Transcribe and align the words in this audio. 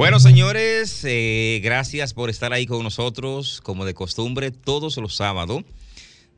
Bueno, 0.00 0.18
señores, 0.18 1.04
eh, 1.06 1.60
gracias 1.62 2.14
por 2.14 2.30
estar 2.30 2.54
ahí 2.54 2.64
con 2.64 2.82
nosotros, 2.82 3.60
como 3.60 3.84
de 3.84 3.92
costumbre, 3.92 4.50
todos 4.50 4.96
los 4.96 5.14
sábados, 5.14 5.62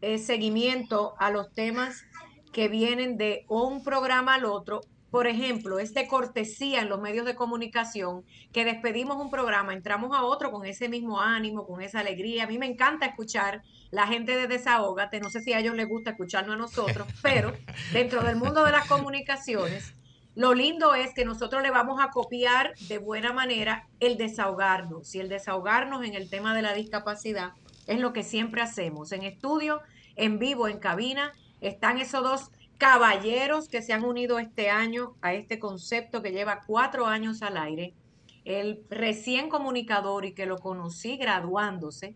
eh, 0.00 0.18
seguimiento 0.18 1.14
a 1.18 1.30
los 1.30 1.52
temas 1.54 2.04
que 2.52 2.68
vienen 2.68 3.16
de 3.16 3.46
un 3.48 3.82
programa 3.82 4.34
al 4.34 4.44
otro. 4.44 4.82
Por 5.14 5.28
ejemplo, 5.28 5.78
es 5.78 5.94
de 5.94 6.08
cortesía 6.08 6.80
en 6.80 6.88
los 6.88 7.00
medios 7.00 7.24
de 7.24 7.36
comunicación 7.36 8.24
que 8.52 8.64
despedimos 8.64 9.16
un 9.16 9.30
programa, 9.30 9.72
entramos 9.72 10.10
a 10.12 10.24
otro 10.24 10.50
con 10.50 10.66
ese 10.66 10.88
mismo 10.88 11.20
ánimo, 11.20 11.68
con 11.68 11.80
esa 11.82 12.00
alegría. 12.00 12.42
A 12.42 12.46
mí 12.48 12.58
me 12.58 12.66
encanta 12.66 13.06
escuchar 13.06 13.62
la 13.92 14.08
gente 14.08 14.36
de 14.36 14.48
Desahógate. 14.48 15.20
No 15.20 15.30
sé 15.30 15.40
si 15.40 15.52
a 15.52 15.60
ellos 15.60 15.76
les 15.76 15.88
gusta 15.88 16.10
escucharnos 16.10 16.56
a 16.56 16.58
nosotros, 16.58 17.06
pero 17.22 17.52
dentro 17.92 18.24
del 18.24 18.34
mundo 18.34 18.64
de 18.64 18.72
las 18.72 18.88
comunicaciones, 18.88 19.94
lo 20.34 20.52
lindo 20.52 20.96
es 20.96 21.14
que 21.14 21.24
nosotros 21.24 21.62
le 21.62 21.70
vamos 21.70 22.00
a 22.00 22.10
copiar 22.10 22.74
de 22.88 22.98
buena 22.98 23.32
manera 23.32 23.86
el 24.00 24.16
desahogarnos. 24.16 25.14
Y 25.14 25.20
el 25.20 25.28
desahogarnos 25.28 26.04
en 26.04 26.14
el 26.14 26.28
tema 26.28 26.56
de 26.56 26.62
la 26.62 26.74
discapacidad 26.74 27.52
es 27.86 28.00
lo 28.00 28.12
que 28.12 28.24
siempre 28.24 28.62
hacemos. 28.62 29.12
En 29.12 29.22
estudio, 29.22 29.80
en 30.16 30.40
vivo, 30.40 30.66
en 30.66 30.80
cabina, 30.80 31.32
están 31.60 31.98
esos 31.98 32.24
dos 32.24 32.50
caballeros 32.84 33.70
que 33.70 33.80
se 33.80 33.94
han 33.94 34.04
unido 34.04 34.38
este 34.38 34.68
año 34.68 35.16
a 35.22 35.32
este 35.32 35.58
concepto 35.58 36.20
que 36.20 36.32
lleva 36.32 36.60
cuatro 36.66 37.06
años 37.06 37.40
al 37.40 37.56
aire. 37.56 37.94
El 38.44 38.84
recién 38.90 39.48
comunicador 39.48 40.26
y 40.26 40.34
que 40.34 40.44
lo 40.44 40.58
conocí 40.58 41.16
graduándose 41.16 42.14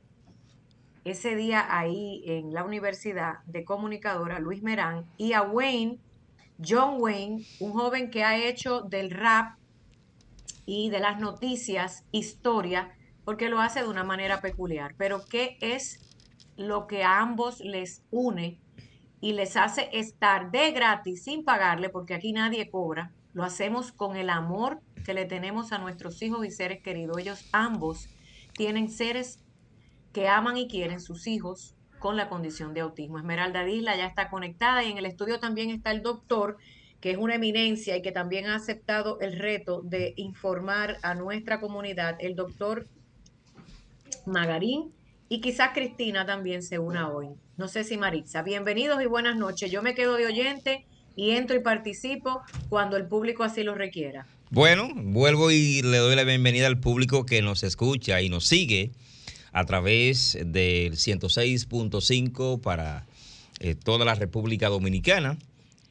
ese 1.04 1.36
día 1.36 1.66
ahí 1.70 2.22
en 2.26 2.52
la 2.52 2.64
Universidad 2.64 3.38
de 3.46 3.64
Comunicadora, 3.64 4.40
Luis 4.40 4.62
Merán, 4.62 5.06
y 5.16 5.32
a 5.32 5.40
Wayne, 5.40 6.00
John 6.62 6.96
Wayne, 7.00 7.46
un 7.60 7.72
joven 7.72 8.10
que 8.10 8.22
ha 8.22 8.36
hecho 8.36 8.82
del 8.82 9.10
rap 9.10 9.56
y 10.66 10.90
de 10.90 11.00
las 11.00 11.18
noticias 11.18 12.04
historia, 12.12 12.94
porque 13.24 13.48
lo 13.48 13.58
hace 13.58 13.80
de 13.80 13.88
una 13.88 14.04
manera 14.04 14.42
peculiar. 14.42 14.94
Pero 14.98 15.24
¿qué 15.24 15.56
es 15.62 15.98
lo 16.58 16.86
que 16.86 17.04
a 17.04 17.20
ambos 17.20 17.60
les 17.60 18.02
une 18.10 18.60
y 19.20 19.32
les 19.32 19.56
hace 19.56 19.88
estar 19.92 20.50
de 20.50 20.70
gratis 20.70 21.24
sin 21.24 21.44
pagarle, 21.44 21.88
porque 21.88 22.14
aquí 22.14 22.32
nadie 22.32 22.70
cobra? 22.70 23.12
Lo 23.32 23.44
hacemos 23.44 23.92
con 23.92 24.16
el 24.16 24.30
amor 24.30 24.80
que 25.04 25.14
le 25.14 25.24
tenemos 25.24 25.72
a 25.72 25.78
nuestros 25.78 26.20
hijos 26.22 26.46
y 26.46 26.50
seres 26.50 26.82
queridos. 26.82 27.18
Ellos 27.18 27.48
ambos 27.52 28.08
tienen 28.52 28.90
seres 28.90 29.40
que 30.12 30.28
aman 30.28 30.56
y 30.56 30.68
quieren 30.68 31.00
sus 31.00 31.26
hijos 31.26 31.74
con 31.98 32.16
la 32.16 32.28
condición 32.28 32.74
de 32.74 32.80
autismo. 32.80 33.18
Esmeralda 33.18 33.64
Disla 33.64 33.96
ya 33.96 34.06
está 34.06 34.30
conectada 34.30 34.84
y 34.84 34.90
en 34.90 34.98
el 34.98 35.06
estudio 35.06 35.40
también 35.40 35.70
está 35.70 35.90
el 35.90 36.02
doctor, 36.02 36.58
que 37.00 37.10
es 37.10 37.16
una 37.16 37.34
eminencia 37.34 37.96
y 37.96 38.02
que 38.02 38.12
también 38.12 38.46
ha 38.46 38.56
aceptado 38.56 39.20
el 39.20 39.38
reto 39.38 39.82
de 39.82 40.14
informar 40.16 40.98
a 41.02 41.14
nuestra 41.14 41.60
comunidad, 41.60 42.16
el 42.20 42.34
doctor 42.34 42.88
Magarín 44.26 44.92
y 45.28 45.40
quizás 45.40 45.70
Cristina 45.74 46.24
también 46.24 46.62
se 46.62 46.78
una 46.78 47.10
hoy. 47.10 47.28
No 47.58 47.66
sé 47.66 47.82
si 47.82 47.96
Maritza. 47.96 48.42
Bienvenidos 48.42 49.02
y 49.02 49.06
buenas 49.06 49.36
noches. 49.36 49.68
Yo 49.72 49.82
me 49.82 49.96
quedo 49.96 50.14
de 50.14 50.26
oyente 50.26 50.86
y 51.16 51.32
entro 51.32 51.56
y 51.56 51.58
participo 51.58 52.40
cuando 52.68 52.96
el 52.96 53.06
público 53.06 53.42
así 53.42 53.64
lo 53.64 53.74
requiera. 53.74 54.28
Bueno, 54.50 54.88
vuelvo 54.94 55.50
y 55.50 55.82
le 55.82 55.98
doy 55.98 56.14
la 56.14 56.22
bienvenida 56.22 56.68
al 56.68 56.78
público 56.78 57.26
que 57.26 57.42
nos 57.42 57.64
escucha 57.64 58.22
y 58.22 58.28
nos 58.28 58.44
sigue 58.44 58.92
a 59.50 59.64
través 59.66 60.38
del 60.40 60.92
106.5 60.92 62.60
para 62.60 63.06
eh, 63.58 63.74
toda 63.74 64.04
la 64.04 64.14
República 64.14 64.68
Dominicana 64.68 65.36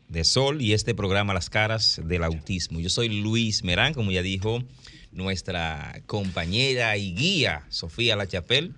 de 0.07 0.23
Sol 0.23 0.61
y 0.61 0.71
este 0.71 0.95
programa 0.95 1.33
Las 1.33 1.49
Caras 1.49 1.99
del 2.01 2.23
Autismo. 2.23 2.79
Yo 2.79 2.89
soy 2.89 3.09
Luis 3.09 3.65
Merán, 3.65 3.93
como 3.93 4.11
ya 4.11 4.21
dijo 4.21 4.63
nuestra 5.11 6.01
compañera 6.05 6.95
y 6.95 7.13
guía 7.13 7.65
Sofía 7.67 8.15
Lachapel, 8.15 8.73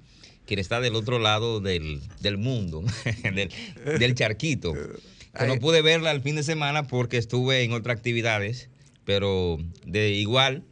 quien 0.49 0.59
está 0.59 0.81
del 0.81 0.95
otro 0.95 1.19
lado 1.19 1.59
del, 1.61 2.01
del 2.21 2.39
mundo, 2.39 2.83
del, 3.35 3.51
del 3.99 4.15
charquito. 4.15 4.73
Que 5.37 5.45
no 5.45 5.57
pude 5.59 5.83
verla 5.83 6.09
el 6.09 6.21
fin 6.21 6.35
de 6.35 6.41
semana 6.43 6.87
porque 6.87 7.17
estuve 7.17 7.61
en 7.63 7.71
otras 7.73 7.95
actividades, 7.95 8.71
pero 9.05 9.59
de 9.85 10.09
igual 10.09 10.63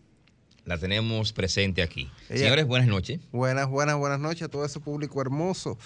la 0.65 0.79
tenemos 0.79 1.31
presente 1.31 1.83
aquí. 1.83 2.09
Ella- 2.27 2.39
Señores, 2.39 2.65
buenas 2.65 2.87
noches. 2.87 3.19
Buenas, 3.31 3.67
buenas, 3.69 3.97
buenas 3.97 4.19
noches 4.19 4.41
a 4.41 4.47
todo 4.49 4.65
ese 4.65 4.79
público 4.79 5.21
hermoso 5.21 5.77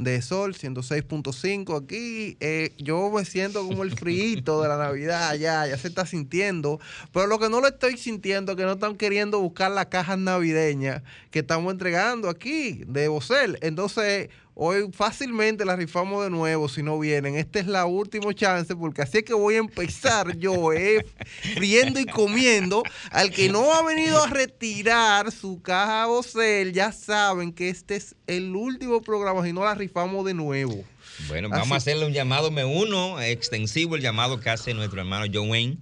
de 0.00 0.22
Sol 0.22 0.54
106.5. 0.54 1.82
Aquí 1.82 2.36
eh, 2.40 2.72
yo 2.78 3.10
me 3.10 3.24
siento 3.24 3.66
como 3.66 3.82
el 3.82 3.96
frío 3.96 4.60
de 4.62 4.68
la 4.68 4.78
Navidad, 4.78 5.34
ya, 5.34 5.66
ya 5.66 5.76
se 5.76 5.88
está 5.88 6.06
sintiendo. 6.06 6.80
Pero 7.12 7.26
lo 7.26 7.38
que 7.38 7.50
no 7.50 7.60
lo 7.60 7.68
estoy 7.68 7.98
sintiendo 7.98 8.52
es 8.52 8.58
que 8.58 8.64
no 8.64 8.72
están 8.72 8.96
queriendo 8.96 9.40
buscar 9.40 9.70
las 9.70 9.86
cajas 9.86 10.18
navideñas 10.18 11.02
que 11.30 11.40
estamos 11.40 11.70
entregando 11.72 12.28
aquí 12.30 12.82
de 12.86 13.08
Bocel. 13.08 13.58
Entonces, 13.60 14.30
hoy 14.54 14.90
fácilmente 14.92 15.64
las 15.64 15.78
rifamos 15.78 16.24
de 16.24 16.30
nuevo 16.30 16.68
si 16.68 16.82
no 16.82 16.98
vienen. 16.98 17.36
Esta 17.36 17.60
es 17.60 17.66
la 17.66 17.86
última 17.86 18.32
chance 18.34 18.74
porque 18.74 19.02
así 19.02 19.18
es 19.18 19.24
que 19.24 19.34
voy 19.34 19.54
a 19.54 19.58
empezar 19.58 20.36
yo, 20.36 20.72
eh, 20.72 21.06
friendo 21.54 22.00
y 22.00 22.06
comiendo. 22.06 22.82
Al 23.10 23.30
que 23.30 23.48
no 23.48 23.72
ha 23.72 23.82
venido 23.82 24.22
a 24.22 24.26
retirar 24.28 25.30
su 25.30 25.60
caja 25.60 26.06
Bocel, 26.06 26.72
ya 26.72 26.92
saben 26.92 27.52
que 27.52 27.68
este 27.68 27.96
es 27.96 28.14
el 28.26 28.54
último 28.54 29.00
programa, 29.02 29.44
si 29.44 29.52
no 29.52 29.64
la 29.64 29.74
rifamos 29.74 29.89
de 30.24 30.34
nuevo. 30.34 30.84
Bueno, 31.28 31.48
Así- 31.48 31.60
vamos 31.60 31.72
a 31.72 31.76
hacerle 31.76 32.06
un 32.06 32.12
llamado, 32.12 32.50
me 32.50 32.64
uno, 32.64 33.20
extensivo 33.20 33.96
el 33.96 34.02
llamado 34.02 34.40
que 34.40 34.50
hace 34.50 34.74
nuestro 34.74 35.00
hermano 35.00 35.30
John 35.32 35.50
Wayne. 35.50 35.76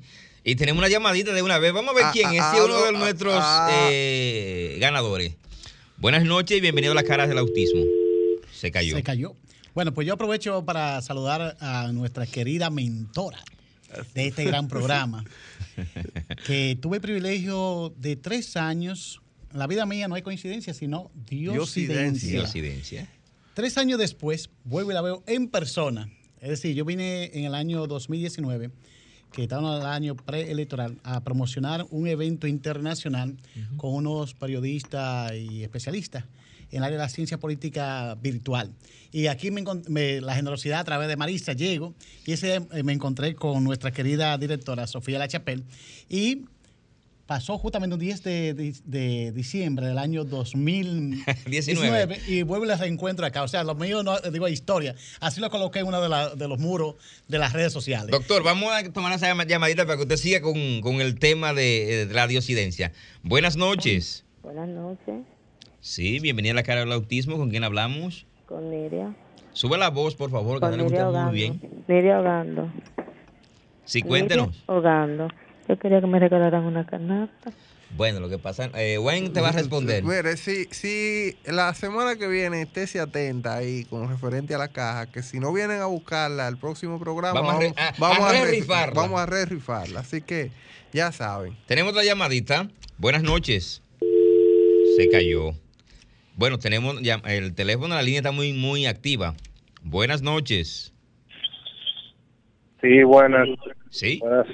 Y 0.44 0.54
tenemos 0.56 0.78
una 0.78 0.88
llamadita 0.88 1.32
de 1.32 1.42
una 1.42 1.58
vez. 1.58 1.72
Vamos 1.72 1.90
a 1.92 1.94
ver 1.94 2.04
Ah, 2.06 2.10
quién 2.12 2.32
es, 2.32 2.40
ah, 2.40 2.52
si 2.52 2.58
es 2.58 2.64
uno 2.64 2.76
ah, 2.76 2.86
de 2.86 2.92
nuestros 2.92 3.44
eh, 3.92 4.78
ganadores. 4.80 5.34
Buenas 5.98 6.24
noches 6.24 6.56
y 6.56 6.60
bienvenido 6.60 6.92
a 6.92 6.94
las 6.94 7.04
caras 7.04 7.28
del 7.28 7.38
autismo. 7.38 7.82
Se 8.52 8.70
cayó. 8.70 8.96
Se 8.96 9.02
cayó. 9.02 9.34
Bueno, 9.74 9.92
pues 9.92 10.06
yo 10.06 10.14
aprovecho 10.14 10.64
para 10.64 11.00
saludar 11.02 11.56
a 11.60 11.92
nuestra 11.92 12.26
querida 12.26 12.70
mentora 12.70 13.42
de 14.14 14.28
este 14.28 14.44
gran 14.44 14.68
programa, 14.68 15.24
que 16.46 16.78
tuve 16.80 16.96
el 16.96 17.02
privilegio 17.02 17.92
de 17.96 18.16
tres 18.16 18.56
años. 18.56 19.20
En 19.52 19.58
la 19.58 19.66
vida 19.66 19.86
mía 19.86 20.08
no 20.08 20.14
hay 20.14 20.22
coincidencia, 20.22 20.72
sino 20.74 21.10
diosidencia. 21.28 22.30
Diosidencia. 22.40 23.08
Tres 23.58 23.76
años 23.76 23.98
después, 23.98 24.50
vuelvo 24.62 24.92
y 24.92 24.94
la 24.94 25.02
veo 25.02 25.24
en 25.26 25.48
persona. 25.48 26.08
Es 26.40 26.48
decir, 26.48 26.76
yo 26.76 26.84
vine 26.84 27.32
en 27.34 27.44
el 27.44 27.56
año 27.56 27.88
2019, 27.88 28.70
que 29.32 29.42
estaba 29.42 29.74
en 29.74 29.80
el 29.82 29.88
año 29.88 30.14
preelectoral, 30.14 31.00
a 31.02 31.24
promocionar 31.24 31.84
un 31.90 32.06
evento 32.06 32.46
internacional 32.46 33.36
con 33.76 33.94
unos 33.94 34.34
periodistas 34.34 35.32
y 35.34 35.64
especialistas 35.64 36.22
en 36.70 36.78
el 36.78 36.84
área 36.84 36.98
de 36.98 37.02
la 37.02 37.08
ciencia 37.08 37.40
política 37.40 38.14
virtual. 38.22 38.72
Y 39.10 39.26
aquí 39.26 39.50
me, 39.50 39.64
me- 39.88 40.20
la 40.20 40.36
generosidad 40.36 40.78
a 40.78 40.84
través 40.84 41.08
de 41.08 41.16
Marisa 41.16 41.52
llego 41.52 41.96
y 42.26 42.34
ese 42.34 42.60
eh, 42.72 42.82
me 42.84 42.92
encontré 42.92 43.34
con 43.34 43.64
nuestra 43.64 43.90
querida 43.90 44.38
directora 44.38 44.86
Sofía 44.86 45.18
Lachapel 45.18 45.64
y 46.08 46.42
pasó 47.28 47.58
justamente 47.58 47.92
un 47.94 48.00
10 48.00 48.22
de, 48.24 48.54
de- 48.54 48.74
de 48.84 49.32
diciembre 49.32 49.86
del 49.86 49.98
año 49.98 50.24
2019 50.24 52.18
y 52.26 52.42
vuelve 52.42 52.64
y 52.66 52.68
la 52.70 52.76
reencuentro 52.76 53.26
acá. 53.26 53.42
O 53.42 53.48
sea, 53.48 53.62
lo 53.64 53.74
mío 53.74 54.02
no 54.02 54.18
digo 54.32 54.48
historia. 54.48 54.94
Así 55.20 55.40
lo 55.40 55.50
coloqué 55.50 55.80
en 55.80 55.86
uno 55.86 56.00
de, 56.00 56.08
la- 56.08 56.34
de 56.34 56.48
los 56.48 56.58
muros 56.58 56.94
de 57.28 57.38
las 57.38 57.52
redes 57.52 57.72
sociales. 57.72 58.10
Doctor, 58.10 58.42
vamos 58.42 58.72
a 58.72 58.82
tomar 58.92 59.12
esa 59.12 59.26
llama- 59.28 59.44
llamadita 59.44 59.84
para 59.84 59.96
que 59.98 60.02
usted 60.02 60.16
siga 60.16 60.40
con, 60.40 60.80
con 60.80 61.02
el 61.02 61.18
tema 61.18 61.52
de, 61.52 62.06
de 62.08 62.14
la 62.14 62.26
diosidencia. 62.26 62.92
Buenas 63.22 63.56
noches. 63.56 64.24
Buenas 64.42 64.68
noches, 64.68 65.14
Sí, 65.80 66.18
bienvenida 66.20 66.52
a 66.52 66.56
la 66.56 66.62
cara 66.62 66.80
del 66.80 66.92
autismo. 66.92 67.36
¿Con 67.36 67.50
quién 67.50 67.62
hablamos? 67.62 68.26
con 68.46 68.70
Nidia. 68.70 69.14
Sube 69.52 69.76
la 69.76 69.90
voz, 69.90 70.14
por 70.16 70.30
favor, 70.30 70.58
que 70.60 70.66
no 70.76 70.88
le 70.88 71.04
muy 71.24 71.34
bien. 71.34 71.60
Nidia 71.86 72.18
Hogando. 72.20 72.72
Sí, 73.84 74.00
cuéntenos. 74.00 74.48
Nidia 74.48 74.62
Hogando. 74.66 75.28
Yo 75.68 75.78
quería 75.78 76.00
que 76.00 76.06
me 76.06 76.18
regalaran 76.18 76.64
una 76.64 76.86
canasta. 76.86 77.52
Bueno, 77.96 78.20
lo 78.20 78.28
que 78.28 78.38
pasa, 78.38 78.70
eh, 78.74 78.98
Wayne 78.98 79.30
te 79.30 79.40
va 79.40 79.48
a 79.48 79.52
responder. 79.52 80.02
Mire, 80.04 80.36
si, 80.36 80.64
si 80.66 81.36
la 81.46 81.72
semana 81.74 82.16
que 82.16 82.26
viene 82.26 82.62
estése 82.62 83.00
atenta 83.00 83.56
ahí 83.56 83.84
con 83.84 84.08
referente 84.08 84.54
a 84.54 84.58
la 84.58 84.68
caja, 84.68 85.10
que 85.10 85.22
si 85.22 85.40
no 85.40 85.52
vienen 85.52 85.80
a 85.80 85.86
buscarla 85.86 86.46
al 86.46 86.58
próximo 86.58 86.98
programa, 86.98 87.40
Vamos 87.40 87.54
a 87.54 87.58
re- 87.60 87.74
a- 87.76 88.28
a 88.28 88.32
re- 88.32 88.44
re-rifarla. 88.44 88.94
vamos 88.94 89.20
a 89.20 89.26
re-rifarla. 89.26 90.00
Así 90.00 90.20
que 90.20 90.50
ya 90.92 91.12
saben. 91.12 91.56
Tenemos 91.66 91.92
otra 91.92 92.04
llamadita. 92.04 92.68
Buenas 92.98 93.22
noches. 93.22 93.82
Se 94.96 95.08
cayó. 95.10 95.52
Bueno, 96.36 96.58
tenemos 96.58 97.00
ya, 97.02 97.22
el 97.26 97.54
teléfono, 97.54 97.94
la 97.94 98.02
línea 98.02 98.20
está 98.20 98.32
muy, 98.32 98.52
muy 98.52 98.84
activa. 98.86 99.34
Buenas 99.82 100.20
noches. 100.22 100.92
Sí, 102.82 103.02
buenas, 103.02 103.48
¿Sí? 103.90 104.18
buenas, 104.20 104.46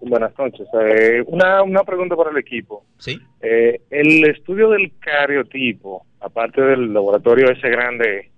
buenas 0.00 0.38
noches. 0.38 0.66
Eh, 0.82 1.22
una, 1.26 1.62
una 1.62 1.82
pregunta 1.84 2.14
para 2.16 2.30
el 2.30 2.38
equipo. 2.38 2.84
¿Sí? 2.98 3.18
Eh, 3.40 3.80
el 3.90 4.24
estudio 4.30 4.70
del 4.70 4.92
cariotipo, 5.00 6.06
aparte 6.20 6.60
del 6.60 6.92
laboratorio 6.92 7.50
ese 7.50 7.68
grande, 7.68 8.30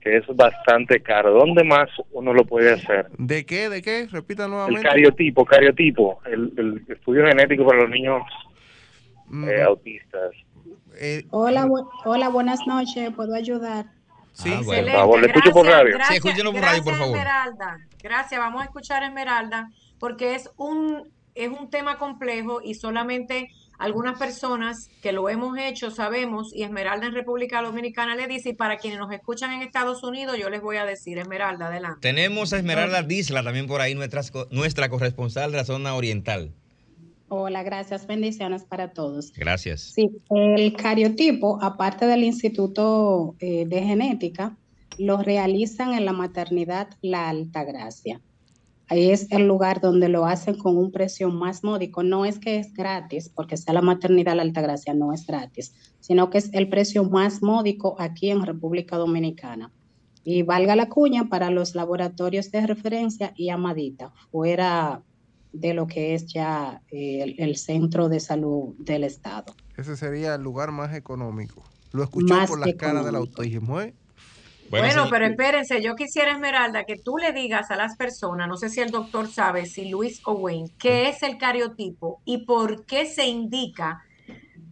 que 0.00 0.16
es 0.16 0.24
bastante 0.34 1.00
caro, 1.00 1.32
¿dónde 1.32 1.62
más 1.64 1.88
uno 2.12 2.32
lo 2.32 2.44
puede 2.44 2.72
hacer? 2.72 3.06
¿De 3.18 3.44
qué? 3.44 3.68
¿De 3.68 3.82
qué? 3.82 4.06
Repita 4.10 4.44
El 4.44 4.50
nuevamente. 4.50 4.88
cariotipo, 4.88 5.44
cariotipo, 5.44 6.20
el, 6.26 6.52
el 6.56 6.84
estudio 6.88 7.26
genético 7.26 7.66
para 7.66 7.82
los 7.82 7.90
niños 7.90 8.22
Mm, 9.32 9.48
eh, 9.48 9.62
autistas. 9.62 10.32
eh, 11.00 11.22
Hola, 11.30 11.64
bu- 11.66 11.88
hola, 12.04 12.28
buenas 12.30 12.66
noches. 12.66 13.10
¿Puedo 13.14 13.32
ayudar? 13.34 13.84
Sí, 14.32 14.52
Ah, 14.54 14.60
bueno. 14.64 14.86
Por 14.86 14.92
favor, 14.96 15.20
le 15.20 15.26
escucho 15.28 15.50
por 15.52 15.66
radio. 15.66 15.94
Gracias, 15.94 16.08
Sí, 16.08 16.14
escúchenlo 16.16 16.52
por 16.52 16.60
radio, 16.60 16.84
por 16.84 16.94
favor. 16.96 17.16
Esmeralda. 17.16 17.78
Gracias, 18.02 18.40
vamos 18.40 18.62
a 18.62 18.64
escuchar 18.64 19.02
a 19.02 19.06
Esmeralda, 19.06 19.70
porque 19.98 20.34
es 20.34 20.50
un, 20.56 21.10
es 21.34 21.48
un 21.48 21.70
tema 21.70 21.98
complejo 21.98 22.60
y 22.62 22.74
solamente 22.74 23.50
algunas 23.78 24.18
personas 24.18 24.90
que 25.02 25.10
lo 25.12 25.28
hemos 25.30 25.56
hecho 25.58 25.90
sabemos, 25.90 26.54
y 26.54 26.64
Esmeralda 26.64 27.06
en 27.06 27.14
República 27.14 27.62
Dominicana 27.62 28.14
le 28.14 28.26
dice, 28.26 28.50
y 28.50 28.52
para 28.52 28.76
quienes 28.76 28.98
nos 28.98 29.10
escuchan 29.10 29.52
en 29.52 29.62
Estados 29.62 30.02
Unidos, 30.02 30.36
yo 30.38 30.50
les 30.50 30.60
voy 30.60 30.76
a 30.76 30.84
decir, 30.84 31.16
Esmeralda, 31.16 31.68
adelante. 31.68 32.00
Tenemos 32.02 32.52
a 32.52 32.58
Esmeralda 32.58 33.02
Disla 33.02 33.42
también 33.42 33.66
por 33.66 33.80
ahí, 33.80 33.94
nuestra, 33.94 34.20
nuestra 34.50 34.90
corresponsal 34.90 35.50
de 35.50 35.56
la 35.56 35.64
zona 35.64 35.94
oriental. 35.94 36.52
Hola, 37.32 37.62
gracias. 37.62 38.08
Bendiciones 38.08 38.64
para 38.64 38.92
todos. 38.92 39.32
Gracias. 39.32 39.92
Sí, 39.94 40.10
el 40.30 40.74
cariotipo, 40.74 41.62
aparte 41.62 42.04
del 42.06 42.24
Instituto 42.24 43.36
eh, 43.38 43.66
de 43.66 43.82
Genética, 43.82 44.56
lo 44.98 45.22
realizan 45.22 45.92
en 45.92 46.06
la 46.06 46.12
maternidad 46.12 46.88
La 47.02 47.28
Altagracia. 47.28 48.20
Ahí 48.88 49.12
es 49.12 49.30
el 49.30 49.46
lugar 49.46 49.80
donde 49.80 50.08
lo 50.08 50.26
hacen 50.26 50.58
con 50.58 50.76
un 50.76 50.90
precio 50.90 51.28
más 51.28 51.62
módico. 51.62 52.02
No 52.02 52.24
es 52.24 52.40
que 52.40 52.56
es 52.58 52.74
gratis, 52.74 53.28
porque 53.28 53.56
sea 53.56 53.74
la 53.74 53.80
maternidad 53.80 54.34
La 54.34 54.42
Altagracia, 54.42 54.92
no 54.92 55.12
es 55.12 55.24
gratis, 55.24 55.72
sino 56.00 56.30
que 56.30 56.38
es 56.38 56.50
el 56.52 56.68
precio 56.68 57.04
más 57.04 57.44
módico 57.44 57.94
aquí 58.00 58.30
en 58.30 58.44
República 58.44 58.96
Dominicana. 58.96 59.70
Y 60.24 60.42
valga 60.42 60.74
la 60.74 60.88
cuña 60.88 61.28
para 61.28 61.50
los 61.50 61.76
laboratorios 61.76 62.50
de 62.50 62.66
referencia 62.66 63.32
y 63.36 63.50
Amadita, 63.50 64.12
fuera 64.32 65.04
de 65.52 65.74
lo 65.74 65.86
que 65.86 66.14
es 66.14 66.26
ya 66.26 66.80
eh, 66.90 67.22
el, 67.22 67.34
el 67.38 67.56
centro 67.56 68.08
de 68.08 68.20
salud 68.20 68.74
del 68.78 69.04
Estado. 69.04 69.54
ese 69.76 69.96
sería 69.96 70.34
el 70.34 70.42
lugar 70.42 70.72
más 70.72 70.94
económico. 70.94 71.62
Lo 71.92 72.04
escuchó 72.04 72.34
Más 72.34 72.48
por 72.48 72.60
las 72.60 72.74
caras 72.74 73.04
del 73.04 73.16
autismo, 73.16 73.80
¿eh? 73.80 73.94
Bueno, 74.70 75.04
sí. 75.04 75.08
pero 75.10 75.26
espérense, 75.26 75.82
yo 75.82 75.96
quisiera, 75.96 76.30
Esmeralda, 76.30 76.84
que 76.84 76.96
tú 76.96 77.16
le 77.18 77.32
digas 77.32 77.72
a 77.72 77.76
las 77.76 77.96
personas, 77.96 78.46
no 78.46 78.56
sé 78.56 78.68
si 78.68 78.80
el 78.80 78.90
doctor 78.90 79.26
sabe, 79.26 79.66
si 79.66 79.88
Luis 79.88 80.20
o 80.24 80.34
Wayne, 80.34 80.70
qué 80.78 81.08
es 81.08 81.24
el 81.24 81.38
cariotipo 81.38 82.20
y 82.24 82.44
por 82.44 82.84
qué 82.86 83.06
se 83.06 83.26
indica 83.26 84.04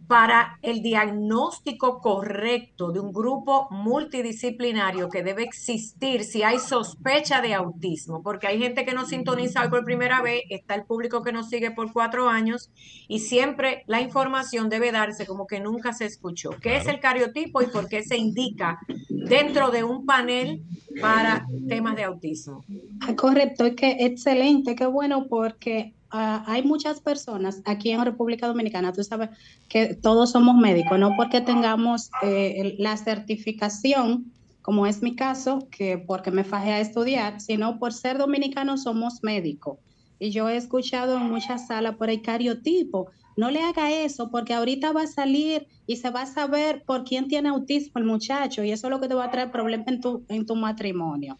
para 0.09 0.57
el 0.63 0.81
diagnóstico 0.81 2.01
correcto 2.01 2.91
de 2.91 2.99
un 2.99 3.13
grupo 3.13 3.67
multidisciplinario 3.69 5.07
que 5.07 5.21
debe 5.21 5.43
existir 5.43 6.23
si 6.23 6.41
hay 6.41 6.57
sospecha 6.57 7.41
de 7.41 7.53
autismo, 7.53 8.23
porque 8.23 8.47
hay 8.47 8.57
gente 8.57 8.85
que 8.85 8.95
nos 8.95 9.09
sintoniza 9.09 9.61
hoy 9.61 9.69
por 9.69 9.85
primera 9.85 10.23
vez, 10.23 10.41
está 10.49 10.73
el 10.73 10.85
público 10.85 11.21
que 11.21 11.31
nos 11.31 11.49
sigue 11.49 11.69
por 11.69 11.93
cuatro 11.93 12.27
años 12.27 12.71
y 13.07 13.19
siempre 13.19 13.83
la 13.85 14.01
información 14.01 14.67
debe 14.67 14.91
darse 14.91 15.27
como 15.27 15.45
que 15.45 15.59
nunca 15.59 15.93
se 15.93 16.05
escuchó. 16.05 16.49
¿Qué 16.59 16.77
es 16.77 16.87
el 16.87 16.99
cariotipo 16.99 17.61
y 17.61 17.67
por 17.67 17.87
qué 17.87 18.01
se 18.01 18.17
indica 18.17 18.79
dentro 19.09 19.69
de 19.69 19.83
un 19.83 20.07
panel 20.07 20.63
para 20.99 21.45
temas 21.67 21.95
de 21.95 22.05
autismo? 22.05 22.65
Ah, 23.01 23.15
Correcto, 23.15 23.63
es 23.63 23.75
que 23.75 23.97
excelente, 23.99 24.73
qué 24.73 24.87
bueno, 24.87 25.27
porque 25.29 25.93
ah, 26.11 26.43
hay 26.47 26.63
muchas 26.63 26.99
personas 26.99 27.61
aquí 27.65 27.91
en 27.91 28.03
República 28.03 28.47
Dominicana, 28.47 28.93
tú 28.93 29.03
sabes 29.03 29.29
que 29.67 29.95
todos 29.95 30.31
somos 30.31 30.55
médicos, 30.55 30.99
no 30.99 31.15
porque 31.15 31.41
tengamos 31.41 32.09
eh, 32.21 32.75
la 32.79 32.97
certificación, 32.97 34.31
como 34.61 34.85
es 34.85 35.01
mi 35.01 35.15
caso, 35.15 35.67
que 35.71 35.97
porque 35.97 36.31
me 36.31 36.43
fajé 36.43 36.73
a 36.73 36.79
estudiar, 36.79 37.41
sino 37.41 37.79
por 37.79 37.93
ser 37.93 38.17
dominicano 38.17 38.77
somos 38.77 39.23
médicos. 39.23 39.79
Y 40.19 40.31
yo 40.31 40.49
he 40.49 40.57
escuchado 40.57 41.17
en 41.17 41.29
muchas 41.31 41.67
salas 41.67 41.95
por 41.95 42.09
el 42.09 42.21
cariotipo. 42.21 43.09
No 43.37 43.51
le 43.51 43.61
haga 43.61 43.91
eso 43.91 44.29
porque 44.29 44.53
ahorita 44.53 44.91
va 44.91 45.03
a 45.03 45.07
salir 45.07 45.65
y 45.87 45.95
se 45.95 46.09
va 46.09 46.23
a 46.23 46.25
saber 46.25 46.83
por 46.85 47.05
quién 47.05 47.29
tiene 47.29 47.49
autismo 47.49 47.93
el 47.95 48.03
muchacho 48.03 48.63
y 48.63 48.71
eso 48.71 48.87
es 48.87 48.91
lo 48.91 48.99
que 48.99 49.07
te 49.07 49.13
va 49.13 49.25
a 49.25 49.31
traer 49.31 49.49
problemas 49.49 49.87
en 49.87 50.01
tu, 50.01 50.25
en 50.27 50.45
tu 50.45 50.55
matrimonio. 50.55 51.39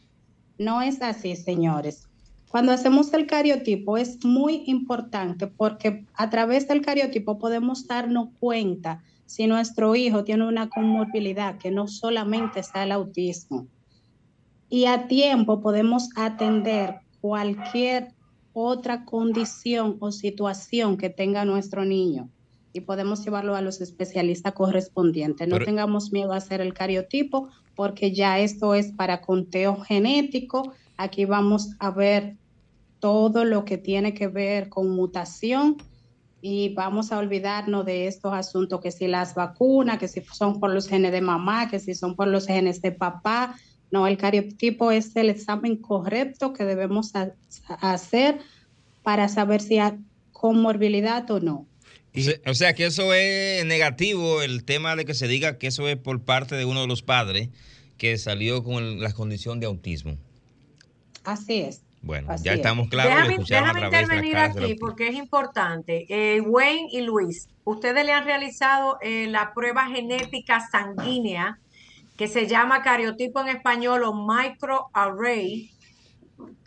No 0.58 0.82
es 0.82 1.02
así, 1.02 1.36
señores. 1.36 2.09
Cuando 2.50 2.72
hacemos 2.72 3.14
el 3.14 3.28
cariotipo 3.28 3.98
es 3.98 4.26
muy 4.26 4.64
importante 4.66 5.46
porque 5.46 6.06
a 6.16 6.30
través 6.32 6.68
del 6.68 6.82
cariotipo 6.82 7.38
podemos 7.38 7.86
darnos 7.88 8.30
cuenta 8.40 9.04
si 9.28 9.46
nuestro 9.46 9.96
hijo 9.96 10.24
tiene 10.24 10.48
una 10.48 10.68
comorbilidad 10.70 11.60
que 11.60 11.70
no 11.70 11.88
solamente 11.88 12.60
está 12.60 12.82
el 12.84 12.92
autismo. 12.92 13.68
Y 14.68 14.86
a 14.86 15.08
tiempo 15.08 15.62
podemos 15.62 16.10
atender 16.16 16.96
cualquier 17.22 18.14
otra 18.54 19.06
condición 19.06 19.98
o 20.00 20.12
situación 20.12 20.98
que 20.98 21.12
tenga 21.12 21.46
nuestro 21.46 21.86
niño 21.86 22.30
y 22.74 22.82
podemos 22.82 23.24
llevarlo 23.24 23.56
a 23.56 23.62
los 23.62 23.82
especialistas 23.82 24.54
correspondientes. 24.54 25.48
No 25.48 25.56
Pero- 25.56 25.66
tengamos 25.66 26.12
miedo 26.12 26.34
a 26.34 26.38
hacer 26.38 26.62
el 26.62 26.74
cariotipo 26.74 27.50
porque 27.76 28.12
ya 28.12 28.40
esto 28.40 28.74
es 28.74 28.92
para 28.92 29.22
conteo 29.22 29.82
genético. 29.82 30.74
Aquí 30.98 31.26
vamos 31.26 31.76
a 31.80 31.92
ver 31.92 32.36
todo 33.00 33.46
lo 33.46 33.66
que 33.66 33.78
tiene 33.78 34.14
que 34.14 34.28
ver 34.28 34.70
con 34.70 34.90
mutación 34.90 35.78
y 36.42 36.74
vamos 36.74 37.12
a 37.12 37.18
olvidarnos 37.18 37.86
de 37.86 38.08
estos 38.08 38.34
asuntos, 38.34 38.80
que 38.82 38.92
si 38.92 39.08
las 39.08 39.36
vacunas, 39.36 40.00
que 40.00 40.08
si 40.08 40.22
son 40.22 40.60
por 40.60 40.72
los 40.74 40.88
genes 40.88 41.12
de 41.12 41.22
mamá, 41.22 41.70
que 41.70 41.80
si 41.80 41.94
son 41.96 42.16
por 42.16 42.28
los 42.28 42.48
genes 42.48 42.82
de 42.82 42.92
papá. 42.92 43.56
No, 43.92 44.08
el 44.08 44.18
cariotipo 44.18 44.92
es 44.92 45.16
el 45.16 45.30
examen 45.30 45.76
correcto 45.78 46.54
que 46.54 46.64
debemos 46.64 47.16
ha- 47.16 47.34
hacer 47.82 48.40
para 49.04 49.28
saber 49.28 49.62
si 49.62 49.80
hay 49.80 49.94
comorbilidad 50.32 51.30
o 51.32 51.40
no. 51.40 51.66
O 52.16 52.20
sea- 52.22 52.40
O 52.46 52.54
sea 52.54 52.74
que 52.74 52.86
eso 52.86 53.14
es 53.14 53.66
negativo, 53.66 54.42
el 54.42 54.64
tema 54.64 54.96
de 54.96 55.06
que 55.06 55.14
se 55.14 55.28
diga 55.28 55.58
que 55.58 55.68
eso 55.68 55.88
es 55.88 55.98
por 55.98 56.22
parte 56.22 56.56
de 56.56 56.66
uno 56.66 56.82
de 56.82 56.88
los 56.88 57.02
padres 57.02 57.50
que 57.98 58.18
salió 58.18 58.64
con 58.64 58.84
el- 58.84 59.00
la 59.02 59.12
condición 59.12 59.60
de 59.60 59.66
autismo. 59.66 60.18
Así 61.26 61.62
es. 61.62 61.82
Bueno, 62.02 62.32
Así 62.32 62.46
ya 62.46 62.54
es. 62.54 62.58
estamos 62.60 62.88
claros, 62.88 63.14
déjame 63.14 63.44
déjame 63.44 63.82
intervenir 63.82 64.38
aquí 64.38 64.76
porque 64.76 65.10
es 65.10 65.16
importante. 65.16 66.06
Eh, 66.10 66.42
Wayne 66.42 66.88
y 66.92 67.02
Luis, 67.02 67.50
ustedes 67.66 68.06
le 68.06 68.14
han 68.14 68.24
realizado 68.24 68.98
eh, 69.02 69.28
la 69.28 69.54
prueba 69.54 69.88
genética 69.88 70.62
sanguínea 70.72 71.60
que 72.16 72.28
se 72.28 72.48
llama 72.48 72.82
cariotipo 72.84 73.42
en 73.42 73.50
español 73.50 74.04
o 74.04 74.14
microarray 74.14 75.72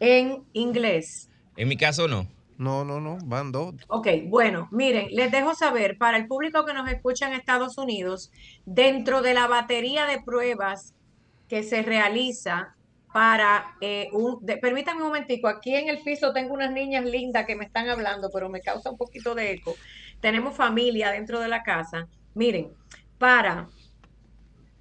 en 0.00 0.42
inglés. 0.52 1.28
En 1.56 1.68
mi 1.68 1.76
caso 1.76 2.08
no. 2.08 2.26
No, 2.58 2.84
no, 2.84 3.00
no, 3.00 3.18
van 3.24 3.50
dos. 3.50 3.74
Ok, 3.88 4.06
bueno, 4.26 4.68
miren, 4.70 5.08
les 5.10 5.32
dejo 5.32 5.52
saber 5.54 5.98
para 5.98 6.16
el 6.16 6.28
público 6.28 6.64
que 6.64 6.72
nos 6.74 6.88
escucha 6.88 7.26
en 7.26 7.32
Estados 7.32 7.76
Unidos, 7.76 8.30
dentro 8.66 9.20
de 9.20 9.34
la 9.34 9.48
batería 9.48 10.06
de 10.06 10.22
pruebas 10.22 10.94
que 11.48 11.64
se 11.64 11.82
realiza 11.82 12.76
para 13.12 13.74
eh, 13.80 14.08
un... 14.12 14.38
de- 14.44 14.56
permítanme 14.56 15.02
un 15.02 15.08
momentico, 15.08 15.48
aquí 15.48 15.74
en 15.74 15.88
el 15.88 16.00
piso 16.02 16.32
tengo 16.32 16.54
unas 16.54 16.72
niñas 16.72 17.04
lindas 17.04 17.46
que 17.46 17.56
me 17.56 17.64
están 17.64 17.88
hablando, 17.88 18.30
pero 18.32 18.48
me 18.48 18.60
causa 18.60 18.90
un 18.90 18.96
poquito 18.96 19.34
de 19.34 19.52
eco. 19.52 19.74
tenemos 20.20 20.54
familia 20.56 21.10
dentro 21.10 21.40
de 21.40 21.48
la 21.48 21.62
casa. 21.62 22.06
Miren, 22.34 22.68
para 23.18 23.68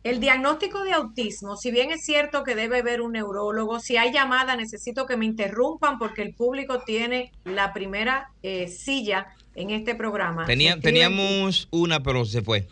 el 0.03 0.19
diagnóstico 0.19 0.83
de 0.83 0.93
autismo, 0.93 1.57
si 1.57 1.69
bien 1.69 1.91
es 1.91 2.03
cierto 2.05 2.43
que 2.43 2.55
debe 2.55 2.79
haber 2.79 3.01
un 3.01 3.11
neurólogo, 3.11 3.79
si 3.79 3.97
hay 3.97 4.11
llamada 4.11 4.55
necesito 4.55 5.05
que 5.05 5.15
me 5.17 5.25
interrumpan 5.25 6.00
porque 6.00 6.23
el 6.23 6.33
público 6.33 6.81
tiene 6.83 7.31
la 7.43 7.71
primera 7.73 8.31
eh, 8.41 8.67
silla 8.67 9.27
en 9.53 9.69
este 9.69 9.93
programa. 9.93 10.45
Tenía, 10.45 10.79
teníamos 10.79 11.67
una, 11.71 12.01
pero 12.01 12.25
se 12.25 12.41
fue. 12.41 12.67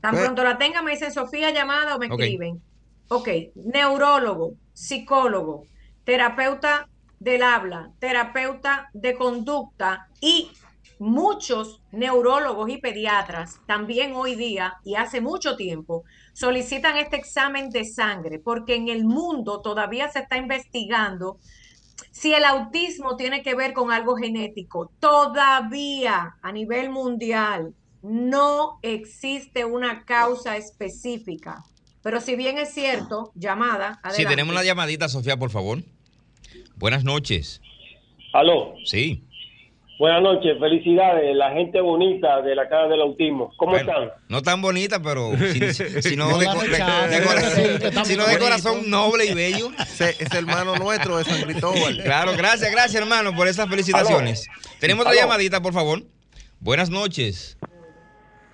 Tan 0.00 0.12
Pues- 0.12 0.24
pronto 0.24 0.44
la 0.44 0.58
tengan, 0.58 0.84
me 0.84 0.92
dicen 0.92 1.12
Sofía 1.12 1.50
llamada 1.50 1.96
o 1.96 1.98
me 1.98 2.06
Ok. 2.06 2.20
escriben. 2.20 2.62
Ok, 3.08 3.28
neurólogo, 3.56 4.54
psicólogo, 4.72 5.66
terapeuta 6.04 6.88
del 7.18 7.42
habla, 7.42 7.90
terapeuta 7.98 8.90
de 8.92 9.14
conducta 9.14 10.08
y 10.20 10.50
muchos 10.98 11.80
neurólogos 11.92 12.68
y 12.68 12.78
pediatras 12.78 13.58
también 13.66 14.14
hoy 14.14 14.36
día 14.36 14.74
y 14.84 14.96
hace 14.96 15.22
mucho 15.22 15.56
tiempo 15.56 16.04
solicitan 16.34 16.98
este 16.98 17.16
examen 17.16 17.70
de 17.70 17.86
sangre 17.86 18.38
porque 18.38 18.74
en 18.74 18.88
el 18.88 19.04
mundo 19.04 19.62
todavía 19.62 20.10
se 20.10 20.20
está 20.20 20.36
investigando 20.36 21.38
si 22.10 22.34
el 22.34 22.44
autismo 22.44 23.16
tiene 23.16 23.42
que 23.42 23.54
ver 23.54 23.72
con 23.72 23.92
algo 23.92 24.16
genético. 24.16 24.90
Todavía 25.00 26.36
a 26.42 26.52
nivel 26.52 26.90
mundial 26.90 27.74
no 28.02 28.78
existe 28.82 29.64
una 29.64 30.04
causa 30.04 30.56
específica. 30.56 31.62
Pero 32.02 32.20
si 32.20 32.34
bien 32.36 32.58
es 32.58 32.72
cierto, 32.72 33.30
llamada, 33.34 33.94
Sí, 33.94 34.08
adelante. 34.08 34.26
tenemos 34.30 34.52
una 34.54 34.64
llamadita, 34.64 35.08
Sofía, 35.08 35.36
por 35.36 35.50
favor. 35.50 35.80
Buenas 36.76 37.04
noches. 37.04 37.60
Aló, 38.32 38.74
Sí. 38.86 39.22
buenas 39.98 40.22
noches, 40.22 40.56
felicidades, 40.58 41.36
la 41.36 41.50
gente 41.50 41.80
bonita 41.80 42.40
de 42.40 42.54
la 42.54 42.68
cara 42.68 42.88
del 42.88 43.02
autismo. 43.02 43.52
¿Cómo 43.58 43.72
Bueno, 43.72 43.90
están? 43.92 44.10
no 44.28 44.40
tan 44.40 44.62
bonita, 44.62 45.02
pero 45.02 45.32
si, 45.36 45.74
si- 45.74 46.00
si 46.02 46.16
no, 46.16 46.30
No 46.30 46.38
de, 46.38 46.46
corazón, 46.46 46.70
sí, 48.06 48.16
de 48.16 48.38
corazón 48.38 48.88
noble 48.90 49.26
y 49.26 49.34
bello. 49.34 49.70
Ese 49.78 50.10
es 50.18 50.32
hermano 50.32 50.76
nuestro 50.76 51.18
de 51.18 51.24
San 51.24 51.42
Cristóbal. 51.42 52.00
Claro, 52.04 52.32
gracias, 52.36 52.70
gracias, 52.70 52.94
hermano, 53.02 53.34
por 53.34 53.46
esas 53.46 53.68
felicitaciones. 53.68 54.46
Tenemos 54.78 55.04
otra 55.04 55.18
llamadita, 55.20 55.60
por 55.60 55.74
favor. 55.74 56.02
Buenas 56.60 56.88
noches. 56.88 57.58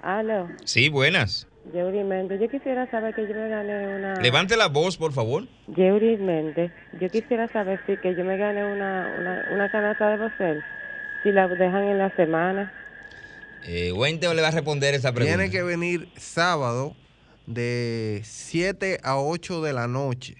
Aló, 0.03 0.49
Sí, 0.65 0.89
buenas. 0.89 1.47
Yeuri 1.73 2.05
Méndez, 2.05 2.41
yo 2.41 2.49
quisiera 2.49 2.89
saber 2.91 3.15
que 3.15 3.23
yo 3.23 3.35
me 3.35 3.49
gané 3.49 3.97
una... 3.97 4.21
Levante 4.21 4.57
la 4.57 4.69
voz, 4.69 4.97
por 4.97 5.13
favor. 5.13 5.45
Yeuri 5.69 6.17
Méndez, 6.17 6.71
yo 7.01 7.09
quisiera 7.09 7.49
saber 7.49 7.81
si 7.87 7.97
que 7.97 8.15
yo 8.15 8.25
me 8.25 8.37
gané 8.37 8.65
una, 8.65 9.17
una, 9.19 9.45
una 9.53 9.71
canasta 9.71 10.11
de 10.11 10.17
bocel, 10.17 10.63
si 11.23 11.33
la 11.33 11.49
dejan 11.49 11.85
en 11.85 11.99
la 11.99 12.15
semana. 12.15 12.73
Eh, 13.65 13.93
Wente 13.93 14.33
le 14.33 14.43
va 14.43 14.49
a 14.49 14.53
responder 14.53 14.95
esa 14.95 15.13
pregunta. 15.13 15.39
Tiene 15.39 15.51
que 15.51 15.63
venir 15.63 16.09
sábado 16.17 16.95
de 17.47 18.21
7 18.23 19.01
a 19.03 19.19
8 19.19 19.63
de 19.63 19.73
la 19.73 19.89
noche. 19.89 20.37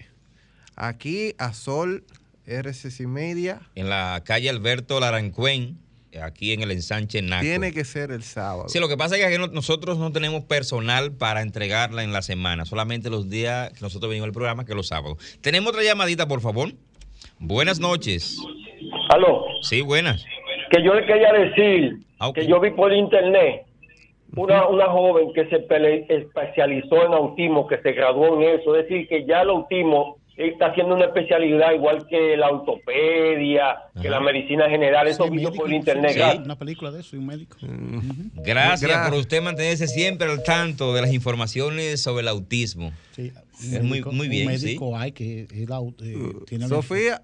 Aquí 0.75 1.35
a 1.37 1.53
Sol 1.53 2.05
RCC 2.45 3.01
Media. 3.01 3.61
En 3.75 3.89
la 3.89 4.21
calle 4.25 4.49
Alberto 4.49 4.99
Larancuén, 4.99 5.77
aquí 6.21 6.53
en 6.53 6.61
el 6.61 6.71
ensanche 6.71 7.21
Naco. 7.21 7.41
Tiene 7.43 7.71
que 7.73 7.83
ser 7.85 8.11
el 8.11 8.23
sábado. 8.23 8.69
Sí, 8.69 8.79
lo 8.79 8.87
que 8.87 8.97
pasa 8.97 9.17
es 9.17 9.25
que 9.25 9.37
nosotros 9.53 9.97
no 9.97 10.11
tenemos 10.11 10.43
personal 10.45 11.11
para 11.11 11.41
entregarla 11.41 12.03
en 12.03 12.13
la 12.13 12.21
semana, 12.21 12.65
solamente 12.65 13.09
los 13.09 13.29
días 13.29 13.71
que 13.73 13.81
nosotros 13.81 14.09
venimos 14.09 14.27
al 14.27 14.33
programa, 14.33 14.65
que 14.65 14.73
los 14.73 14.87
sábados. 14.87 15.17
Tenemos 15.41 15.69
otra 15.71 15.83
llamadita, 15.83 16.27
por 16.27 16.41
favor. 16.41 16.69
Buenas 17.39 17.79
noches. 17.79 18.37
Aló, 19.09 19.43
Sí, 19.61 19.81
buenas. 19.81 20.23
que 20.71 20.83
yo 20.83 20.93
le 20.93 21.05
quería 21.05 21.31
decir 21.33 21.97
Ah, 22.19 22.31
que 22.33 22.47
yo 22.47 22.59
vi 22.59 22.71
por 22.71 22.91
internet 22.93 23.63
una, 24.35 24.67
una 24.67 24.85
joven 24.87 25.31
que 25.33 25.47
se 25.49 25.59
pele- 25.67 26.05
especializó 26.09 27.05
en 27.05 27.13
autismo, 27.13 27.67
que 27.67 27.77
se 27.79 27.91
graduó 27.93 28.41
en 28.41 28.59
eso, 28.59 28.75
es 28.75 28.87
decir, 28.87 29.07
que 29.07 29.25
ya 29.25 29.41
el 29.43 29.49
autismo 29.49 30.17
está 30.37 30.67
haciendo 30.67 30.93
una 30.95 31.05
especialidad 31.05 31.71
igual 31.73 32.05
que 32.07 32.37
la 32.37 32.49
ortopedia, 32.49 33.77
que 33.99 34.07
la 34.09 34.19
medicina 34.19 34.69
general, 34.69 35.07
eso 35.07 35.23
Sí, 35.25 35.29
vi 35.31 35.37
yo 35.41 35.49
médico, 35.49 35.63
por 35.63 35.69
sí, 35.69 35.75
internet. 35.75 36.11
sí. 36.13 36.37
Una 36.43 36.57
película 36.57 36.91
de 36.91 36.99
eso 37.01 37.15
y 37.15 37.19
un 37.19 37.25
médico. 37.25 37.57
Gracias, 37.61 38.81
Gracias. 38.81 39.09
por 39.09 39.17
usted 39.19 39.41
mantenerse 39.41 39.87
siempre 39.87 40.29
al 40.31 40.43
tanto 40.43 40.93
de 40.93 41.01
las 41.01 41.11
informaciones 41.11 42.01
sobre 42.01 42.21
el 42.21 42.27
autismo. 42.27 42.91
Sí, 43.11 43.31
Es 43.59 43.83
muy- 43.83 44.03
muy 44.03 44.27
bien, 44.27 44.47
Un 44.47 44.57
sí. 44.59 44.65
médico 44.65 44.95
hay 44.95 45.11
que 45.11 45.47
es 45.51 45.67
la- 45.67 45.79
eh, 45.79 46.33
tiene 46.45 46.65
la- 46.67 46.69
Sofía, 46.69 47.21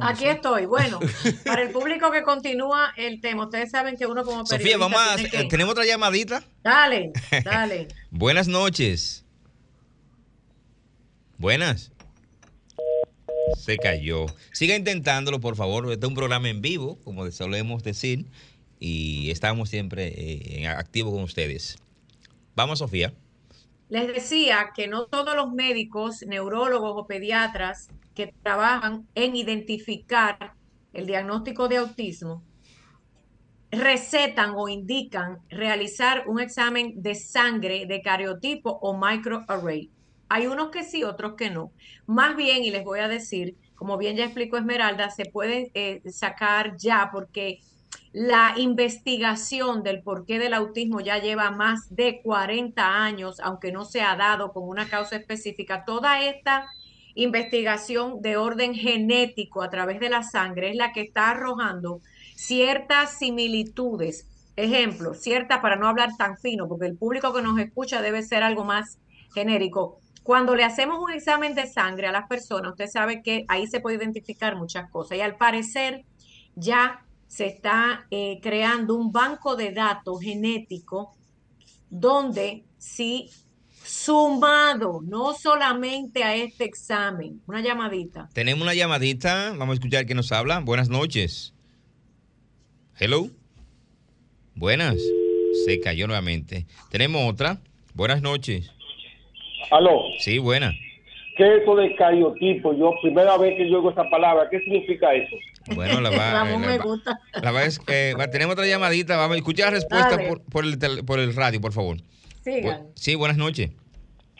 Aquí 0.00 0.26
estoy. 0.26 0.66
Bueno, 0.66 1.00
para 1.44 1.62
el 1.62 1.70
público 1.70 2.12
que 2.12 2.22
continúa 2.22 2.92
el 2.96 3.20
tema, 3.20 3.46
ustedes 3.46 3.70
saben 3.72 3.96
que 3.96 4.06
uno 4.06 4.22
como 4.22 4.46
Sofía, 4.46 4.76
vamos 4.78 5.00
a... 5.00 5.16
que- 5.16 5.44
¿Tenemos 5.46 5.72
otra 5.72 5.84
llamadita? 5.84 6.44
Dale, 6.62 7.12
dale. 7.44 7.88
Buenas 8.10 8.46
noches. 8.46 9.24
Buenas. 11.38 11.90
Se 13.56 13.78
cayó. 13.78 14.26
Siga 14.52 14.76
intentándolo, 14.76 15.40
por 15.40 15.56
favor. 15.56 15.90
Este 15.90 16.06
es 16.06 16.08
un 16.08 16.14
programa 16.14 16.48
en 16.48 16.60
vivo, 16.60 16.98
como 17.04 17.30
solemos 17.30 17.82
decir, 17.82 18.26
y 18.78 19.30
estamos 19.30 19.68
siempre 19.68 20.08
eh, 20.08 20.60
en 20.60 20.66
activo 20.66 21.12
con 21.12 21.22
ustedes. 21.22 21.78
Vamos, 22.54 22.80
Sofía. 22.80 23.12
Les 23.88 24.06
decía 24.06 24.70
que 24.74 24.88
no 24.88 25.06
todos 25.06 25.36
los 25.36 25.52
médicos, 25.52 26.22
neurólogos 26.26 26.92
o 26.96 27.06
pediatras 27.06 27.88
que 28.14 28.32
trabajan 28.42 29.06
en 29.14 29.36
identificar 29.36 30.54
el 30.92 31.06
diagnóstico 31.06 31.68
de 31.68 31.76
autismo 31.78 32.42
recetan 33.72 34.52
o 34.54 34.68
indican 34.68 35.38
realizar 35.48 36.24
un 36.28 36.40
examen 36.40 37.02
de 37.02 37.14
sangre 37.14 37.86
de 37.86 38.02
cariotipo 38.02 38.70
o 38.70 38.96
microarray. 38.96 39.90
Hay 40.34 40.46
unos 40.46 40.70
que 40.70 40.82
sí, 40.82 41.04
otros 41.04 41.34
que 41.34 41.50
no. 41.50 41.72
Más 42.06 42.36
bien, 42.36 42.64
y 42.64 42.70
les 42.70 42.84
voy 42.84 43.00
a 43.00 43.08
decir, 43.08 43.54
como 43.74 43.98
bien 43.98 44.16
ya 44.16 44.24
explicó 44.24 44.56
Esmeralda, 44.56 45.10
se 45.10 45.26
pueden 45.26 45.70
eh, 45.74 46.00
sacar 46.10 46.78
ya 46.78 47.10
porque 47.12 47.60
la 48.14 48.54
investigación 48.56 49.82
del 49.82 50.02
porqué 50.02 50.38
del 50.38 50.54
autismo 50.54 51.00
ya 51.00 51.18
lleva 51.18 51.50
más 51.50 51.94
de 51.94 52.22
40 52.22 53.04
años, 53.04 53.40
aunque 53.40 53.72
no 53.72 53.84
se 53.84 54.00
ha 54.00 54.16
dado 54.16 54.54
con 54.54 54.66
una 54.66 54.88
causa 54.88 55.16
específica. 55.16 55.84
Toda 55.84 56.24
esta 56.24 56.66
investigación 57.14 58.22
de 58.22 58.38
orden 58.38 58.74
genético 58.74 59.60
a 59.60 59.68
través 59.68 60.00
de 60.00 60.08
la 60.08 60.22
sangre 60.22 60.70
es 60.70 60.76
la 60.76 60.94
que 60.94 61.02
está 61.02 61.28
arrojando 61.28 62.00
ciertas 62.36 63.18
similitudes. 63.18 64.26
Ejemplo, 64.56 65.12
ciertas, 65.12 65.60
para 65.60 65.76
no 65.76 65.88
hablar 65.88 66.16
tan 66.16 66.38
fino, 66.38 66.68
porque 66.68 66.86
el 66.86 66.96
público 66.96 67.34
que 67.34 67.42
nos 67.42 67.58
escucha 67.58 68.00
debe 68.00 68.22
ser 68.22 68.42
algo 68.42 68.64
más 68.64 68.98
genérico. 69.34 70.01
Cuando 70.22 70.54
le 70.54 70.64
hacemos 70.64 70.98
un 71.00 71.10
examen 71.10 71.54
de 71.54 71.66
sangre 71.66 72.06
a 72.06 72.12
las 72.12 72.28
personas, 72.28 72.72
usted 72.72 72.86
sabe 72.86 73.22
que 73.22 73.44
ahí 73.48 73.66
se 73.66 73.80
puede 73.80 73.96
identificar 73.96 74.56
muchas 74.56 74.90
cosas 74.90 75.18
y 75.18 75.20
al 75.20 75.36
parecer 75.36 76.04
ya 76.54 77.04
se 77.26 77.46
está 77.46 78.06
eh, 78.10 78.38
creando 78.42 78.94
un 78.94 79.10
banco 79.10 79.56
de 79.56 79.72
datos 79.72 80.20
genético 80.20 81.14
donde 81.88 82.64
si 82.78 83.30
sumado 83.84 85.00
no 85.02 85.34
solamente 85.34 86.22
a 86.24 86.36
este 86.36 86.64
examen, 86.64 87.40
una 87.46 87.60
llamadita. 87.60 88.28
Tenemos 88.32 88.62
una 88.62 88.74
llamadita. 88.74 89.50
Vamos 89.50 89.70
a 89.70 89.74
escuchar 89.74 90.06
quién 90.06 90.16
nos 90.16 90.30
habla. 90.32 90.60
Buenas 90.60 90.88
noches. 90.88 91.54
Hello. 92.98 93.28
Buenas. 94.54 94.96
Se 95.64 95.80
cayó 95.80 96.06
nuevamente. 96.06 96.66
Tenemos 96.90 97.30
otra. 97.30 97.60
Buenas 97.94 98.22
noches. 98.22 98.70
Aló, 99.70 100.02
Sí, 100.18 100.38
buena. 100.38 100.72
¿qué 101.36 101.44
es 101.56 101.62
eso 101.62 101.74
de 101.76 101.94
cariotipo? 101.96 102.74
Yo, 102.74 102.94
primera 103.02 103.36
vez 103.38 103.56
que 103.56 103.68
yo 103.70 103.76
oigo 103.78 103.90
esa 103.90 104.08
palabra, 104.10 104.48
¿qué 104.50 104.58
significa 104.60 105.12
eso? 105.14 105.36
Bueno, 105.74 106.00
la 106.00 106.10
va, 106.10 106.32
Ramón 106.44 106.62
la 106.62 106.68
me 106.68 106.78
gusta. 106.78 107.20
la 107.40 107.52
va- 107.52 107.62
eh, 107.88 108.14
va- 108.18 108.28
tenemos 108.30 108.54
otra 108.54 108.66
llamadita. 108.66 109.16
Vamos 109.16 109.36
a 109.36 109.38
escuchar 109.38 109.66
la 109.72 109.78
respuesta 109.78 110.18
por, 110.28 110.42
por 110.42 110.64
el, 110.64 110.78
tel- 110.78 111.04
por 111.04 111.18
el 111.20 111.34
radio, 111.34 111.60
por 111.60 111.72
favor. 111.72 111.96
Sigan. 112.42 112.88
Sí, 112.94 113.14
buenas 113.14 113.36
noches. 113.38 113.70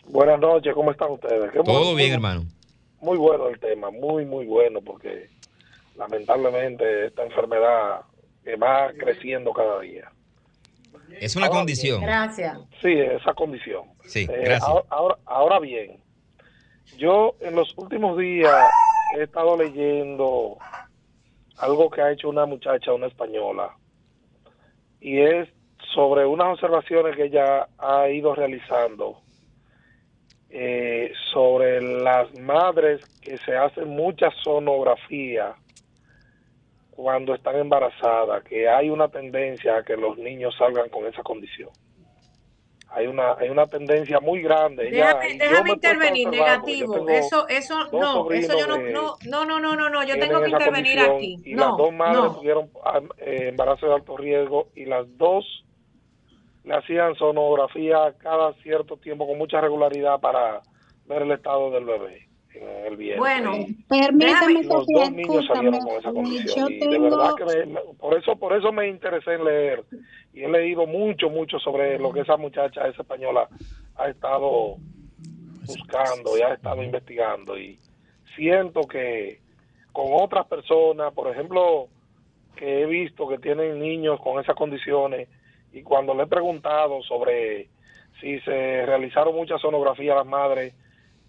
Buenas 0.05 0.39
noches, 0.39 0.73
¿cómo 0.73 0.91
están 0.91 1.11
ustedes? 1.11 1.49
Qué 1.51 1.59
Todo 1.63 1.95
bien, 1.95 2.11
hermano. 2.13 2.43
Muy 3.01 3.17
bueno 3.17 3.47
el 3.47 3.59
tema, 3.59 3.89
muy, 3.89 4.25
muy 4.25 4.45
bueno, 4.45 4.81
porque 4.81 5.29
lamentablemente 5.97 7.07
esta 7.07 7.23
enfermedad 7.23 8.01
eh, 8.45 8.55
va 8.55 8.91
creciendo 8.97 9.51
cada 9.53 9.79
día. 9.81 10.11
Es 11.19 11.35
una 11.35 11.49
condición. 11.49 12.01
Gracias. 12.01 12.57
Sí, 12.81 12.91
esa 12.93 13.33
condición. 13.33 13.83
Sí, 14.05 14.21
Eh, 14.23 14.27
gracias. 14.45 14.63
ahora, 14.63 14.85
ahora, 14.89 15.17
ahora 15.25 15.59
bien, 15.59 16.01
yo 16.97 17.35
en 17.39 17.55
los 17.55 17.73
últimos 17.77 18.17
días 18.17 18.53
he 19.17 19.23
estado 19.23 19.57
leyendo 19.57 20.57
algo 21.57 21.89
que 21.89 22.01
ha 22.01 22.11
hecho 22.11 22.29
una 22.29 22.45
muchacha, 22.45 22.93
una 22.93 23.07
española, 23.07 23.75
y 24.99 25.19
es 25.19 25.49
sobre 25.93 26.25
unas 26.25 26.47
observaciones 26.53 27.15
que 27.15 27.25
ella 27.25 27.67
ha 27.77 28.09
ido 28.09 28.33
realizando 28.33 29.19
eh, 30.49 31.11
sobre 31.31 31.81
las 31.81 32.33
madres 32.39 33.03
que 33.21 33.37
se 33.39 33.55
hacen 33.55 33.89
mucha 33.89 34.29
sonografía 34.43 35.55
cuando 36.95 37.33
están 37.33 37.55
embarazadas, 37.55 38.43
que 38.43 38.69
hay 38.69 38.89
una 38.89 39.07
tendencia 39.09 39.77
a 39.77 39.83
que 39.83 39.95
los 39.97 40.17
niños 40.17 40.55
salgan 40.57 40.89
con 40.89 41.05
esa 41.05 41.23
condición. 41.23 41.69
Hay 42.89 43.07
una, 43.07 43.33
hay 43.33 43.49
una 43.49 43.65
tendencia 43.65 44.19
muy 44.19 44.43
grande. 44.43 44.91
Déjame, 44.91 45.71
intervenir, 45.71 46.29
negativo. 46.29 47.09
Eso, 47.09 47.47
eso, 47.47 47.87
no, 47.91 48.29
eso 48.29 48.59
yo 48.59 48.67
no, 48.67 48.77
no, 48.77 49.15
no, 49.25 49.45
no, 49.45 49.59
no, 49.59 49.75
no, 49.75 49.89
no, 49.89 50.03
yo 50.03 50.19
tengo 50.19 50.39
que 50.41 50.49
intervenir 50.49 50.99
aquí. 50.99 51.39
Y 51.43 51.55
las 51.55 51.69
No, 51.69 51.77
dos 51.77 51.93
madres 51.93 52.23
no. 52.23 52.35
tuvieron 52.35 52.69
ah, 52.85 53.01
eh, 53.17 53.47
embarazo 53.49 53.87
de 53.87 53.93
alto 53.95 54.15
riesgo 54.15 54.67
y 54.75 54.85
las 54.85 55.07
dos 55.17 55.43
le 56.63 56.75
hacían 56.75 57.15
sonografía 57.15 58.13
cada 58.19 58.53
cierto 58.61 58.97
tiempo 58.97 59.25
con 59.25 59.39
mucha 59.39 59.59
regularidad 59.59 60.19
para 60.19 60.61
ver 61.07 61.23
el 61.23 61.31
estado 61.31 61.71
del 61.71 61.85
bebé 61.85 62.27
el. 62.61 63.17
Bueno, 63.17 63.51
Permíteme, 63.89 64.63
los 64.63 64.65
Sofía, 64.85 64.99
dos 64.99 65.11
niños 65.13 65.45
salieron 65.47 65.79
con 65.81 65.95
esa 65.99 66.11
condición 66.13 66.71
y 66.71 66.77
de 66.79 66.99
verdad 66.99 67.35
que 67.35 67.45
me- 67.45 67.65
me- 67.65 67.81
por 67.99 68.17
eso 68.17 68.35
por 68.35 68.53
eso 68.57 68.71
me 68.71 68.87
interesé 68.87 69.33
en 69.33 69.45
leer. 69.45 69.83
Y 70.33 70.43
he 70.43 70.49
leído 70.49 70.85
mucho 70.87 71.29
mucho 71.29 71.59
sobre 71.59 71.97
lo 71.99 72.11
que 72.11 72.21
esa 72.21 72.37
muchacha 72.37 72.87
esa 72.87 73.01
española 73.01 73.47
ha 73.95 74.07
estado 74.09 74.77
buscando 75.65 76.37
y 76.37 76.41
ha 76.41 76.53
estado 76.53 76.83
investigando. 76.83 77.57
Y 77.57 77.79
siento 78.35 78.81
que 78.87 79.39
con 79.91 80.07
otras 80.11 80.45
personas 80.47 81.13
por 81.13 81.29
ejemplo 81.31 81.87
que 82.55 82.81
he 82.81 82.85
visto 82.85 83.27
que 83.27 83.37
tienen 83.39 83.79
niños 83.79 84.19
con 84.21 84.39
esas 84.41 84.55
condiciones 84.55 85.27
y 85.71 85.81
cuando 85.81 86.13
le 86.13 86.23
he 86.23 86.27
preguntado 86.27 87.01
sobre 87.03 87.67
si 88.21 88.39
se 88.41 88.85
realizaron 88.85 89.35
muchas 89.35 89.59
sonografías 89.61 90.13
a 90.13 90.19
las 90.19 90.27
madres 90.27 90.73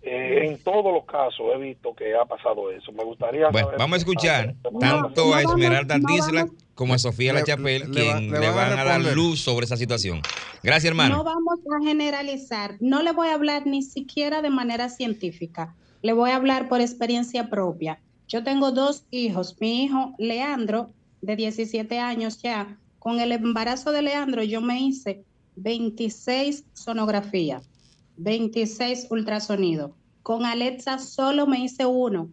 eh, 0.04 0.46
en 0.46 0.58
todos 0.62 0.92
los 0.92 1.04
casos 1.06 1.46
he 1.54 1.58
visto 1.58 1.94
que 1.94 2.14
ha 2.14 2.24
pasado 2.24 2.70
eso. 2.70 2.92
Me 2.92 3.04
gustaría 3.04 3.48
Bueno, 3.50 3.66
saber 3.68 3.78
vamos 3.78 3.94
a 3.94 3.98
escuchar 3.98 4.54
No, 4.72 4.78
tanto 4.78 5.26
no 5.26 5.34
a 5.34 5.42
Esmeralda 5.42 5.98
no 5.98 6.08
Disla 6.12 6.46
como 6.74 6.94
a 6.94 6.98
Sofía 6.98 7.32
La 7.32 7.44
Chapelle, 7.44 7.86
le 7.88 8.06
va- 8.08 8.18
quien 8.18 8.30
le 8.32 8.40
le 8.40 8.50
van 8.50 8.78
a 8.78 8.84
dar 8.84 9.00
luz 9.00 9.40
sobre 9.40 9.64
esa 9.64 9.76
situación. 9.76 10.20
Gracias, 10.62 10.90
hermano. 10.90 11.16
no 11.18 11.24
vamos 11.24 11.58
a 11.80 11.84
generalizar. 11.86 12.76
No 12.80 13.02
le 13.02 13.12
voy 13.12 13.28
a 13.28 13.34
hablar 13.34 13.66
ni 13.66 13.82
siquiera 13.82 14.42
de 14.42 14.50
manera 14.50 14.88
científica. 14.88 15.74
Le 16.02 16.12
voy 16.12 16.30
a 16.30 16.36
hablar 16.36 16.68
por 16.68 16.80
experiencia 16.80 17.48
propia. 17.48 18.00
Yo 18.28 18.42
tengo 18.42 18.72
dos 18.72 19.04
hijos. 19.10 19.56
Mi 19.60 19.84
hijo 19.84 20.14
Leandro, 20.18 20.90
de 21.22 21.36
17 21.36 21.98
años 21.98 22.42
ya, 22.42 22.76
con 22.98 23.20
el 23.20 23.32
embarazo 23.32 23.92
de 23.92 24.02
Leandro 24.02 24.42
yo 24.42 24.60
me 24.60 24.80
hice 24.80 25.24
26 25.56 26.64
sonografías, 26.72 27.68
26 28.16 29.06
ultrasonidos. 29.10 29.90
Con 30.22 30.44
Alexa 30.44 30.98
solo 30.98 31.46
me 31.46 31.58
hice 31.60 31.84
uno. 31.86 32.28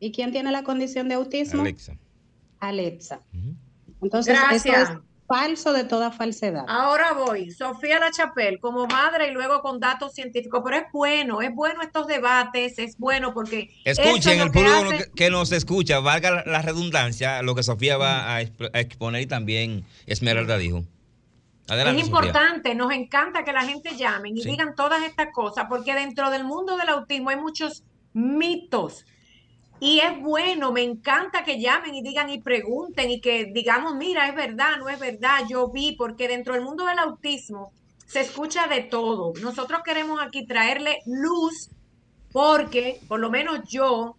¿Y 0.00 0.12
quién 0.12 0.32
tiene 0.32 0.50
la 0.52 0.62
condición 0.62 1.08
de 1.08 1.14
autismo? 1.14 1.62
Alexa. 1.62 1.96
Alexa. 2.60 3.20
Entonces, 4.02 4.34
Gracias. 4.38 4.64
esto 4.90 4.92
es 4.94 4.98
falso 5.26 5.72
de 5.72 5.84
toda 5.84 6.10
falsedad. 6.12 6.64
Ahora 6.68 7.12
voy, 7.12 7.50
Sofía 7.50 7.98
La 7.98 8.10
Chapelle, 8.10 8.58
como 8.60 8.86
madre 8.86 9.28
y 9.28 9.32
luego 9.32 9.60
con 9.60 9.80
datos 9.80 10.12
científicos, 10.14 10.60
pero 10.64 10.76
es 10.76 10.84
bueno, 10.92 11.42
es 11.42 11.52
bueno 11.54 11.82
estos 11.82 12.06
debates, 12.06 12.78
es 12.78 12.96
bueno 12.98 13.34
porque 13.34 13.70
Escuchen 13.84 14.40
el 14.40 14.50
público 14.52 14.74
hace- 14.92 15.10
que, 15.16 15.30
nos 15.30 15.50
escucha, 15.52 15.98
valga 16.00 16.30
la, 16.30 16.44
la 16.46 16.62
redundancia, 16.62 17.42
lo 17.42 17.54
que 17.56 17.62
Sofía 17.64 17.96
va 17.96 18.36
a, 18.36 18.42
exp- 18.42 18.70
a 18.72 18.80
exponer 18.80 19.22
y 19.22 19.26
también 19.26 19.84
Esmeralda 20.06 20.58
dijo. 20.58 20.84
Adelante, 21.68 22.00
es 22.02 22.06
Sofía. 22.08 22.28
importante, 22.28 22.74
nos 22.74 22.92
encanta 22.92 23.44
que 23.44 23.52
la 23.52 23.62
gente 23.64 23.96
llamen 23.96 24.36
y 24.36 24.42
Sí. 24.42 24.50
digan 24.50 24.74
todas 24.74 25.02
estas 25.02 25.28
cosas, 25.32 25.66
porque 25.68 25.94
dentro 25.94 26.30
del 26.30 26.44
mundo 26.44 26.76
del 26.76 26.88
autismo 26.88 27.30
hay 27.30 27.36
muchos 27.36 27.82
mitos. 28.12 29.04
Y 29.78 30.00
es 30.00 30.18
bueno, 30.20 30.72
me 30.72 30.82
encanta 30.82 31.44
que 31.44 31.60
llamen 31.60 31.94
y 31.94 32.02
digan 32.02 32.30
y 32.30 32.40
pregunten 32.40 33.10
y 33.10 33.20
que 33.20 33.46
digamos, 33.52 33.94
mira, 33.94 34.26
es 34.28 34.34
verdad, 34.34 34.78
no 34.78 34.88
es 34.88 34.98
verdad, 34.98 35.40
yo 35.48 35.70
vi, 35.70 35.94
porque 35.96 36.28
dentro 36.28 36.54
del 36.54 36.62
mundo 36.62 36.86
del 36.86 36.98
autismo 36.98 37.72
se 38.06 38.20
escucha 38.20 38.68
de 38.68 38.82
todo. 38.82 39.32
Nosotros 39.42 39.80
queremos 39.84 40.20
aquí 40.22 40.46
traerle 40.46 40.98
luz 41.06 41.68
porque, 42.32 43.00
por 43.08 43.20
lo 43.20 43.28
menos 43.30 43.60
yo, 43.68 44.16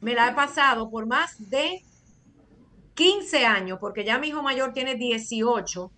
me 0.00 0.14
la 0.14 0.28
he 0.28 0.34
pasado 0.34 0.90
por 0.90 1.06
más 1.06 1.30
de 1.38 1.80
15 2.94 3.46
años, 3.46 3.78
porque 3.80 4.04
ya 4.04 4.18
mi 4.18 4.28
hijo 4.28 4.42
mayor 4.42 4.72
tiene 4.72 4.96
18, 4.96 5.90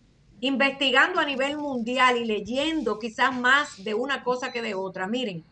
investigando 0.47 1.21
a 1.21 1.25
nivel 1.25 1.57
mundial 1.57 2.19
y 2.19 2.27
leyendo 2.27 2.99
quizás 2.99 3.35
más 3.35 3.83
de 3.83 3.95
una 3.95 4.23
cosa 4.23 4.53
que 4.53 4.61
de 4.61 4.75
otra. 4.75 5.07
Miren, 5.07 5.43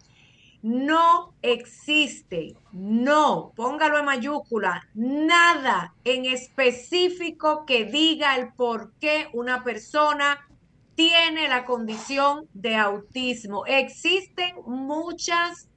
no 0.60 1.32
existe, 1.40 2.54
no, 2.72 3.52
póngalo 3.56 3.98
en 3.98 4.04
mayúscula, 4.04 4.86
nada 4.92 5.94
en 6.04 6.26
específico 6.26 7.64
que 7.64 7.86
diga 7.86 8.36
el 8.36 8.52
por 8.52 8.92
qué 9.00 9.28
una 9.32 9.64
persona 9.64 10.46
tiene 10.94 11.48
la 11.48 11.64
condición 11.64 12.46
de 12.52 12.76
autismo. 12.76 13.64
Existen 13.64 14.56
muchas 14.66 15.68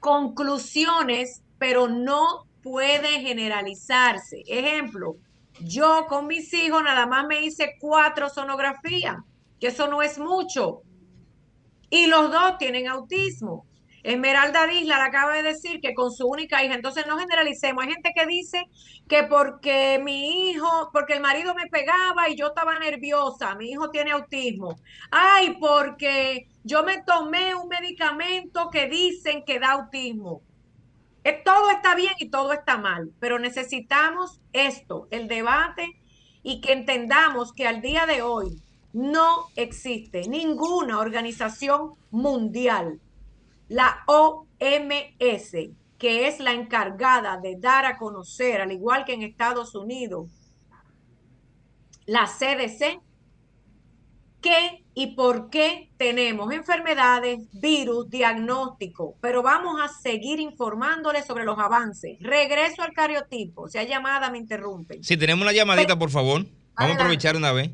conclusiones, 0.00 1.42
pero 1.56 1.86
no 1.86 2.46
puede 2.64 3.20
generalizarse. 3.20 4.42
Ejemplo, 4.48 5.14
yo 5.60 6.06
con 6.08 6.26
mis 6.26 6.52
hijos 6.54 6.82
nada 6.82 7.06
más 7.06 7.26
me 7.26 7.42
hice 7.42 7.76
cuatro 7.80 8.28
sonografías, 8.28 9.16
que 9.60 9.68
eso 9.68 9.88
no 9.88 10.02
es 10.02 10.18
mucho. 10.18 10.82
Y 11.90 12.06
los 12.06 12.30
dos 12.30 12.58
tienen 12.58 12.88
autismo. 12.88 13.66
Esmeralda 14.02 14.66
Disla 14.66 14.96
le 14.96 15.02
acaba 15.02 15.34
de 15.34 15.42
decir 15.42 15.80
que 15.80 15.92
con 15.92 16.12
su 16.12 16.26
única 16.26 16.64
hija, 16.64 16.74
entonces 16.74 17.06
no 17.06 17.18
generalicemos. 17.18 17.84
Hay 17.84 17.92
gente 17.92 18.12
que 18.14 18.26
dice 18.26 18.64
que 19.08 19.24
porque 19.24 20.00
mi 20.02 20.50
hijo, 20.50 20.90
porque 20.92 21.14
el 21.14 21.20
marido 21.20 21.54
me 21.54 21.66
pegaba 21.66 22.28
y 22.28 22.36
yo 22.36 22.48
estaba 22.48 22.78
nerviosa, 22.78 23.54
mi 23.56 23.70
hijo 23.70 23.90
tiene 23.90 24.12
autismo. 24.12 24.76
Ay, 25.10 25.56
porque 25.60 26.48
yo 26.62 26.84
me 26.84 27.02
tomé 27.02 27.54
un 27.54 27.68
medicamento 27.68 28.70
que 28.70 28.88
dicen 28.88 29.44
que 29.44 29.58
da 29.58 29.72
autismo. 29.72 30.42
Eh, 31.24 31.42
Todo 31.44 31.70
está 31.70 31.94
bien 31.94 32.12
y 32.18 32.30
todo 32.30 32.52
está 32.52 32.78
mal, 32.78 33.12
pero 33.20 33.38
necesitamos 33.38 34.40
esto, 34.52 35.08
el 35.10 35.28
debate 35.28 36.00
y 36.42 36.60
que 36.60 36.72
entendamos 36.72 37.52
que 37.52 37.66
al 37.66 37.80
día 37.82 38.06
de 38.06 38.22
hoy 38.22 38.62
no 38.92 39.46
existe 39.56 40.28
ninguna 40.28 40.98
organización 40.98 41.94
mundial, 42.10 43.00
la 43.68 44.02
OMS, 44.06 45.52
que 45.98 46.28
es 46.28 46.40
la 46.40 46.52
encargada 46.52 47.38
de 47.38 47.56
dar 47.58 47.84
a 47.84 47.98
conocer, 47.98 48.60
al 48.60 48.72
igual 48.72 49.04
que 49.04 49.14
en 49.14 49.22
Estados 49.22 49.74
Unidos, 49.74 50.30
la 52.06 52.26
CDC, 52.26 53.00
qué 54.40 54.84
y 54.94 55.14
por 55.14 55.50
qué 55.50 55.90
tenemos 55.96 56.52
enfermedades, 56.52 57.40
virus, 57.52 58.08
diagnóstico, 58.10 59.16
pero 59.20 59.42
vamos 59.42 59.80
a 59.80 59.88
seguir 59.88 60.40
informándoles 60.40 61.24
sobre 61.26 61.44
los 61.44 61.58
avances. 61.58 62.18
Regreso 62.20 62.82
al 62.82 62.92
cariotipo, 62.92 63.68
si 63.68 63.78
hay 63.78 63.88
llamada 63.88 64.30
me 64.30 64.38
interrumpen. 64.38 65.02
Si 65.04 65.16
tenemos 65.16 65.42
una 65.42 65.52
llamadita, 65.52 65.98
por 65.98 66.10
favor. 66.10 66.44
Vamos 66.74 66.92
a 66.92 66.94
aprovechar 67.00 67.36
una 67.36 67.52
vez. 67.52 67.70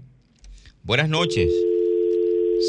Buenas 0.83 1.09
noches. 1.09 1.51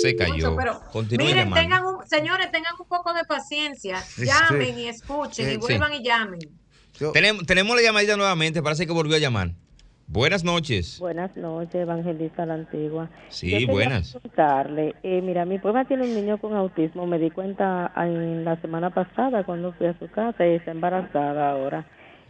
Se 0.02 0.16
cayó. 0.16 0.56
Pero 0.56 0.82
miren, 1.18 1.54
tengan 1.54 1.86
un, 1.86 2.08
señores, 2.08 2.52
tengan 2.52 2.74
un 2.80 2.88
poco 2.88 3.14
de 3.14 3.24
paciencia, 3.26 4.02
Sí, 4.02 4.26
llamen 4.26 4.76
sí. 4.76 4.82
y 4.82 4.88
escuchen 4.88 5.48
y 5.50 5.52
sí. 5.54 5.58
vuelvan 5.58 5.94
y 5.94 6.04
llamen. 6.04 6.40
Yo- 7.00 7.12
Tenemos, 7.12 7.46
tenemos 7.46 7.76
la 7.76 7.82
llamadita 7.82 8.18
nuevamente, 8.18 8.62
parece 8.62 8.86
que 8.86 8.94
volvió 8.94 9.16
a 9.16 9.20
llamar. 9.20 9.52
Buenas 10.08 10.44
noches. 10.44 11.00
Buenas 11.00 11.36
noches, 11.36 11.76
Evangelista 11.76 12.46
la 12.46 12.54
Antigua. 12.54 13.10
Sí, 13.30 13.66
buenas. 13.66 14.12
preguntarle, 14.14 14.96
eh, 15.04 15.22
mira, 15.22 15.46
mi 15.46 15.58
prueba 15.58 15.86
tiene 15.86 16.04
un 16.04 16.14
niño 16.14 16.38
con 16.38 16.54
autismo, 16.54 17.08
me 17.08 17.18
di 17.18 17.32
cuenta 17.32 17.92
en 17.98 18.46
la 18.46 18.60
semana 18.62 18.92
pasada 18.92 19.44
cuando 19.44 19.74
fui 19.74 19.88
a 19.88 19.98
su 19.98 20.10
casa 20.10 20.46
y 20.46 20.56
está 20.56 20.72
embarazada 20.72 21.50
ahora. 21.50 21.86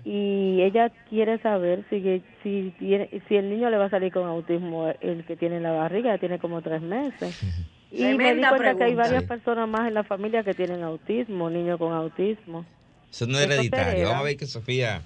Y 0.05 0.61
ella 0.61 0.91
quiere 1.09 1.39
saber 1.39 1.83
si, 1.89 2.23
si, 2.43 2.73
tiene, 2.79 3.09
si 3.27 3.35
el 3.35 3.49
niño 3.49 3.69
le 3.69 3.77
va 3.77 3.85
a 3.85 3.89
salir 3.89 4.13
con 4.13 4.25
autismo, 4.25 4.93
el 5.01 5.25
que 5.25 5.35
tiene 5.35 5.57
en 5.57 5.63
la 5.63 5.71
barriga, 5.71 6.13
ya 6.13 6.19
tiene 6.19 6.39
como 6.39 6.61
tres 6.61 6.81
meses. 6.81 7.39
Y 7.91 8.03
me 8.15 8.35
di 8.35 8.41
cuenta 8.41 8.75
que 8.75 8.83
hay 8.83 8.95
varias 8.95 9.23
personas 9.23 9.69
más 9.69 9.87
en 9.87 9.93
la 9.93 10.03
familia 10.03 10.43
que 10.43 10.53
tienen 10.53 10.83
autismo, 10.83 11.49
niños 11.49 11.79
con 11.79 11.93
autismo. 11.93 12.65
Eso 13.09 13.25
no 13.25 13.39
es 13.39 13.45
hereditario. 13.45 14.07
Vamos 14.07 14.21
a 14.21 14.23
ver 14.23 14.35
que 14.35 14.45
Sofía. 14.47 15.01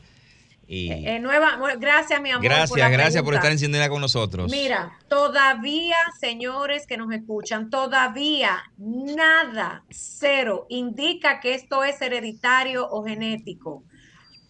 Y 0.72 0.92
Eh, 0.92 1.20
nueva, 1.20 1.58
bueno, 1.58 1.80
gracias, 1.80 2.22
mi 2.22 2.30
amor. 2.30 2.44
por 2.44 2.52
gracias, 2.52 2.78
la 2.78 2.90
gracias 2.90 3.24
por 3.24 3.34
estar 3.34 3.52
en 3.52 3.58
sintonía 3.58 3.90
con 3.90 4.02
nosotros. 4.02 4.52
Mira, 4.52 5.00
todavía, 5.08 5.96
señores 6.20 6.86
que 6.86 6.96
nos 6.96 7.12
escuchan, 7.12 7.72
todavía 7.72 8.62
nada, 8.78 9.84
cero, 9.90 10.68
indica 10.70 11.40
que 11.40 11.56
esto 11.56 11.84
es 11.84 12.00
hereditario 12.04 12.88
o 12.88 13.04
genético. 13.04 13.84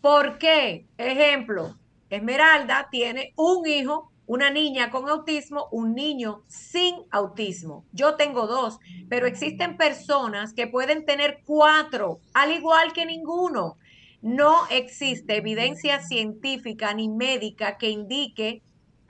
¿Por 0.02 0.38
qué? 0.38 0.88
Ejemplo, 0.98 1.80
Esmeralda 2.10 2.90
tiene 2.92 3.32
un 3.38 3.66
hijo, 3.66 4.12
una 4.26 4.50
niña 4.50 4.90
con 4.90 5.08
autismo, 5.08 5.70
un 5.72 5.96
niño 5.96 6.44
sin 6.48 6.96
autismo. 7.12 7.86
Yo 7.94 8.16
tengo 8.16 8.46
dos, 8.46 8.80
pero 9.08 9.26
existen 9.26 9.78
personas 9.78 10.54
que 10.54 10.68
pueden 10.68 11.06
tener 11.06 11.44
cuatro, 11.46 12.20
al 12.34 12.52
igual 12.52 12.92
que 12.92 13.06
ninguno. 13.06 13.78
No 14.22 14.68
existe 14.70 15.38
evidencia 15.38 16.02
científica 16.02 16.94
ni 16.94 17.08
médica 17.10 17.78
que 17.78 17.90
indique 17.90 18.62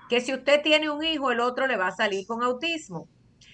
que 0.09 0.21
si 0.21 0.33
usted 0.33 0.61
tiene 0.61 0.89
un 0.89 1.03
hijo, 1.03 1.31
el 1.31 1.39
otro 1.39 1.67
le 1.67 1.77
va 1.77 1.87
a 1.87 1.95
salir 1.95 2.25
con 2.27 2.43
autismo. 2.43 3.07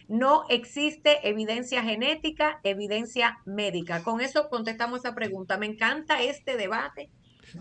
No 0.08 0.44
existe 0.50 1.28
evidencia 1.28 1.82
genética, 1.84 2.60
evidencia 2.64 3.38
médica. 3.46 4.04
Con 4.04 4.22
eso 4.22 4.50
contestamos 4.50 5.00
esa 5.00 5.16
pregunta. 5.16 5.58
Me 5.58 5.66
encanta 5.66 6.22
este 6.22 6.58
debate. 6.58 7.10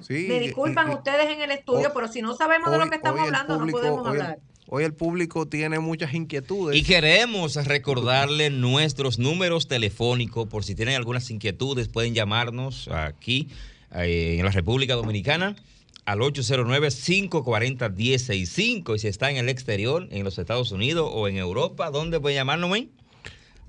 Sí, 0.01 0.27
Me 0.29 0.41
disculpan 0.41 0.91
y- 0.91 0.95
ustedes 0.95 1.31
en 1.31 1.41
el 1.43 1.51
estudio, 1.53 1.89
hoy- 1.89 1.93
pero 1.95 2.09
si 2.09 2.21
no 2.23 2.35
sabemos 2.35 2.71
de 2.71 2.79
lo 2.79 2.89
que 2.89 2.97
estamos 2.97 3.21
hablando, 3.21 3.59
público- 3.59 3.79
no 3.79 3.83
podemos 3.83 4.07
hoy 4.07 4.21
hablar. 4.21 4.39
Hoy 4.67 4.85
el 4.85 4.95
público 4.95 5.47
tiene 5.47 5.79
muchas 5.79 6.15
inquietudes. 6.15 6.77
Y 6.77 6.83
queremos 6.83 7.55
recordarle 7.67 8.49
nuestros 8.51 9.19
números 9.19 9.69
telefónicos 9.69 10.49
por 10.49 10.65
si 10.65 10.75
tienen 10.75 10.95
algunas 10.97 11.31
inquietudes, 11.31 11.89
pueden 11.89 12.15
llamarnos 12.15 12.89
aquí 12.89 13.49
eh, 13.95 14.37
en 14.39 14.45
la 14.45 14.51
República 14.51 14.95
Dominicana 14.95 15.57
al 16.05 16.19
809-540-1065 16.21 18.97
y 18.97 18.99
si 18.99 19.09
está 19.09 19.31
en 19.31 19.39
el 19.39 19.49
exterior, 19.49 20.07
en 20.11 20.25
los 20.25 20.39
Estados 20.39 20.71
Unidos 20.73 21.09
o 21.13 21.29
en 21.29 21.39
Europa, 21.39 21.91
¿dónde 21.91 22.21
pueden 22.21 22.37
llamarnos, 22.37 22.69
men? 22.71 22.91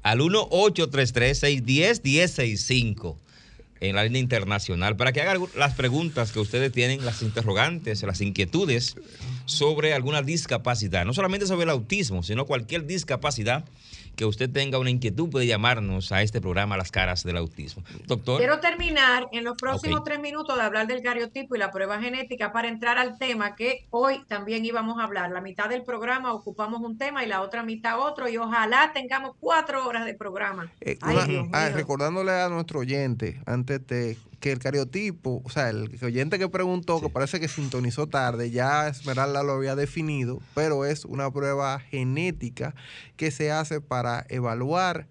Al 0.03 0.19
1-833-610-1065 0.19 3.15
en 3.79 3.95
la 3.95 4.03
línea 4.03 4.21
internacional 4.21 4.97
para 4.97 5.13
que 5.13 5.21
hagan 5.21 5.45
las 5.55 5.75
preguntas 5.75 6.31
que 6.31 6.39
ustedes 6.39 6.71
tienen, 6.71 7.05
las 7.05 7.21
interrogantes, 7.21 8.01
las 8.03 8.21
inquietudes 8.21 8.95
sobre 9.45 9.93
alguna 9.93 10.21
discapacidad. 10.21 11.05
No 11.05 11.13
solamente 11.13 11.47
sobre 11.47 11.63
el 11.63 11.69
autismo, 11.69 12.23
sino 12.23 12.45
cualquier 12.45 12.85
discapacidad 12.85 13.65
que 14.15 14.23
usted 14.25 14.49
tenga 14.49 14.79
una 14.79 14.89
inquietud 14.89 15.29
puede 15.29 15.45
llamarnos 15.45 16.13
a 16.13 16.21
este 16.21 16.39
programa 16.39 16.77
Las 16.77 16.89
Caras 16.89 17.23
del 17.23 17.35
Autismo. 17.35 17.83
Doctor. 18.07 18.37
Quiero 18.37 18.61
terminar 18.61 19.27
en 19.33 19.43
los 19.43 19.57
próximos 19.57 20.05
tres 20.05 20.19
minutos 20.21 20.55
de 20.55 20.63
hablar 20.63 20.87
del 20.87 21.01
cariotipo 21.01 21.55
y 21.55 21.59
la 21.59 21.69
prueba 21.69 21.99
genética 21.99 22.53
para 22.53 22.69
entrar 22.69 22.97
al 22.97 23.17
tema 23.17 23.55
que 23.55 23.85
hoy 23.89 24.23
también 24.27 24.63
íbamos 24.63 24.99
a 24.99 25.03
hablar. 25.03 25.31
La 25.31 25.41
mitad 25.41 25.67
del 25.67 25.83
programa 25.83 26.33
ocupamos 26.33 26.81
un 26.81 26.97
tema 26.97 27.25
y 27.25 27.27
la 27.27 27.41
otra 27.41 27.63
mitad 27.63 27.99
otro 27.99 28.29
y 28.29 28.37
ojalá 28.37 28.91
tengamos 28.93 29.35
cuatro 29.39 29.85
horas 29.85 30.05
de 30.05 30.13
programa. 30.13 30.71
Eh, 30.79 30.97
Ay, 31.01 31.15
una- 31.17 31.25
Dios 31.25 31.47
ah, 31.51 31.69
recordándole 31.73 32.31
a 32.31 32.47
nuestro 32.47 32.79
oyente, 32.79 33.41
antes 33.45 33.85
de 33.85 34.17
que 34.39 34.51
el 34.51 34.59
cariotipo, 34.59 35.41
o 35.43 35.49
sea, 35.49 35.69
el 35.69 35.89
oyente 36.03 36.39
que 36.39 36.49
preguntó, 36.49 37.01
que 37.01 37.09
parece 37.09 37.39
que 37.39 37.47
sintonizó 37.47 38.07
tarde, 38.07 38.51
ya 38.51 38.87
Esmeralda 38.87 39.43
lo 39.43 39.53
había 39.53 39.75
definido, 39.75 40.41
pero 40.53 40.85
es 40.85 41.05
una 41.05 41.31
prueba 41.31 41.79
genética 41.79 42.75
que 43.17 43.31
se 43.31 43.51
hace 43.51 43.81
para 43.81 44.25
evaluar 44.29 45.07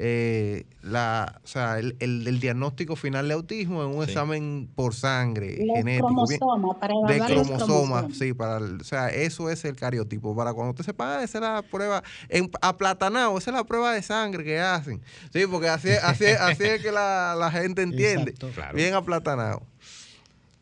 eh, 0.00 0.64
la, 0.80 1.40
o 1.42 1.46
sea, 1.48 1.80
el, 1.80 1.96
el- 1.98 2.24
el 2.28 2.38
diagnóstico 2.38 2.94
final 2.94 3.26
de 3.26 3.34
autismo 3.34 3.82
en 3.82 3.88
un 3.88 4.04
Sí. 4.04 4.10
examen 4.12 4.70
por 4.76 4.94
sangre 4.94 5.58
Los 5.58 5.76
genético. 5.78 6.24
bien- 6.28 6.38
para 6.78 6.94
de 7.08 7.18
cromosomas, 7.18 7.62
cromosomas. 7.64 8.16
sí, 8.16 8.32
para 8.32 8.58
el- 8.58 8.80
o 8.80 8.84
sea, 8.84 9.08
eso 9.08 9.50
es 9.50 9.64
el 9.64 9.74
cariotipo. 9.74 10.36
Para 10.36 10.54
cuando 10.54 10.70
usted 10.70 10.84
sepa, 10.84 11.18
ah, 11.18 11.24
esa 11.24 11.38
es 11.38 11.42
la 11.42 11.62
prueba 11.62 12.04
en 12.28 12.48
aplatanado, 12.62 13.36
esa 13.38 13.50
es 13.50 13.56
la 13.56 13.64
prueba 13.64 13.92
de 13.92 14.00
sangre 14.02 14.44
que 14.44 14.60
hacen. 14.60 15.02
Sí, 15.32 15.46
porque 15.50 15.68
así, 15.68 15.88
es- 15.88 16.04
así, 16.04 16.26
es- 16.26 16.40
así 16.40 16.62
es 16.62 16.80
que 16.80 16.92
la, 16.92 17.34
la 17.36 17.50
gente 17.50 17.82
entiende. 17.82 18.30
Exacto. 18.30 18.50
Claro. 18.54 18.76
Bien 18.76 18.94
aplatanado. 18.94 19.62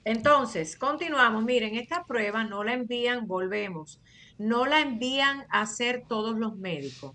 Entonces, 0.05 0.77
continuamos. 0.77 1.45
Miren, 1.45 1.75
esta 1.75 2.05
prueba 2.05 2.45
no 2.45 2.65
la 2.65 2.73
envían, 2.73 3.27
volvemos, 3.27 4.01
no 4.39 4.65
la 4.65 4.81
envían 4.81 5.45
a 5.51 5.63
hacer 5.63 6.05
todos 6.09 6.39
los 6.39 6.57
médicos. 6.57 7.13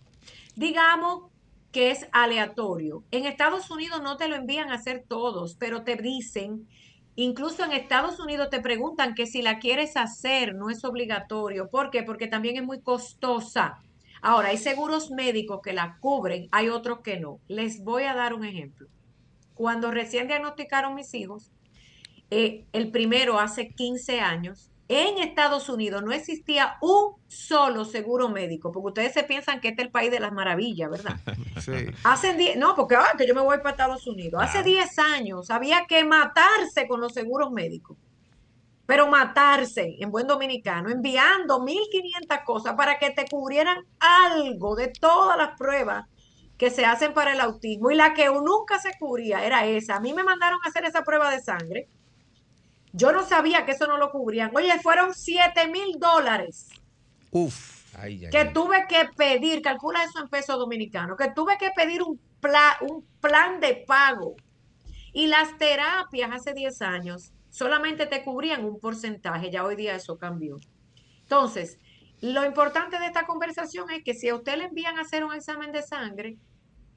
Digamos 0.56 1.31
que 1.72 1.92
es 1.92 2.08
aleatorio. 2.12 3.04
En 3.12 3.26
Estados 3.26 3.72
Unidos 3.72 4.02
no 4.02 4.18
te 4.18 4.28
lo 4.28 4.36
envían 4.36 4.70
a 4.70 4.76
hacer 4.76 5.06
todos, 5.08 5.56
pero 5.56 5.84
te 5.84 5.96
dicen, 5.96 6.68
incluso 7.16 7.64
en 7.64 7.72
Estados 7.72 8.20
Unidos 8.20 8.50
te 8.50 8.60
preguntan 8.60 9.16
que 9.16 9.26
si 9.26 9.42
la 9.42 9.60
quieres 9.60 9.96
hacer, 9.96 10.56
no 10.56 10.70
es 10.70 10.84
obligatorio. 10.84 11.70
¿Por 11.70 11.90
qué? 11.90 12.04
Porque 12.04 12.28
también 12.28 12.58
es 12.58 12.64
muy 12.64 12.82
costosa. 12.82 13.80
Ahora, 14.22 14.50
hay 14.50 14.58
seguros 14.58 15.12
médicos 15.12 15.62
que 15.64 15.74
la 15.74 15.98
cubren, 16.00 16.48
hay 16.52 16.70
otros 16.70 17.00
que 17.00 17.20
no. 17.20 17.40
Les 17.48 17.84
voy 17.84 18.04
a 18.04 18.14
dar 18.14 18.34
un 18.34 18.46
ejemplo. 18.46 18.88
Cuando 19.56 19.92
recién 19.92 20.28
diagnosticaron 20.28 20.94
mis 20.94 21.14
hijos, 21.14 21.52
eh, 22.30 22.66
el 22.72 22.92
primero 22.92 23.40
hace 23.40 23.70
15 23.70 24.20
años, 24.20 24.71
en 24.92 25.18
Estados 25.20 25.70
Unidos 25.70 26.04
no 26.04 26.12
existía 26.12 26.78
un 26.82 27.16
solo 27.28 27.86
seguro 27.86 28.30
médico, 28.30 28.72
porque 28.72 28.88
ustedes 28.88 29.14
se 29.14 29.24
piensan 29.24 29.62
que 29.62 29.70
este 29.70 29.82
es 29.82 29.86
el 29.88 29.92
país 29.92 30.12
de 30.12 30.20
las 30.20 30.32
maravillas, 30.32 30.90
¿verdad? 30.90 31.16
Sí. 31.62 31.72
Hace 32.04 32.34
10, 32.34 32.58
no, 32.58 32.76
porque 32.76 32.96
ah, 32.96 33.14
que 33.18 33.28
yo 33.28 33.36
me 33.36 33.42
voy 33.42 33.58
para 33.58 33.72
Estados 33.72 34.08
Unidos. 34.08 34.42
Hace 34.42 34.64
Claro. 34.64 34.68
10 34.68 35.00
años 35.00 35.52
había 35.52 35.86
que 35.88 36.04
matarse 36.04 36.88
con 36.88 37.00
los 37.00 37.14
seguros 37.14 37.52
médicos. 37.52 37.98
Pero 38.88 39.08
matarse 39.08 39.96
en 40.00 40.12
buen 40.12 40.28
dominicano, 40.28 40.90
enviando 40.90 41.62
1500 41.62 42.40
cosas 42.44 42.74
para 42.74 42.98
que 42.98 43.12
te 43.12 43.26
cubrieran 43.30 43.78
algo 44.00 44.76
de 44.76 44.88
todas 44.88 45.38
las 45.38 45.56
pruebas 45.58 46.06
que 46.58 46.70
se 46.70 46.86
hacen 46.86 47.14
para 47.14 47.34
el 47.34 47.40
autismo 47.42 47.90
y 47.92 47.96
la 47.96 48.14
que 48.14 48.28
nunca 48.28 48.80
se 48.80 48.92
cubría 49.00 49.46
era 49.46 49.66
esa. 49.66 49.96
A 49.96 50.00
mí 50.00 50.14
me 50.14 50.24
mandaron 50.24 50.60
a 50.64 50.70
hacer 50.70 50.86
esa 50.86 51.04
prueba 51.04 51.32
de 51.32 51.42
sangre. 51.42 51.88
Yo 52.94 53.12
no 53.12 53.26
sabía 53.26 53.66
que 53.66 53.72
eso 53.72 53.88
no 53.88 53.98
lo 53.98 54.12
cubrían. 54.12 54.52
Oye, 54.56 54.78
fueron 54.82 55.14
7 55.14 55.68
mil 55.70 55.98
dólares 56.00 56.70
Uf. 57.32 57.96
Ay, 57.98 58.26
ay, 58.26 58.30
que 58.32 58.38
ay. 58.40 58.54
tuve 58.54 58.86
que 58.88 59.10
pedir, 59.16 59.62
calcula 59.62 60.04
eso 60.04 60.20
en 60.22 60.30
pesos 60.30 60.58
dominicanos, 60.58 61.18
que 61.18 61.30
tuve 61.32 61.58
que 61.58 61.70
pedir 61.76 62.02
un, 62.04 62.20
pla- 62.40 62.78
un 62.82 63.06
plan 63.22 63.60
de 63.60 63.84
pago. 63.88 64.36
Y 65.14 65.28
las 65.28 65.58
terapias 65.58 66.32
hace 66.32 66.54
10 66.54 66.82
años 66.82 67.32
solamente 67.50 68.06
te 68.08 68.24
cubrían 68.24 68.64
un 68.64 68.80
porcentaje, 68.80 69.52
ya 69.52 69.66
hoy 69.66 69.76
día 69.76 69.96
eso 69.96 70.18
cambió. 70.18 70.58
Entonces, 71.24 71.78
lo 72.22 72.46
importante 72.46 72.98
de 73.00 73.08
esta 73.08 73.26
conversación 73.26 73.90
es 73.90 74.04
que 74.04 74.14
si 74.14 74.30
a 74.30 74.36
usted 74.36 74.58
le 74.58 74.66
envían 74.66 74.98
a 74.98 75.02
hacer 75.02 75.24
un 75.26 75.34
examen 75.34 75.72
de 75.74 75.82
sangre, 75.82 76.38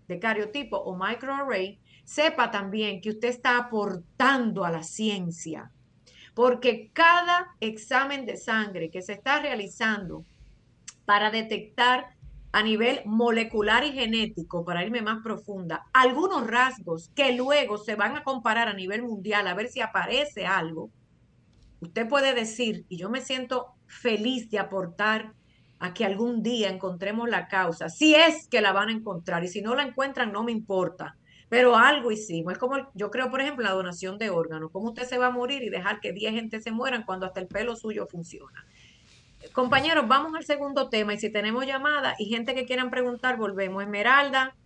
de 0.07 0.19
cariotipo 0.21 0.77
o 0.77 0.97
microarray, 0.97 1.79
sepa 2.05 2.51
también 2.51 3.01
que 3.01 3.11
usted 3.11 3.29
está 3.29 3.57
aportando 3.59 4.65
a 4.65 4.71
la 4.71 4.83
ciencia, 4.83 5.71
porque 6.35 6.91
cada 6.93 7.55
examen 7.61 8.27
de 8.27 8.37
sangre 8.37 8.91
que 8.91 9.03
se 9.03 9.13
está 9.15 9.41
realizando 9.41 10.25
para 11.05 11.31
detectar 11.31 12.15
a 12.53 12.63
nivel 12.63 13.01
molecular 13.05 13.85
y 13.85 13.93
genético, 13.93 14.65
para 14.65 14.85
irme 14.85 15.03
más 15.03 15.23
profunda, 15.23 15.87
algunos 15.93 16.47
rasgos 16.47 17.11
que 17.15 17.33
luego 17.33 17.79
se 17.79 17.97
van 17.97 18.17
a 18.17 18.23
comparar 18.23 18.69
a 18.69 18.75
nivel 18.75 19.03
mundial 19.03 19.49
a 19.49 19.55
ver 19.55 19.69
si 19.69 19.81
aparece 19.81 20.47
algo, 20.47 20.91
usted 21.81 22.09
puede 22.09 22.33
decir, 22.33 22.85
y 22.89 22.97
yo 22.97 23.11
me 23.11 23.21
siento 23.21 23.75
feliz 23.87 24.51
de 24.51 24.61
aportar 24.61 25.33
a 25.81 25.93
que 25.93 26.05
algún 26.05 26.43
día 26.43 26.71
encontremos 26.71 27.29
la 27.29 27.49
causa, 27.49 27.89
si 27.89 28.15
es 28.15 28.47
que 28.47 28.61
la 28.61 28.73
van 28.73 28.89
a 28.89 28.93
encontrar, 28.93 29.43
y 29.43 29.49
si 29.49 29.61
no 29.61 29.75
la 29.75 29.83
encuentran, 29.83 30.31
no 30.31 30.45
me 30.45 30.53
importa, 30.53 31.17
pero 31.55 31.77
algo 31.77 32.11
hicimos. 32.11 32.55
Es 32.55 32.59
como, 32.59 32.91
yo 32.95 33.13
creo, 33.13 33.31
por 33.31 33.41
ejemplo, 33.41 33.63
la 33.63 33.71
donación 33.71 34.19
de 34.19 34.29
órganos, 34.29 34.73
cómo 34.73 34.89
usted 34.89 35.05
se 35.05 35.19
va 35.19 35.27
a 35.27 35.31
morir 35.31 35.63
y 35.63 35.71
dejar 35.71 36.01
que 36.01 36.13
10 36.13 36.35
gente 36.35 36.61
se 36.61 36.73
mueran 36.73 37.05
cuando 37.05 37.27
hasta 37.27 37.39
el 37.39 37.47
pelo 37.47 37.77
suyo 37.77 38.09
funciona. 38.09 38.67
Compañeros, 39.53 40.09
vamos 40.09 40.35
al 40.35 40.45
segundo 40.45 40.89
tema 40.89 41.15
y 41.15 41.19
si 41.21 41.31
tenemos 41.31 41.65
llamada 41.65 42.17
y 42.19 42.25
gente 42.25 42.57
que 42.57 42.65
quieran 42.65 42.91
preguntar, 42.91 43.37
volvemos. 43.37 43.85
Esmeralda, 43.85 44.57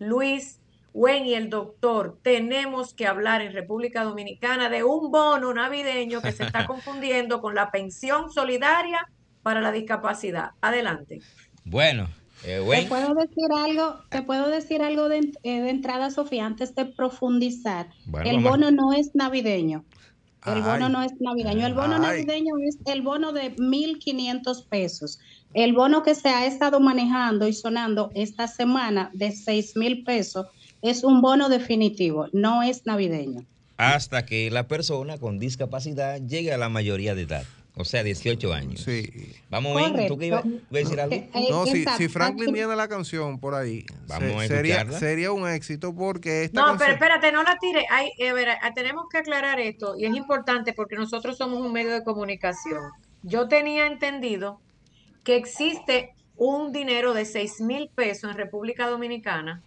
Luis, 0.00 0.60
Wen 0.92 1.26
y 1.26 1.34
el 1.34 1.48
doctor, 1.48 2.18
tenemos 2.22 2.92
que 2.92 3.06
hablar 3.06 3.40
en 3.40 3.52
República 3.52 4.02
Dominicana 4.02 4.68
de 4.68 4.82
un 4.82 5.12
bono 5.12 5.54
navideño 5.54 6.22
que 6.22 6.32
se 6.32 6.42
está 6.42 6.66
confundiendo 6.66 7.40
con 7.40 7.54
la 7.54 7.70
pensión 7.70 8.32
solidaria 8.32 9.08
para 9.44 9.60
la 9.60 9.70
discapacidad. 9.70 10.54
Adelante. 10.60 11.20
Bueno, 11.64 12.08
eh, 12.44 12.60
¿Te 12.68 12.86
puedo 12.88 13.14
decir 13.14 13.44
algo? 13.56 13.96
¿Te 14.10 14.22
puedo 14.22 14.48
decir 14.48 14.82
algo 14.82 15.08
de, 15.08 15.32
eh, 15.42 15.60
de 15.60 15.70
entrada, 15.70 16.10
Sofía, 16.10 16.46
antes 16.46 16.74
de 16.74 16.86
profundizar? 16.86 17.88
Bueno, 18.06 18.28
el 18.30 18.40
bono 18.40 18.70
no 18.70 18.92
es 18.92 19.14
navideño. 19.14 19.84
El 20.44 20.62
bono 20.62 20.88
no 20.88 21.02
es 21.02 21.12
navideño. 21.20 21.66
El 21.66 21.74
bono 21.74 21.94
Ay. 21.94 22.00
navideño 22.00 22.54
es 22.66 22.76
el 22.86 23.02
bono 23.02 23.32
de 23.32 23.54
1.500 23.56 24.66
pesos. 24.68 25.20
El 25.54 25.72
bono 25.72 26.02
que 26.02 26.14
se 26.14 26.30
ha 26.30 26.46
estado 26.46 26.80
manejando 26.80 27.46
y 27.46 27.52
sonando 27.52 28.10
esta 28.14 28.48
semana 28.48 29.10
de 29.12 29.28
6.000 29.28 30.04
pesos 30.04 30.46
es 30.80 31.04
un 31.04 31.20
bono 31.20 31.48
definitivo, 31.48 32.26
no 32.32 32.62
es 32.62 32.86
navideño. 32.86 33.46
hasta 33.76 34.24
que 34.26 34.50
la 34.50 34.68
persona 34.68 35.18
con 35.18 35.38
discapacidad 35.38 36.20
llegue 36.20 36.52
a 36.52 36.58
la 36.58 36.68
mayoría 36.68 37.14
de 37.14 37.22
edad, 37.22 37.44
o 37.74 37.84
sea, 37.84 38.02
18 38.02 38.52
años. 38.52 38.80
Sí. 38.82 39.34
Vamos, 39.48 39.74
Wayne, 39.74 40.06
¿tú 40.06 40.18
qué 40.18 40.26
ibas 40.26 40.44
a 40.44 40.48
decir 40.70 41.00
algo? 41.00 41.16
No, 41.50 41.64
si, 41.66 42.08
Franklin 42.08 42.52
tiene 42.52 42.76
la 42.76 42.86
canción 42.86 43.38
por 43.38 43.54
ahí, 43.54 43.86
Vamos 44.06 44.42
a 44.42 44.46
sería, 44.46 44.90
sería 44.92 45.32
un 45.32 45.48
éxito 45.48 45.94
porque 45.94 46.44
esta 46.44 46.60
No, 46.60 46.66
canción... 46.66 46.78
pero 46.78 46.92
espérate, 46.92 47.32
no 47.32 47.42
la 47.42 47.56
tire. 47.58 47.86
Hay, 47.90 48.10
eh, 48.18 48.28
a 48.28 48.34
ver, 48.34 48.48
tenemos 48.74 49.04
que 49.10 49.18
aclarar 49.18 49.58
esto 49.58 49.94
y 49.96 50.04
es 50.04 50.14
importante 50.14 50.74
porque 50.74 50.96
nosotros 50.96 51.38
somos 51.38 51.60
un 51.60 51.72
medio 51.72 51.92
de 51.92 52.04
comunicación. 52.04 52.82
Yo 53.22 53.48
tenía 53.48 53.86
entendido 53.86 54.60
que 55.24 55.36
existe 55.36 56.14
un 56.36 56.72
dinero 56.72 57.14
de 57.14 57.24
6 57.24 57.60
mil 57.60 57.88
pesos 57.94 58.30
en 58.30 58.36
República 58.36 58.88
Dominicana 58.88 59.62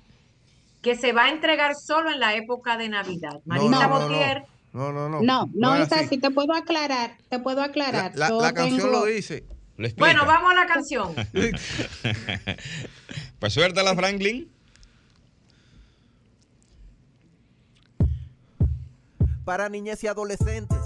que 0.82 0.96
se 0.96 1.14
va 1.14 1.26
a 1.26 1.30
entregar 1.30 1.74
solo 1.74 2.12
en 2.12 2.20
la 2.20 2.36
época 2.36 2.78
de 2.78 2.90
Navidad. 2.90 3.42
No, 3.46 3.56
Marisa 3.56 3.88
no, 3.88 4.00
no, 4.00 4.08
Botier, 4.08 4.42
No, 4.42 4.55
no, 4.92 5.10
no. 5.10 5.22
No, 5.22 5.50
no 5.54 5.76
es 5.76 5.92
así. 5.92 6.06
así. 6.06 6.18
Te 6.18 6.32
puedo 6.32 6.54
aclarar, 6.54 7.18
te 7.30 7.40
puedo 7.40 7.58
La, 7.60 7.66
aclarar. 7.66 8.16
la- 8.16 8.54
canción 8.54 8.80
tengo- 8.90 8.92
lo 8.92 9.06
dice. 9.06 9.46
Lo. 9.78 9.90
Bueno, 9.98 10.26
vamos 10.26 10.52
a 10.52 10.56
la 10.56 10.66
canción. 10.68 11.14
Pues 13.40 13.54
suéltala, 13.54 13.94
Franklin. 13.96 14.50
Para 19.44 19.70
niñas 19.70 20.04
y 20.04 20.08
adolescentes 20.08 20.80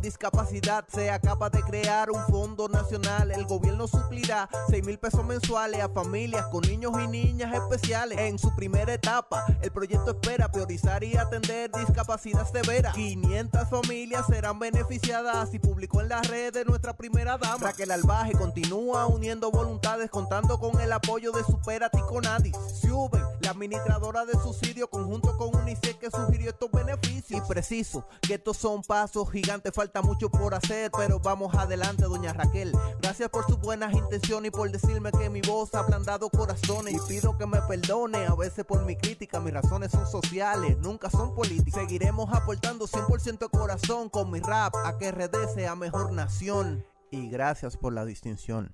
discapacidad 0.00 0.84
se 0.88 1.10
acaba 1.10 1.50
de 1.50 1.62
crear 1.62 2.10
un 2.10 2.24
fondo 2.26 2.68
nacional. 2.68 3.30
El 3.30 3.44
gobierno 3.46 3.86
suplirá 3.86 4.48
6 4.68 4.84
mil 4.84 4.98
pesos 4.98 5.24
mensuales 5.24 5.80
a 5.80 5.88
familias 5.88 6.46
con 6.46 6.62
niños 6.62 6.92
y 7.02 7.06
niñas 7.06 7.54
especiales. 7.54 8.18
En 8.18 8.38
su 8.38 8.54
primera 8.54 8.92
etapa, 8.92 9.44
el 9.62 9.70
proyecto 9.70 10.10
espera 10.10 10.50
priorizar 10.50 11.04
y 11.04 11.16
atender 11.16 11.70
discapacidad 11.72 12.46
severa. 12.50 12.92
500 12.92 13.68
familias 13.68 14.26
serán 14.26 14.58
beneficiadas 14.58 15.52
y 15.54 15.58
publicó 15.58 16.00
en 16.00 16.08
las 16.08 16.26
redes 16.28 16.66
nuestra 16.66 16.96
primera 16.96 17.38
dama. 17.38 17.68
Raquel 17.68 17.90
Albaje 17.90 18.32
continúa 18.32 19.06
uniendo 19.06 19.50
voluntades 19.50 20.10
contando 20.10 20.58
con 20.58 20.80
el 20.80 20.92
apoyo 20.92 21.32
de 21.32 21.44
Superati 21.44 22.00
con 22.02 22.26
Adis. 22.26 22.56
Suben, 22.80 23.22
la 23.40 23.50
administradora 23.50 24.24
de 24.24 24.32
subsidio 24.34 24.88
conjunto 24.88 25.36
con 25.36 25.54
UNICEF 25.54 25.96
que 25.96 26.10
sugirió 26.10 26.50
estos 26.50 26.70
beneficios. 26.70 27.28
Y 27.30 27.40
preciso 27.48 28.06
que 28.22 28.34
estos 28.34 28.56
son 28.56 28.82
pasos 28.82 29.30
gigantes, 29.30 29.72
mucho 30.02 30.30
por 30.30 30.54
hacer, 30.54 30.90
pero 30.96 31.18
vamos 31.18 31.54
adelante, 31.54 32.04
doña 32.04 32.32
Raquel. 32.32 32.72
Gracias 33.00 33.28
por 33.30 33.44
sus 33.46 33.58
buenas 33.58 33.92
intenciones 33.94 34.48
y 34.48 34.50
por 34.50 34.70
decirme 34.70 35.10
que 35.10 35.30
mi 35.30 35.40
voz 35.40 35.74
ha 35.74 35.80
ablandado 35.80 36.28
corazones. 36.28 36.94
Y 36.94 36.98
pido 37.08 37.36
que 37.36 37.46
me 37.46 37.60
perdone 37.62 38.26
a 38.26 38.34
veces 38.34 38.64
por 38.64 38.84
mi 38.84 38.96
crítica, 38.96 39.40
mis 39.40 39.54
razones 39.54 39.90
son 39.90 40.06
sociales, 40.06 40.76
nunca 40.78 41.10
son 41.10 41.34
políticas. 41.34 41.82
Seguiremos 41.82 42.32
aportando 42.32 42.86
100% 42.86 43.38
de 43.38 43.48
corazón 43.48 44.08
con 44.08 44.30
mi 44.30 44.40
rap 44.40 44.74
a 44.84 44.98
que 44.98 45.10
RD 45.10 45.54
sea 45.54 45.74
mejor 45.74 46.12
nación. 46.12 46.84
Y 47.10 47.28
gracias 47.28 47.76
por 47.76 47.92
la 47.92 48.04
distinción. 48.04 48.72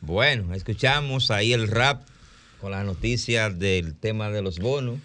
Bueno, 0.00 0.54
escuchamos 0.54 1.30
ahí 1.30 1.52
el 1.52 1.68
rap 1.68 2.02
con 2.60 2.70
las 2.70 2.84
noticias 2.84 3.58
del 3.58 3.98
tema 3.98 4.30
de 4.30 4.42
los 4.42 4.58
bonos. 4.58 4.98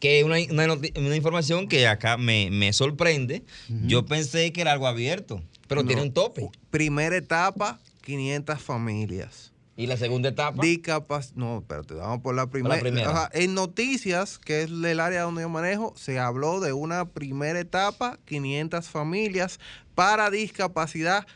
Que 0.00 0.24
una, 0.24 0.36
una, 0.50 0.74
una 0.74 1.16
información 1.16 1.68
que 1.68 1.86
acá 1.86 2.16
me, 2.16 2.50
me 2.50 2.72
sorprende. 2.72 3.44
Yo 3.68 4.06
pensé 4.06 4.52
que 4.52 4.62
era 4.62 4.72
algo 4.72 4.86
abierto, 4.86 5.42
pero 5.68 5.82
No. 5.82 5.86
tiene 5.88 6.02
un 6.02 6.12
tope. 6.12 6.48
Primera 6.70 7.16
etapa, 7.16 7.78
500 8.02 8.60
familias. 8.62 9.52
Y 9.76 9.86
la 9.86 9.96
segunda 9.96 10.28
etapa. 10.30 10.62
Discapac 10.62 11.26
no, 11.36 11.58
espérate, 11.58 11.94
vamos 11.94 12.20
por 12.20 12.34
la 12.34 12.46
primera. 12.48 12.80
primera. 12.80 13.08
O 13.10 13.12
sea, 13.12 13.30
en 13.32 13.54
noticias, 13.54 14.38
que 14.38 14.62
es 14.62 14.70
el 14.70 15.00
área 15.00 15.22
donde 15.22 15.42
yo 15.42 15.48
manejo, 15.48 15.94
se 15.96 16.18
habló 16.18 16.60
de 16.60 16.72
una 16.74 17.06
primera 17.08 17.58
etapa, 17.60 18.18
500 18.26 18.88
familias 18.88 19.58
para 19.94 20.30
discapacidad 20.30 21.26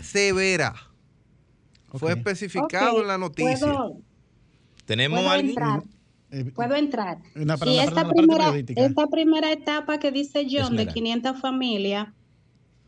severa. 0.00 0.74
Fue 1.94 2.12
especificado 2.12 3.00
en 3.02 3.08
la 3.08 3.18
noticia. 3.18 3.58
¿Puedo, 3.58 3.96
Tenemos 4.86 5.18
puedo 5.20 5.30
alguien. 5.30 5.50
entrar? 5.50 5.82
Eh, 6.32 6.50
Puedo 6.54 6.74
entrar. 6.74 7.18
Una- 7.36 7.54
y 7.54 7.58
perdón, 7.58 7.78
esta 7.80 8.02
la 8.04 8.08
primera, 8.08 8.52
esta 8.74 9.06
primera 9.06 9.52
etapa 9.52 9.98
que 9.98 10.10
dice 10.10 10.40
John 10.44 10.50
de 10.76 10.82
Esmeralda. 10.84 10.92
500 10.94 11.40
familias 11.40 12.08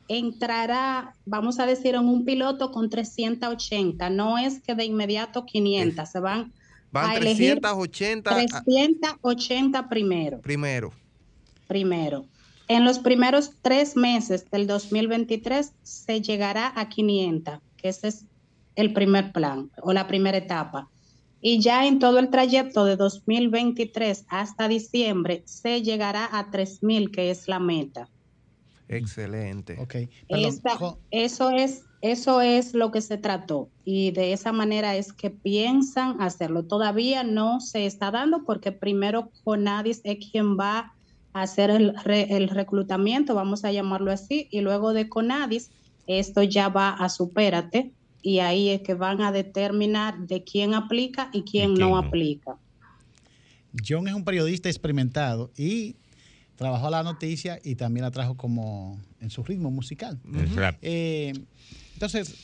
entrará, 0.09 1.14
vamos 1.24 1.59
a 1.59 1.66
decir, 1.66 1.94
en 1.94 2.07
un 2.09 2.24
piloto 2.24 2.70
con 2.70 2.90
380. 2.90 4.11
No 4.11 4.38
es 4.38 4.61
que 4.61 4.74
de 4.74 4.85
inmediato 4.85 5.44
500, 5.46 6.09
se 6.11 6.20
van 6.20 6.52
Van 6.90 7.11
a 7.11 7.14
elegir 7.16 7.61
380 7.61 8.30
a- 8.30 8.35
380 8.62 9.88
primero. 9.88 10.40
primero. 10.40 10.92
primero. 11.66 12.26
En 12.68 12.85
los 12.85 12.98
primeros 12.98 13.52
tres 13.62 13.96
meses 13.96 14.50
del 14.50 14.66
2023 14.66 15.72
se 15.83 16.20
llegará 16.22 16.72
a 16.76 16.88
500, 16.88 17.59
que 17.76 17.88
ese 17.88 18.09
es 18.09 18.24
el 18.76 18.92
primer 18.92 19.33
plan 19.33 19.70
o 19.83 19.92
la 19.92 20.07
primera 20.07 20.37
etapa. 20.38 20.88
Y 21.46 21.61
ya 21.61 21.87
en 21.87 21.98
todo 21.98 22.18
el 22.20 22.30
trayecto 22.30 22.87
de 22.87 22.96
2023 22.96 24.24
hasta 24.28 24.66
diciembre 24.66 25.42
se 25.44 25.83
llegará 25.83 26.26
a 26.33 26.50
3.000, 26.50 27.11
que 27.11 27.30
es 27.30 27.48
la 27.48 27.59
meta. 27.59 28.09
Excelente. 28.88 29.76
ok. 29.78 29.94
Perdón, 30.28 30.44
Esta- 30.48 30.78
eso 31.11 31.50
es 31.50 31.83
eso 32.00 32.42
es 32.42 32.74
lo 32.74 32.90
que 32.90 33.00
se 33.00 33.16
trató 33.16 33.70
y 33.83 34.11
de 34.11 34.35
esa 34.35 34.52
manera 34.52 34.94
es 34.96 35.12
que 35.14 35.30
piensan 35.30 36.20
hacerlo. 36.20 36.66
Todavía 36.66 37.24
no 37.24 37.61
se 37.61 37.87
está 37.87 38.11
dando 38.11 38.44
porque 38.44 38.72
primero 38.72 39.30
Conadis 39.42 40.00
es 40.04 40.18
quien 40.30 40.59
va 40.59 40.92
a 41.33 41.42
hacer 41.42 41.70
el, 41.70 41.94
re- 42.04 42.35
el 42.37 42.48
reclutamiento, 42.50 43.35
vamos 43.35 43.64
a 43.64 43.72
llamarlo 43.72 44.12
así, 44.12 44.48
y 44.50 44.61
luego 44.61 44.92
de 44.92 45.09
Conadis 45.09 45.72
esto 46.07 46.42
ya 46.42 46.68
va 46.68 46.90
a 46.90 47.09
Supérate 47.09 47.93
y 48.24 48.38
ahí 48.38 48.70
es 48.70 48.80
que 48.80 48.94
van 48.94 49.20
a 49.20 49.30
determinar 49.32 50.18
de 50.26 50.42
quién 50.42 50.72
aplica 50.72 51.28
y 51.30 51.42
quién, 51.42 51.72
¿Y 51.72 51.74
quién 51.74 51.90
no, 51.90 51.90
no? 51.90 51.98
aplica. 51.98 52.56
John 53.87 54.08
es 54.08 54.14
un 54.14 54.24
periodista 54.24 54.70
experimentado 54.70 55.50
y 55.58 55.96
trabajó 56.56 56.88
la 56.88 57.02
noticia 57.02 57.60
y 57.62 57.74
también 57.74 58.02
la 58.04 58.10
trajo 58.10 58.34
como 58.34 58.98
en 59.20 59.28
su 59.28 59.44
ritmo 59.44 59.70
musical. 59.70 60.18
Eh, 60.80 61.34
entonces, 61.92 62.34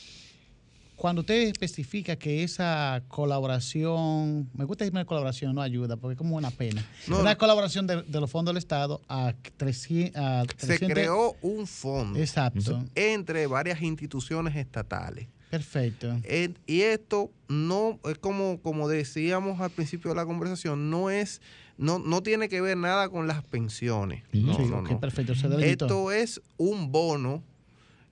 cuando 0.95 1.21
usted 1.21 1.47
especifica 1.47 2.15
que 2.15 2.43
esa 2.43 3.01
colaboración, 3.07 4.51
me 4.53 4.65
gusta 4.65 4.83
decirme 4.83 5.03
colaboración, 5.05 5.55
no 5.55 5.63
ayuda, 5.63 5.97
porque 5.97 6.13
es 6.13 6.17
como 6.19 6.35
una 6.35 6.51
pena. 6.51 6.85
No. 7.07 7.21
Una 7.21 7.39
colaboración 7.39 7.87
de, 7.87 8.03
de 8.03 8.19
los 8.19 8.29
fondos 8.29 8.53
del 8.53 8.59
Estado 8.59 9.01
a 9.09 9.33
300... 9.57 10.21
a 10.21 10.41
Se 10.41 10.67
300 10.67 10.89
creó 10.93 11.35
un 11.41 11.65
fondo 11.65 12.19
Exacto, 12.19 12.83
entre 12.93 13.47
varias 13.47 13.81
instituciones 13.81 14.55
estatales. 14.55 15.27
Perfecto. 15.51 16.19
Eh, 16.23 16.53
y 16.65 16.81
esto 16.81 17.29
no 17.47 17.99
es 18.05 18.17
como, 18.17 18.59
como 18.61 18.87
decíamos 18.87 19.59
al 19.61 19.69
principio 19.69 20.09
de 20.09 20.15
la 20.15 20.25
conversación, 20.25 20.89
no 20.89 21.09
es, 21.11 21.41
no, 21.77 21.99
no 21.99 22.23
tiene 22.23 22.49
que 22.49 22.61
ver 22.61 22.77
nada 22.77 23.09
con 23.09 23.27
las 23.27 23.43
pensiones. 23.43 24.23
No, 24.33 24.55
Sí, 24.55 24.63
no, 24.65 24.81
no. 24.81 24.99
perfecto, 24.99 25.35
se. 25.35 25.47
Esto 25.69 26.11
es 26.11 26.41
un 26.57 26.91
bono 26.91 27.43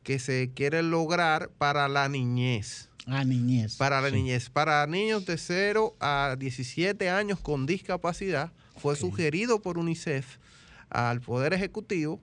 que 0.04 0.20
se 0.20 0.52
quiere 0.54 0.84
lograr 0.84 1.50
para 1.58 1.88
la 1.88 2.08
niñez. 2.10 2.90
Ah, 3.08 3.24
niñez. 3.24 3.76
Para 3.78 4.02
la 4.02 4.10
Sí. 4.10 4.16
niñez. 4.16 4.50
Para 4.50 4.86
niños 4.86 5.26
de 5.26 5.38
0 5.38 5.96
a 6.00 6.36
17 6.38 7.10
años 7.10 7.40
con 7.40 7.66
discapacidad. 7.66 8.52
Fue 8.78 8.96
sugerido 8.96 9.62
por 9.62 9.78
UNICEF 9.78 10.38
al 10.90 11.20
Poder 11.22 11.54
Ejecutivo 11.54 12.22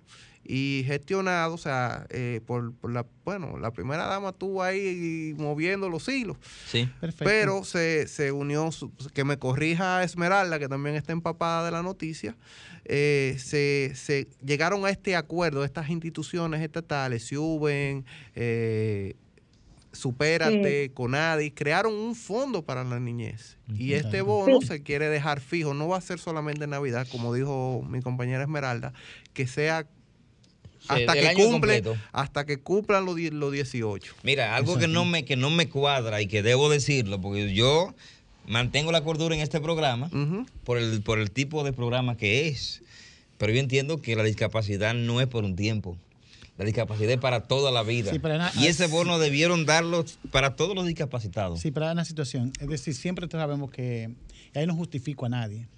y 0.48 0.84
gestionado, 0.86 1.54
o 1.54 1.58
sea, 1.58 2.06
eh, 2.10 2.40
por, 2.46 2.72
por 2.74 2.92
la, 2.92 3.04
bueno, 3.24 3.58
la 3.58 3.70
primera 3.72 4.06
dama 4.06 4.30
estuvo 4.30 4.62
ahí 4.62 5.34
moviendo 5.38 5.88
los 5.88 6.08
hilos, 6.08 6.36
Sí. 6.66 6.88
Perfecto. 7.00 7.24
pero 7.24 7.64
se, 7.64 8.06
se 8.08 8.32
unió, 8.32 8.70
su- 8.72 8.92
que 9.14 9.24
me 9.24 9.38
corrija 9.38 10.02
Esmeralda, 10.02 10.58
que 10.58 10.68
también 10.68 10.96
está 10.96 11.12
empapada 11.12 11.64
de 11.64 11.70
la 11.72 11.82
noticia, 11.82 12.36
eh, 12.84 13.34
se, 13.38 13.92
se 13.94 14.28
llegaron 14.44 14.86
a 14.86 14.90
este 14.90 15.16
acuerdo, 15.16 15.64
estas 15.64 15.90
instituciones 15.90 16.62
estatales, 16.62 17.24
Suben, 17.26 18.04
eh, 18.34 19.14
Supérate, 19.92 20.92
Conadis, 20.92 21.52
crearon 21.54 21.94
un 21.94 22.14
fondo 22.14 22.62
para 22.62 22.84
la 22.84 23.00
niñez. 23.00 23.56
Y 23.74 23.94
este 23.94 24.20
bono 24.20 24.60
Sí. 24.60 24.66
se 24.66 24.82
quiere 24.82 25.08
dejar 25.08 25.40
fijo, 25.40 25.72
no 25.72 25.88
va 25.88 25.96
a 25.96 26.00
ser 26.02 26.18
solamente 26.18 26.64
en 26.64 26.70
Navidad, 26.70 27.06
como 27.10 27.32
dijo 27.32 27.82
mi 27.88 28.02
compañera 28.02 28.42
Esmeralda, 28.42 28.92
que 29.32 29.46
sea 29.46 29.86
hasta 30.88 31.12
que 31.14 31.34
cumple, 31.34 31.50
completo. 31.82 31.96
hasta 32.12 32.46
que 32.46 32.58
cumplan 32.58 33.04
los, 33.04 33.18
los 33.18 33.52
18. 33.52 34.14
Mira, 34.22 34.56
algo 34.56 34.76
que 34.78 34.88
no, 34.88 35.04
me, 35.04 35.24
que 35.24 35.36
no 35.36 35.50
me 35.50 35.68
cuadra 35.68 36.20
y 36.22 36.26
que 36.26 36.42
debo 36.42 36.68
decirlo, 36.68 37.20
porque 37.20 37.52
yo 37.54 37.94
mantengo 38.46 38.92
la 38.92 39.02
cordura 39.02 39.34
en 39.34 39.40
este 39.40 39.60
programa 39.60 40.10
por, 40.64 40.78
el, 40.78 41.02
por 41.02 41.18
el 41.18 41.30
tipo 41.30 41.64
de 41.64 41.72
programa 41.72 42.16
que 42.16 42.48
es. 42.48 42.82
Pero 43.38 43.52
yo 43.52 43.60
entiendo 43.60 44.00
que 44.00 44.16
la 44.16 44.22
discapacidad 44.22 44.94
no 44.94 45.20
es 45.20 45.26
por 45.26 45.44
un 45.44 45.56
tiempo. 45.56 45.96
La 46.58 46.64
discapacidad 46.64 47.10
es 47.10 47.18
para 47.18 47.42
toda 47.42 47.70
la 47.70 47.82
vida. 47.82 48.10
Sí, 48.12 48.18
pero 48.18 48.38
na- 48.38 48.50
y 48.58 48.66
ese 48.66 48.86
sí. 48.86 48.90
bono 48.90 49.18
debieron 49.18 49.66
darlo 49.66 50.06
para 50.32 50.56
todos 50.56 50.74
los 50.74 50.86
discapacitados. 50.86 51.60
Sí, 51.60 51.70
pero 51.70 51.84
hay 51.86 51.92
una 51.92 52.06
situación. 52.06 52.50
Es 52.60 52.68
decir, 52.68 52.94
siempre 52.94 53.28
sabemos 53.30 53.70
que, 53.70 54.08
y 54.54 54.58
ahí 54.58 54.66
no 54.66 54.74
justifico 54.74 55.26
a 55.26 55.28
nadie, 55.28 55.68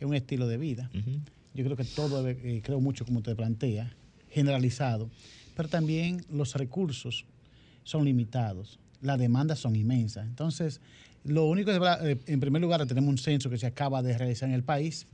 es 0.00 0.06
un 0.06 0.14
estilo 0.14 0.46
de 0.46 0.56
vida. 0.56 0.88
Yo 1.52 1.62
creo 1.64 1.76
que 1.76 1.84
todo, 1.84 2.24
debe- 2.24 2.40
eh, 2.42 2.62
creo 2.64 2.80
mucho 2.80 3.04
como 3.04 3.18
usted 3.18 3.36
plantea, 3.36 3.94
generalizado, 4.32 5.10
pero 5.54 5.68
también 5.68 6.24
los 6.30 6.54
recursos 6.54 7.24
son 7.84 8.04
limitados, 8.04 8.78
las 9.00 9.18
demandas 9.18 9.58
son 9.58 9.76
inmensas. 9.76 10.26
Entonces, 10.26 10.80
Lo 11.24 11.44
único 11.46 11.70
es, 11.70 11.78
eh, 12.02 12.16
en 12.26 12.40
primer 12.40 12.60
lugar, 12.60 12.84
tenemos 12.86 13.08
un 13.08 13.16
censo 13.18 13.48
que 13.48 13.56
se 13.56 13.66
acaba 13.66 14.02
de 14.02 14.18
realizar 14.18 14.48
en 14.48 14.54
el 14.56 14.64
país. 14.64 15.06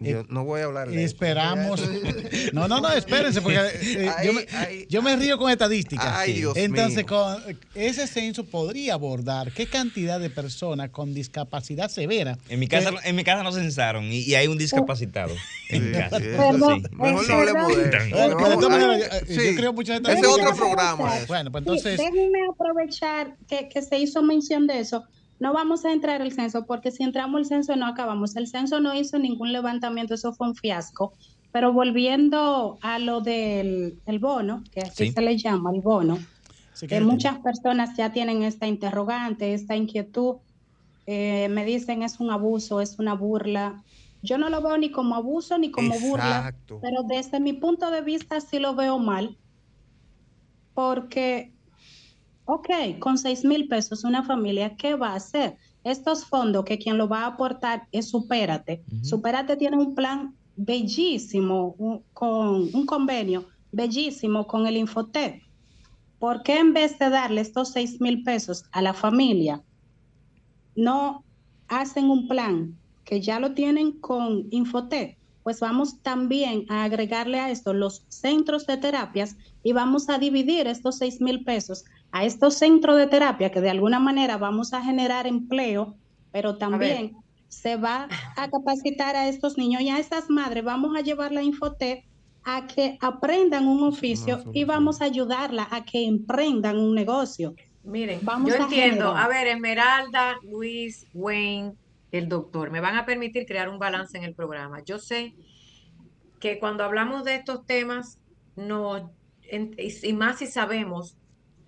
Yo 0.00 0.20
Eh, 0.20 0.24
no 0.28 0.44
voy 0.44 0.60
a 0.60 0.64
hablar 0.64 0.88
de 0.90 0.96
eso. 0.96 1.04
Esperamos. 1.06 1.82
No, 2.52 2.68
no, 2.68 2.80
no, 2.80 2.92
espérense, 2.92 3.40
porque 3.42 3.58
eh, 3.82 4.10
yo, 4.24 4.32
me, 4.32 4.46
yo 4.88 5.02
me 5.02 5.16
río 5.16 5.36
con 5.38 5.50
estadísticas. 5.50 6.06
Ay, 6.06 6.34
Dios 6.34 6.56
Entonces, 6.56 6.98
mío. 6.98 7.06
con 7.06 7.42
ese 7.74 8.06
censo 8.06 8.44
podría 8.44 8.94
abordar 8.94 9.52
qué 9.52 9.66
cantidad 9.66 10.20
de 10.20 10.30
personas 10.30 10.90
con 10.90 11.12
discapacidad 11.14 11.88
severa. 11.90 12.38
En 12.48 12.60
mi 12.60 12.68
casa, 12.68 12.90
que- 12.90 13.08
en 13.08 13.16
mi 13.16 13.24
casa 13.24 13.42
nos 13.42 13.54
censaron 13.56 14.04
y, 14.12 14.18
y 14.20 14.34
hay 14.34 14.46
un 14.46 14.58
discapacitado. 14.58 15.34
En 15.70 15.86
mi 15.90 15.92
casa. 15.98 16.18
Sí. 16.18 16.24
Mejor 16.26 16.58
no 16.58 17.34
hablemos 17.34 17.76
de 17.76 17.82
eso. 17.88 17.98
Bueno, 18.10 18.28
de 18.28 18.34
todas 18.44 18.58
No, 18.60 18.68
maneras, 18.70 19.08
ay, 19.12 19.20
yo- 19.28 19.34
yo 19.34 19.40
sí. 19.40 19.56
creo 19.56 19.72
mucha 19.72 19.94
gente- 19.94 20.12
Ese 20.12 20.20
es 20.20 20.26
otro 20.28 20.54
programa. 20.54 21.12
Bueno, 21.26 21.50
pues 21.50 21.64
Sí, 21.64 21.70
entonces. 21.70 21.98
déjenme 21.98 22.38
aprovechar 22.52 23.36
que, 23.48 23.68
que 23.68 23.82
se 23.82 23.98
hizo 23.98 24.22
mención 24.22 24.66
de 24.66 24.80
eso. 24.80 25.04
No 25.38 25.52
vamos 25.52 25.84
a 25.84 25.92
entrar 25.92 26.22
al 26.22 26.32
censo 26.32 26.64
porque 26.66 26.90
si 26.90 27.02
entramos 27.02 27.38
al 27.38 27.44
censo 27.46 27.76
no 27.76 27.86
acabamos. 27.86 28.36
El 28.36 28.46
censo 28.46 28.80
no 28.80 28.94
hizo 28.94 29.18
ningún 29.18 29.52
levantamiento, 29.52 30.14
eso 30.14 30.32
fue 30.32 30.48
un 30.48 30.54
fiasco. 30.54 31.12
Pero 31.52 31.72
volviendo 31.72 32.78
a 32.82 32.98
lo 32.98 33.20
del 33.20 34.00
el 34.06 34.18
bono, 34.18 34.62
que 34.72 34.80
así 34.80 35.06
Sí. 35.06 35.12
se 35.12 35.20
le 35.22 35.36
llama, 35.36 35.70
el 35.74 35.80
bono, 35.82 36.18
Sí, 36.72 36.86
que 36.86 37.00
muchas 37.00 37.38
personas 37.38 37.96
ya 37.96 38.12
tienen 38.12 38.42
esta 38.42 38.66
interrogante, 38.66 39.54
esta 39.54 39.76
inquietud. 39.76 40.36
Eh, 41.06 41.48
me 41.50 41.64
dicen 41.64 42.02
es 42.02 42.20
un 42.20 42.30
abuso, 42.30 42.80
es 42.80 42.98
una 42.98 43.14
burla. 43.14 43.82
Yo 44.22 44.38
no 44.38 44.50
lo 44.50 44.60
veo 44.60 44.76
ni 44.76 44.90
como 44.90 45.14
abuso 45.14 45.56
ni 45.56 45.70
como 45.70 45.98
burla, 46.00 46.54
pero 46.66 47.02
desde 47.08 47.40
mi 47.40 47.52
punto 47.54 47.90
de 47.90 48.00
vista 48.02 48.40
sí 48.40 48.58
lo 48.58 48.74
veo 48.74 48.98
mal, 48.98 49.38
porque, 50.74 51.55
ok, 52.46 52.98
con 52.98 53.18
seis 53.18 53.44
mil 53.44 53.68
pesos 53.68 54.04
una 54.04 54.22
familia, 54.22 54.74
¿qué 54.76 54.94
va 54.94 55.10
a 55.10 55.16
hacer? 55.16 55.56
Estos 55.84 56.24
fondos 56.24 56.64
que 56.64 56.78
quien 56.78 56.98
lo 56.98 57.08
va 57.08 57.20
a 57.22 57.26
aportar 57.26 57.86
es 57.92 58.08
Supérate. 58.10 58.82
Supérate 59.02 59.56
tiene 59.56 59.76
un 59.76 59.94
plan 59.94 60.34
bellísimo, 60.56 61.74
un- 61.78 62.02
con 62.12 62.74
un 62.74 62.86
convenio 62.86 63.46
bellísimo 63.70 64.46
con 64.46 64.66
el 64.66 64.76
Infotep. 64.76 65.42
¿Por 66.18 66.42
qué 66.42 66.58
en 66.58 66.72
vez 66.72 66.98
de 66.98 67.10
darle 67.10 67.42
estos 67.42 67.72
seis 67.72 68.00
mil 68.00 68.22
pesos 68.24 68.64
a 68.72 68.80
la 68.80 68.94
familia, 68.94 69.62
no 70.74 71.24
hacen 71.68 72.10
un 72.10 72.28
plan 72.28 72.78
que 73.04 73.20
ya 73.20 73.38
lo 73.38 73.52
tienen 73.54 74.00
con 74.00 74.46
Infotep? 74.50 75.16
Pues 75.42 75.60
vamos 75.60 76.02
también 76.02 76.64
a 76.68 76.82
agregarle 76.84 77.38
a 77.38 77.50
esto 77.50 77.72
los 77.72 78.04
centros 78.08 78.66
de 78.66 78.78
terapias 78.78 79.36
y 79.66 79.72
vamos 79.72 80.08
a 80.08 80.18
dividir 80.18 80.68
estos 80.68 80.98
seis 80.98 81.20
mil 81.20 81.42
pesos 81.42 81.82
a 82.12 82.24
estos 82.24 82.54
centros 82.54 82.96
de 82.96 83.08
terapia 83.08 83.50
que 83.50 83.60
de 83.60 83.70
alguna 83.70 83.98
manera 83.98 84.36
vamos 84.38 84.72
a 84.72 84.80
generar 84.80 85.26
empleo, 85.26 85.96
pero 86.30 86.56
también 86.56 87.16
se 87.48 87.74
va 87.76 88.06
a 88.36 88.48
capacitar 88.48 89.16
a 89.16 89.26
estos 89.28 89.58
niños 89.58 89.82
y 89.82 89.88
a 89.88 89.98
estas 89.98 90.30
madres. 90.30 90.62
Vamos 90.62 90.96
a 90.96 91.00
llevarla 91.00 91.40
a 91.40 91.42
Infotep 91.42 91.98
a 92.44 92.68
que 92.68 92.96
aprendan 93.00 93.66
un 93.66 93.82
oficio 93.82 94.44
y 94.52 94.62
vamos 94.62 95.02
a 95.02 95.06
ayudarla 95.06 95.66
a 95.68 95.84
que 95.84 96.06
emprendan 96.06 96.78
un 96.78 96.94
negocio. 96.94 97.52
Miren, 97.82 98.20
Vamos 98.22 98.48
yo 98.48 98.54
a 98.54 98.58
entiendo. 98.62 99.06
generar. 99.06 99.24
A 99.24 99.28
ver, 99.28 99.48
Esmeralda, 99.48 100.36
Luis, 100.44 101.08
Wayne, 101.12 101.72
el 102.12 102.28
doctor, 102.28 102.70
me 102.70 102.78
van 102.80 102.94
a 102.94 103.04
permitir 103.04 103.46
crear 103.46 103.68
un 103.68 103.80
balance 103.80 104.16
en 104.16 104.22
el 104.22 104.34
programa. 104.36 104.80
Yo 104.86 105.00
sé 105.00 105.34
que 106.40 106.60
cuando 106.60 106.84
hablamos 106.84 107.24
de 107.24 107.34
estos 107.34 107.66
temas, 107.66 108.20
no, 108.54 108.96
en- 108.96 109.08
y 109.50 110.12
más 110.12 110.38
si 110.38 110.46
sabemos, 110.46 111.16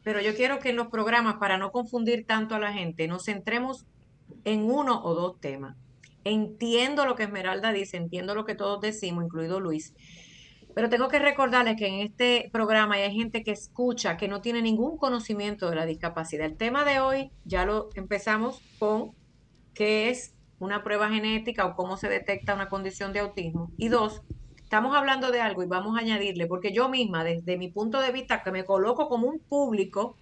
pero 0.02 0.20
yo 0.20 0.34
quiero 0.34 0.58
que 0.58 0.70
en 0.70 0.76
los 0.76 0.88
programas, 0.88 1.36
para 1.36 1.58
no 1.58 1.70
confundir 1.70 2.26
tanto 2.26 2.54
a 2.54 2.58
la 2.58 2.72
gente, 2.72 3.08
nos 3.08 3.24
centremos 3.24 3.86
en 4.44 4.70
uno 4.70 5.02
o 5.04 5.14
dos 5.14 5.40
temas. 5.40 5.76
Entiendo 6.24 7.06
lo 7.06 7.14
que 7.14 7.24
Esmeralda 7.24 7.72
dice, 7.72 7.96
entiendo 7.96 8.34
lo 8.34 8.44
que 8.44 8.54
todos 8.54 8.80
decimos, 8.80 9.24
incluido 9.24 9.60
Luis, 9.60 9.94
pero 10.74 10.88
tengo 10.88 11.08
que 11.08 11.18
recordarles 11.18 11.76
que 11.76 11.88
en 11.88 11.94
este 12.00 12.50
programa 12.52 12.94
hay 12.94 13.12
gente 13.12 13.42
que 13.42 13.50
escucha 13.50 14.16
que 14.16 14.28
no 14.28 14.40
tiene 14.40 14.62
ningún 14.62 14.96
conocimiento 14.96 15.68
de 15.68 15.76
la 15.76 15.86
discapacidad. 15.86 16.46
El 16.46 16.56
tema 16.56 16.84
de 16.84 17.00
hoy 17.00 17.32
ya 17.44 17.64
lo 17.64 17.88
empezamos 17.94 18.62
con 18.78 19.12
qué 19.74 20.08
es 20.08 20.34
una 20.58 20.84
prueba 20.84 21.08
genética 21.08 21.66
o 21.66 21.74
cómo 21.74 21.96
se 21.96 22.08
detecta 22.08 22.54
una 22.54 22.68
condición 22.68 23.12
de 23.12 23.20
autismo. 23.20 23.72
Y 23.76 23.88
dos, 23.88 24.22
estamos 24.68 24.94
hablando 24.94 25.30
de 25.30 25.40
algo 25.40 25.62
y 25.62 25.66
vamos 25.66 25.96
a 25.96 26.00
añadirle, 26.00 26.46
porque 26.46 26.72
yo 26.72 26.90
misma, 26.90 27.24
desde 27.24 27.56
mi 27.56 27.70
punto 27.70 28.02
de 28.02 28.12
vista, 28.12 28.42
que 28.42 28.50
me 28.50 28.66
coloco 28.66 29.08
como 29.08 29.26
un 29.26 29.38
público, 29.38 30.14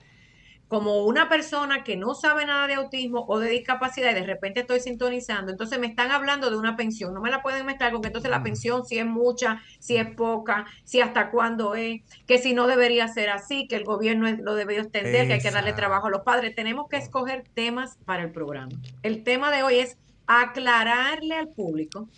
como 0.68 1.04
una 1.04 1.28
persona 1.28 1.82
que 1.82 1.96
no 1.96 2.14
sabe 2.14 2.46
nada 2.46 2.68
de 2.68 2.74
autismo 2.74 3.24
o 3.26 3.40
de 3.40 3.50
discapacidad 3.50 4.12
y 4.12 4.14
de 4.14 4.22
repente 4.22 4.60
estoy 4.60 4.78
sintonizando, 4.78 5.50
entonces 5.50 5.80
me 5.80 5.88
están 5.88 6.12
hablando 6.12 6.48
de 6.48 6.56
una 6.56 6.76
pensión, 6.76 7.12
no 7.12 7.20
me 7.20 7.30
la 7.32 7.42
pueden 7.42 7.66
mezclar 7.66 7.90
con 7.90 8.02
que 8.02 8.06
entonces 8.06 8.30
la 8.30 8.44
pensión 8.44 8.86
si 8.86 9.00
es 9.00 9.06
mucha, 9.06 9.62
si 9.80 9.96
es 9.96 10.14
poca, 10.14 10.66
si 10.84 11.00
hasta 11.00 11.32
cuándo 11.32 11.74
es, 11.74 12.02
que 12.28 12.38
si 12.38 12.54
no 12.54 12.68
debería 12.68 13.08
ser 13.08 13.30
así, 13.30 13.66
que 13.66 13.74
el 13.74 13.84
gobierno 13.84 14.30
lo 14.30 14.54
debería 14.54 14.82
extender, 14.82 15.26
que 15.26 15.32
hay 15.32 15.40
que 15.40 15.50
darle 15.50 15.72
trabajo 15.72 16.06
a 16.06 16.10
los 16.10 16.22
padres. 16.22 16.54
Tenemos 16.54 16.88
que 16.88 16.98
escoger 16.98 17.42
temas 17.52 17.98
para 18.04 18.22
el 18.22 18.30
programa. 18.30 18.70
El 19.02 19.24
tema 19.24 19.50
de 19.50 19.64
hoy 19.64 19.80
es 19.80 19.98
aclararle 20.28 21.34
al 21.34 21.48
público 21.48 22.08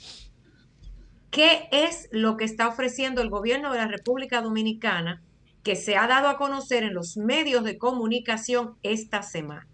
qué 1.31 1.69
es 1.71 2.09
lo 2.11 2.37
que 2.37 2.45
está 2.45 2.69
ofreciendo 2.69 3.21
el 3.21 3.31
gobierno 3.31 3.73
de 3.73 3.79
la 3.79 3.89
República 3.89 4.41
Dominicana 4.41 5.23
que 5.63 5.77
se 5.77 5.97
ha 5.97 6.07
dado 6.07 6.29
a 6.29 6.39
conocer 6.39 6.83
en 6.83 6.95
los 6.95 7.17
medios 7.17 7.65
de 7.65 7.79
comunicación 7.79 8.77
esta 8.83 9.23
semana. 9.23 9.67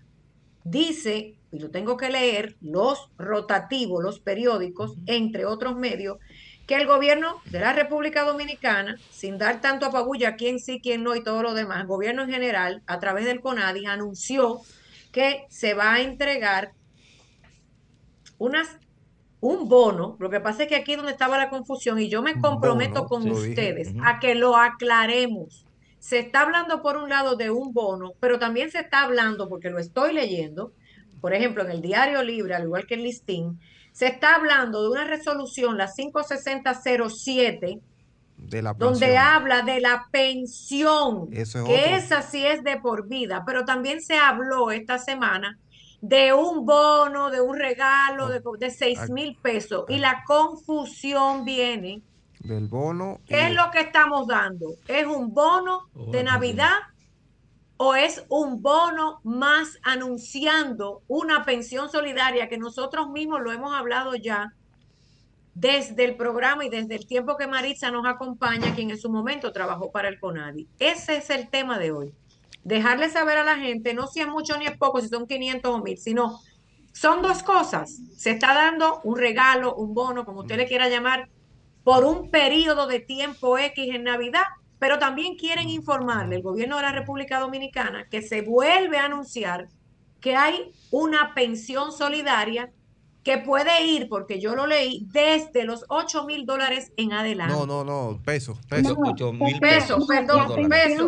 Dice, 0.64 1.36
y 1.52 1.58
lo 1.58 1.70
tengo 1.70 1.96
que 1.96 2.10
leer, 2.10 2.56
los 2.60 3.10
rotativos, 3.18 4.02
los 4.02 4.18
periódicos, 4.18 4.96
entre 5.06 5.44
otros 5.44 5.76
medios, 5.76 6.18
que 6.66 6.76
el 6.76 6.86
gobierno 6.86 7.40
de 7.46 7.60
la 7.60 7.72
República 7.74 8.24
Dominicana, 8.24 8.96
sin 9.10 9.36
dar 9.36 9.60
tanto 9.60 9.86
apabulla 9.86 10.30
a 10.30 10.36
quién 10.36 10.58
sí, 10.58 10.80
quién 10.82 11.02
no 11.02 11.14
y 11.14 11.22
todo 11.22 11.42
lo 11.42 11.54
demás, 11.54 11.82
el 11.82 11.86
gobierno 11.86 12.22
en 12.22 12.30
general, 12.30 12.82
a 12.86 12.98
través 12.98 13.26
del 13.26 13.40
CONADI, 13.40 13.86
anunció 13.86 14.60
que 15.12 15.44
se 15.50 15.74
va 15.74 15.94
a 15.94 16.00
entregar 16.00 16.72
unas, 18.38 18.78
un 19.44 19.68
bono. 19.68 20.16
Lo 20.20 20.30
que 20.30 20.40
pasa 20.40 20.62
es 20.62 20.68
que 20.70 20.76
aquí 20.76 20.92
es 20.92 20.96
donde 20.96 21.12
estaba 21.12 21.37
la 21.37 21.50
confusión 21.50 21.98
y 21.98 22.09
yo 22.09 22.22
me 22.22 22.40
comprometo 22.40 23.07
bono, 23.07 23.09
con 23.09 23.30
ustedes 23.30 23.92
a 24.02 24.18
que 24.18 24.35
lo 24.35 24.57
aclaremos. 24.57 25.66
Se 25.98 26.18
está 26.18 26.40
hablando 26.40 26.80
por 26.83 26.96
un 26.96 27.11
lado 27.11 27.37
de 27.37 27.50
un 27.50 27.74
bono, 27.74 28.12
pero 28.20 28.38
también 28.38 28.70
se 28.70 28.78
está 28.78 29.02
hablando, 29.02 29.48
porque 29.48 29.68
lo 29.68 29.78
estoy 29.78 30.14
leyendo, 30.14 30.72
por 31.20 31.35
ejemplo, 31.35 31.62
en 31.62 31.72
el 31.72 31.83
Diario 31.83 32.22
Libre, 32.22 32.54
al 32.54 32.64
igual 32.64 32.87
que 32.87 32.94
el 32.94 33.02
listín, 33.02 33.61
se 33.92 34.07
está 34.07 34.35
hablando 34.35 34.83
de 34.83 34.88
una 34.88 35.04
resolución, 35.04 35.76
la 35.76 35.88
56007, 35.88 37.80
De 38.38 38.62
la 38.62 38.72
donde 38.72 39.18
habla 39.18 39.61
de 39.62 39.80
la 39.80 40.09
pensión, 40.11 41.28
Eso 41.33 41.59
es 41.61 41.64
que 41.64 41.74
otro. 41.74 41.96
esa 41.96 42.22
sí 42.22 42.46
es 42.46 42.64
de 42.64 42.78
por 42.78 43.09
vida, 43.09 43.42
pero 43.46 43.66
también 43.66 44.00
se 44.00 44.16
habló 44.16 44.70
esta 44.70 44.98
semana 44.98 45.59
de 46.06 46.34
un 46.34 46.66
bono, 46.66 47.30
de 47.30 47.40
un 47.40 47.58
regalo 47.58 48.28
de, 48.28 48.42
de 48.58 48.70
6 48.70 49.08
mil 49.08 49.36
pesos. 49.40 49.86
Y 49.88 49.96
la 49.98 50.22
confusión 50.26 51.46
viene, 51.46 52.02
Del 52.40 52.68
bono. 52.68 53.20
¿qué 53.26 53.36
y- 53.40 53.44
es 53.46 53.54
lo 53.54 53.70
que 53.70 53.80
estamos 53.80 54.26
dando? 54.26 54.66
¿Es 54.86 55.06
un 55.06 55.32
bono 55.32 55.88
de 55.94 56.22
Navidad 56.22 56.76
o 57.78 57.94
es 57.94 58.22
un 58.28 58.60
bono 58.60 59.20
más 59.24 59.78
anunciando 59.82 61.00
una 61.08 61.44
pensión 61.46 61.90
solidaria 61.90 62.50
que 62.50 62.58
nosotros 62.58 63.08
mismos 63.08 63.40
lo 63.40 63.50
hemos 63.50 63.72
hablado 63.74 64.14
ya 64.14 64.52
desde 65.54 66.04
el 66.04 66.16
programa 66.16 66.66
y 66.66 66.68
desde 66.68 66.96
el 66.96 67.06
tiempo 67.06 67.36
que 67.38 67.46
Maritza 67.46 67.90
nos 67.90 68.04
acompaña, 68.06 68.74
quien 68.74 68.90
en 68.90 68.98
su 68.98 69.08
momento 69.08 69.52
trabajó 69.52 69.90
para 69.90 70.08
el 70.08 70.20
CONADI. 70.20 70.68
Ese 70.78 71.16
es 71.16 71.30
el 71.30 71.48
tema 71.48 71.78
de 71.78 71.92
hoy. 71.92 72.12
Dejarle 72.64 73.11
saber 73.11 73.38
a 73.38 73.44
la 73.44 73.57
gente, 73.57 73.94
no 73.94 74.07
si 74.07 74.20
es 74.20 74.27
mucho 74.27 74.57
ni 74.57 74.66
es 74.66 74.77
poco, 74.77 75.00
si 75.00 75.09
son 75.09 75.27
500 75.27 75.70
o 75.70 75.83
1000, 75.83 75.98
sino 75.98 76.40
son 76.92 77.22
dos 77.22 77.42
cosas. 77.42 77.98
Se 78.16 78.31
está 78.31 78.55
dando 78.55 79.00
un 79.05 79.18
regalo, 79.18 79.74
un 79.74 79.94
bono, 79.94 80.24
como 80.24 80.40
usted 80.40 80.57
le 80.57 80.66
quiera 80.66 80.88
llamar, 80.88 81.29
por 81.83 82.05
un 82.05 82.31
periodo 82.31 82.87
de 82.87 83.00
tiempo 83.00 83.59
X 83.59 83.94
en 83.94 84.05
Navidad, 84.05 84.44
pero 84.79 84.98
también 84.98 85.37
quieren 85.37 85.68
informarle 85.68 86.37
el 86.37 86.42
gobierno 86.42 86.77
de 86.77 86.83
la 86.83 86.92
República 86.92 87.38
Dominicana 87.38 88.09
que 88.11 88.22
se 88.22 88.42
vuelve 88.42 88.96
a 88.98 89.05
anunciar 89.07 89.68
que 90.20 90.35
hay 90.37 90.72
una 90.90 91.35
pensión 91.35 91.92
solidaria 91.92 92.72
que 93.22 93.38
puede 93.38 93.85
ir, 93.87 94.09
porque 94.09 94.40
yo 94.40 94.55
lo 94.55 94.66
leí, 94.66 95.07
desde 95.11 95.64
los 95.64 95.85
8 95.88 96.24
mil 96.24 96.46
dólares 96.46 96.92
en 96.96 97.12
adelante. 97.12 97.55
No, 97.55 97.66
no, 97.66 97.85
no, 97.85 98.20
pesos, 98.22 98.59
pesos. 98.68 98.96
No, 98.98 99.11
Ocho 99.11 99.33
mil 99.33 99.59
Peso, 99.59 99.96
pesos. 99.96 100.07
perdón, 100.07 100.48
dólares. 100.48 100.98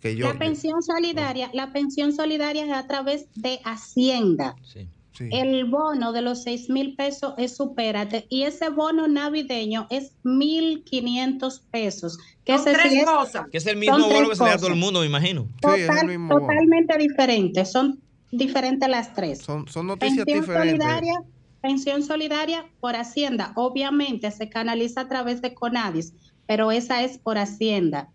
Peso. 0.00 0.14
Que 0.14 0.16
yo, 0.16 0.32
la 0.32 0.38
pensión 0.38 0.82
solidaria, 0.82 1.50
la 1.52 1.72
pensión 1.72 2.12
solidaria 2.12 2.64
es 2.64 2.72
a 2.72 2.86
través 2.86 3.26
de 3.34 3.60
Hacienda. 3.64 4.56
Sí. 4.62 4.88
sí. 5.12 5.28
El 5.32 5.66
bono 5.66 6.12
de 6.12 6.22
los 6.22 6.42
seis 6.42 6.70
mil 6.70 6.94
pesos 6.96 7.34
es 7.36 7.54
supérate 7.56 8.26
y 8.30 8.42
ese 8.44 8.70
bono 8.70 9.08
navideño 9.08 9.86
es 9.90 10.12
mil 10.22 10.82
quinientos 10.84 11.60
pesos. 11.70 12.18
Que 12.44 12.56
Son 12.56 12.72
tres 12.72 12.92
es 12.92 13.04
cosas. 13.04 13.46
Que 13.50 13.58
es 13.58 13.66
el 13.66 13.76
mismo 13.76 13.98
bono 14.08 14.28
que 14.30 14.36
se 14.36 14.42
le 14.44 14.48
da 14.50 14.56
a 14.56 14.58
todo 14.58 14.68
el 14.68 14.76
mundo, 14.76 15.00
me 15.00 15.06
imagino. 15.06 15.46
Sí, 15.62 15.68
es 15.74 15.80
el 15.82 15.86
total- 15.88 16.06
mismo 16.08 16.28
bono. 16.34 16.40
totalmente 16.46 16.96
diferente. 16.98 17.64
Son 17.64 18.00
diferentes 18.32 18.88
las 18.88 19.12
tres. 19.14 19.38
Son, 19.40 19.68
son 19.68 19.86
noticias 19.88 20.24
Pensión 20.24 20.40
diferentes. 20.40 20.78
solidaria, 20.84 21.22
pensión 21.60 22.02
solidaria 22.02 22.64
por 22.80 22.96
Hacienda, 22.96 23.52
obviamente 23.56 24.30
se 24.30 24.48
canaliza 24.48 25.02
a 25.02 25.08
través 25.08 25.42
de 25.42 25.52
Conadis, 25.52 26.14
pero 26.46 26.72
esa 26.72 27.02
es 27.02 27.18
por 27.18 27.36
Hacienda. 27.38 28.08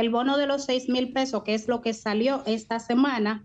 El 0.00 0.10
bono 0.10 0.36
de 0.36 0.46
los 0.46 0.64
seis 0.64 0.88
mil 0.88 1.12
pesos, 1.12 1.42
que 1.44 1.54
es 1.54 1.68
lo 1.68 1.80
que 1.80 1.92
salió 1.94 2.42
esta 2.46 2.78
semana, 2.78 3.44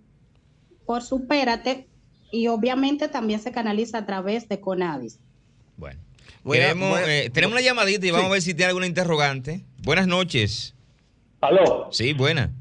por 0.86 1.01
Supérate, 1.01 1.88
y 2.32 2.47
obviamente 2.47 3.08
también 3.08 3.39
se 3.39 3.51
canaliza 3.51 3.99
a 3.99 4.06
través 4.06 4.47
de 4.49 4.60
Conadis. 4.60 5.20
Bueno. 5.78 5.99
Queremos, 6.49 6.99
eh, 7.08 7.30
tenemos 7.34 7.54
una 7.54 7.62
llamadita 7.62 8.06
y 8.06 8.12
vamos 8.12 8.26
Sí. 8.26 8.30
a 8.30 8.34
ver 8.34 8.41
si 8.41 8.54
tiene 8.54 8.68
alguna 8.70 8.86
interrogante. 8.88 9.62
Buenas 9.84 10.08
noches. 10.08 10.76
Aló. 11.41 11.88
Sí, 11.91 12.14
buena. 12.14 12.51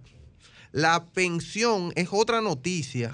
La 0.71 1.05
pensión 1.05 1.93
es 1.95 2.09
otra 2.11 2.41
noticia 2.41 3.13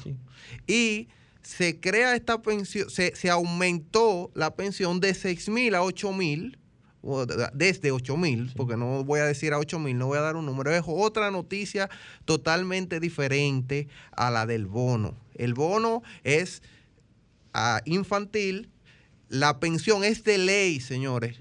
y 0.67 1.09
se 1.41 1.80
crea 1.80 2.15
esta 2.15 2.41
pensión, 2.41 2.89
se, 2.89 3.15
se 3.15 3.30
aumentó 3.30 4.32
la 4.34 4.55
pensión 4.55 4.99
de 4.99 5.13
6 5.13 5.49
mil 5.49 5.76
a 5.76 5.84
8 5.84 6.13
mil, 6.13 6.57
desde 7.53 7.91
8 7.91 8.17
mil, 8.17 8.51
porque 8.55 8.76
no 8.76 9.03
voy 9.03 9.22
a 9.22 9.26
decir 9.26 9.53
a 9.53 9.59
8 9.59 9.80
mil, 9.80 9.97
no 9.97 10.07
voy 10.07 10.17
a 10.17 10.22
dar 10.22 10.36
un 10.36 10.45
número, 10.45 10.72
es 10.72 10.84
otra 10.86 11.32
noticia 11.32 11.89
totalmente 12.26 12.99
diferente 12.99 13.88
a 14.11 14.30
la 14.30 14.45
del 14.45 14.65
bono. 14.65 15.15
El 15.36 15.53
bono 15.53 16.03
es 16.24 16.61
ah, 17.54 17.82
infantil, 17.86 18.70
la 19.30 19.59
pensión 19.59 20.03
es 20.03 20.23
de 20.23 20.38
ley, 20.39 20.80
señores. 20.82 21.38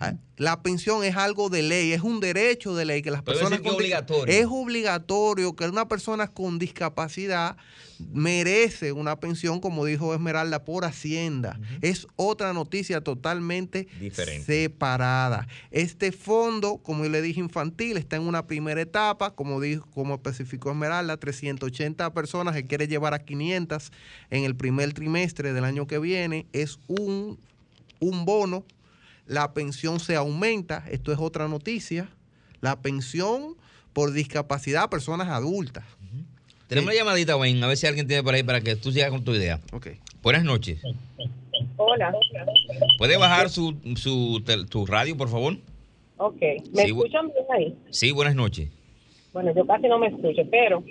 Ah, 0.00 0.14
La 0.36 0.62
pensión 0.62 1.04
es 1.04 1.16
algo 1.16 1.50
de 1.50 1.62
ley, 1.62 1.92
es 1.92 2.00
un 2.02 2.20
derecho 2.20 2.74
de 2.74 2.84
ley 2.84 3.02
que 3.02 3.10
las 3.10 3.22
Puede 3.22 3.38
personas 3.38 3.60
es 3.60 3.66
con 3.66 3.74
obligatorio. 3.76 4.32
es 4.34 4.46
obligatorio 4.48 5.54
que 5.54 5.66
una 5.66 5.86
persona 5.88 6.28
con 6.28 6.58
discapacidad 6.58 7.56
merece 8.12 8.90
una 8.92 9.20
pensión, 9.20 9.60
como 9.60 9.84
dijo 9.84 10.12
Esmeralda, 10.14 10.64
por 10.64 10.84
Hacienda. 10.84 11.60
Es 11.82 12.06
otra 12.16 12.52
noticia 12.52 13.00
totalmente 13.00 13.86
Diferente. 14.00 14.44
separada. 14.44 15.46
Este 15.70 16.10
fondo, 16.12 16.78
como 16.78 17.04
yo 17.04 17.10
le 17.10 17.22
dije, 17.22 17.38
infantil, 17.40 17.96
está 17.96 18.16
en 18.16 18.22
una 18.22 18.46
primera 18.46 18.80
etapa, 18.80 19.34
como 19.34 19.60
dijo, 19.60 19.86
como 19.92 20.14
especificó 20.14 20.70
Esmeralda, 20.70 21.16
380 21.16 22.12
personas 22.12 22.54
que 22.56 22.66
quiere 22.66 22.88
llevar 22.88 23.14
a 23.14 23.20
500 23.24 23.92
en 24.30 24.44
el 24.44 24.56
primer 24.56 24.92
trimestre 24.94 25.52
del 25.52 25.64
año 25.64 25.86
que 25.86 25.98
viene. 26.00 26.46
Es 26.52 26.80
un, 26.88 27.31
un 28.02 28.24
bono. 28.24 28.64
La 29.26 29.54
pensión 29.54 30.00
se 30.00 30.16
aumenta. 30.16 30.84
Esto 30.90 31.12
es 31.12 31.18
otra 31.18 31.48
noticia. 31.48 32.08
La 32.60 32.80
pensión 32.82 33.56
por 33.92 34.12
discapacidad 34.12 34.84
a 34.84 34.90
personas 34.90 35.28
adultas. 35.28 35.84
Tenemos 36.66 36.88
una 36.90 36.98
llamadita, 36.98 37.36
Wayne, 37.36 37.62
a 37.62 37.66
ver 37.68 37.76
si 37.76 37.86
alguien 37.86 38.06
tiene 38.06 38.22
por 38.22 38.34
ahí 38.34 38.42
para 38.42 38.60
que 38.62 38.76
tú 38.76 38.90
sigas 38.92 39.10
con 39.10 39.22
tu 39.24 39.32
idea. 39.34 39.60
Ok. 39.72 39.88
Buenas 40.22 40.42
noches. 40.44 40.80
Hola. 41.76 42.12
¿Puede 42.98 43.16
bajar 43.18 43.50
su, 43.50 43.76
su, 43.96 44.42
tu 44.70 44.86
radio, 44.86 45.16
por 45.16 45.28
favor? 45.28 45.56
Ok. 46.16 46.40
¿Me 46.72 46.82
Sí, 46.84 46.88
escuchan 46.88 47.26
bien 47.26 47.44
ahí? 47.54 47.76
Sí, 47.90 48.10
buenas 48.12 48.34
noches. 48.34 48.70
Bueno, 49.32 49.52
yo 49.54 49.66
casi 49.66 49.86
no 49.88 49.98
me 49.98 50.06
escucho, 50.08 50.42
pero 50.50 50.82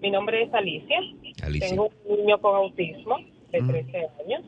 mi 0.00 0.10
nombre 0.10 0.42
es 0.42 0.52
Alicia. 0.54 0.98
Alicia. 1.42 1.68
Tengo 1.68 1.90
un 2.06 2.16
niño 2.18 2.40
con 2.40 2.56
autismo 2.56 3.16
de 3.52 3.62
Mm. 3.62 3.68
13 3.68 3.98
años. 4.24 4.42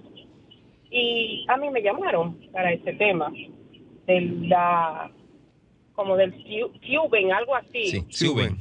Y 0.95 1.47
a 1.49 1.57
mí 1.57 1.71
me 1.71 1.81
llamaron 1.83 2.39
para 2.53 2.71
este 2.73 2.93
tema. 2.95 3.33
De 4.07 4.21
la. 4.21 5.11
como 5.95 6.17
del 6.17 6.33
Cuben, 6.35 7.33
algo 7.33 7.55
así. 7.57 7.87
Sí, 7.87 8.01
suben. 8.11 8.59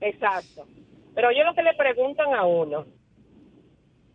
Exacto. 0.00 0.66
Pero 1.14 1.30
yo 1.32 1.44
lo 1.44 1.54
que 1.54 1.62
le 1.62 1.74
preguntan 1.74 2.34
a 2.34 2.44
uno, 2.44 2.86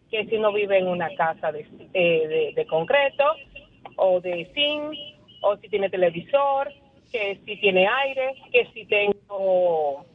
que 0.09 0.26
si 0.28 0.36
uno 0.38 0.53
vive 0.53 0.78
en 0.78 0.88
una 0.88 1.13
casa 1.15 1.51
de, 1.51 1.65
eh, 1.93 2.28
de, 2.28 2.53
de 2.55 2.65
concreto 2.68 3.24
o 3.97 4.22
de 4.22 4.49
zinc, 4.53 4.93
o 5.41 5.57
si 5.57 5.68
tiene 5.70 5.89
televisor, 5.89 6.72
que 7.11 7.39
si 7.45 7.57
tiene 7.57 7.88
aire, 7.88 8.34
que 8.51 8.65
si 8.74 8.86
tengo 8.86 10.05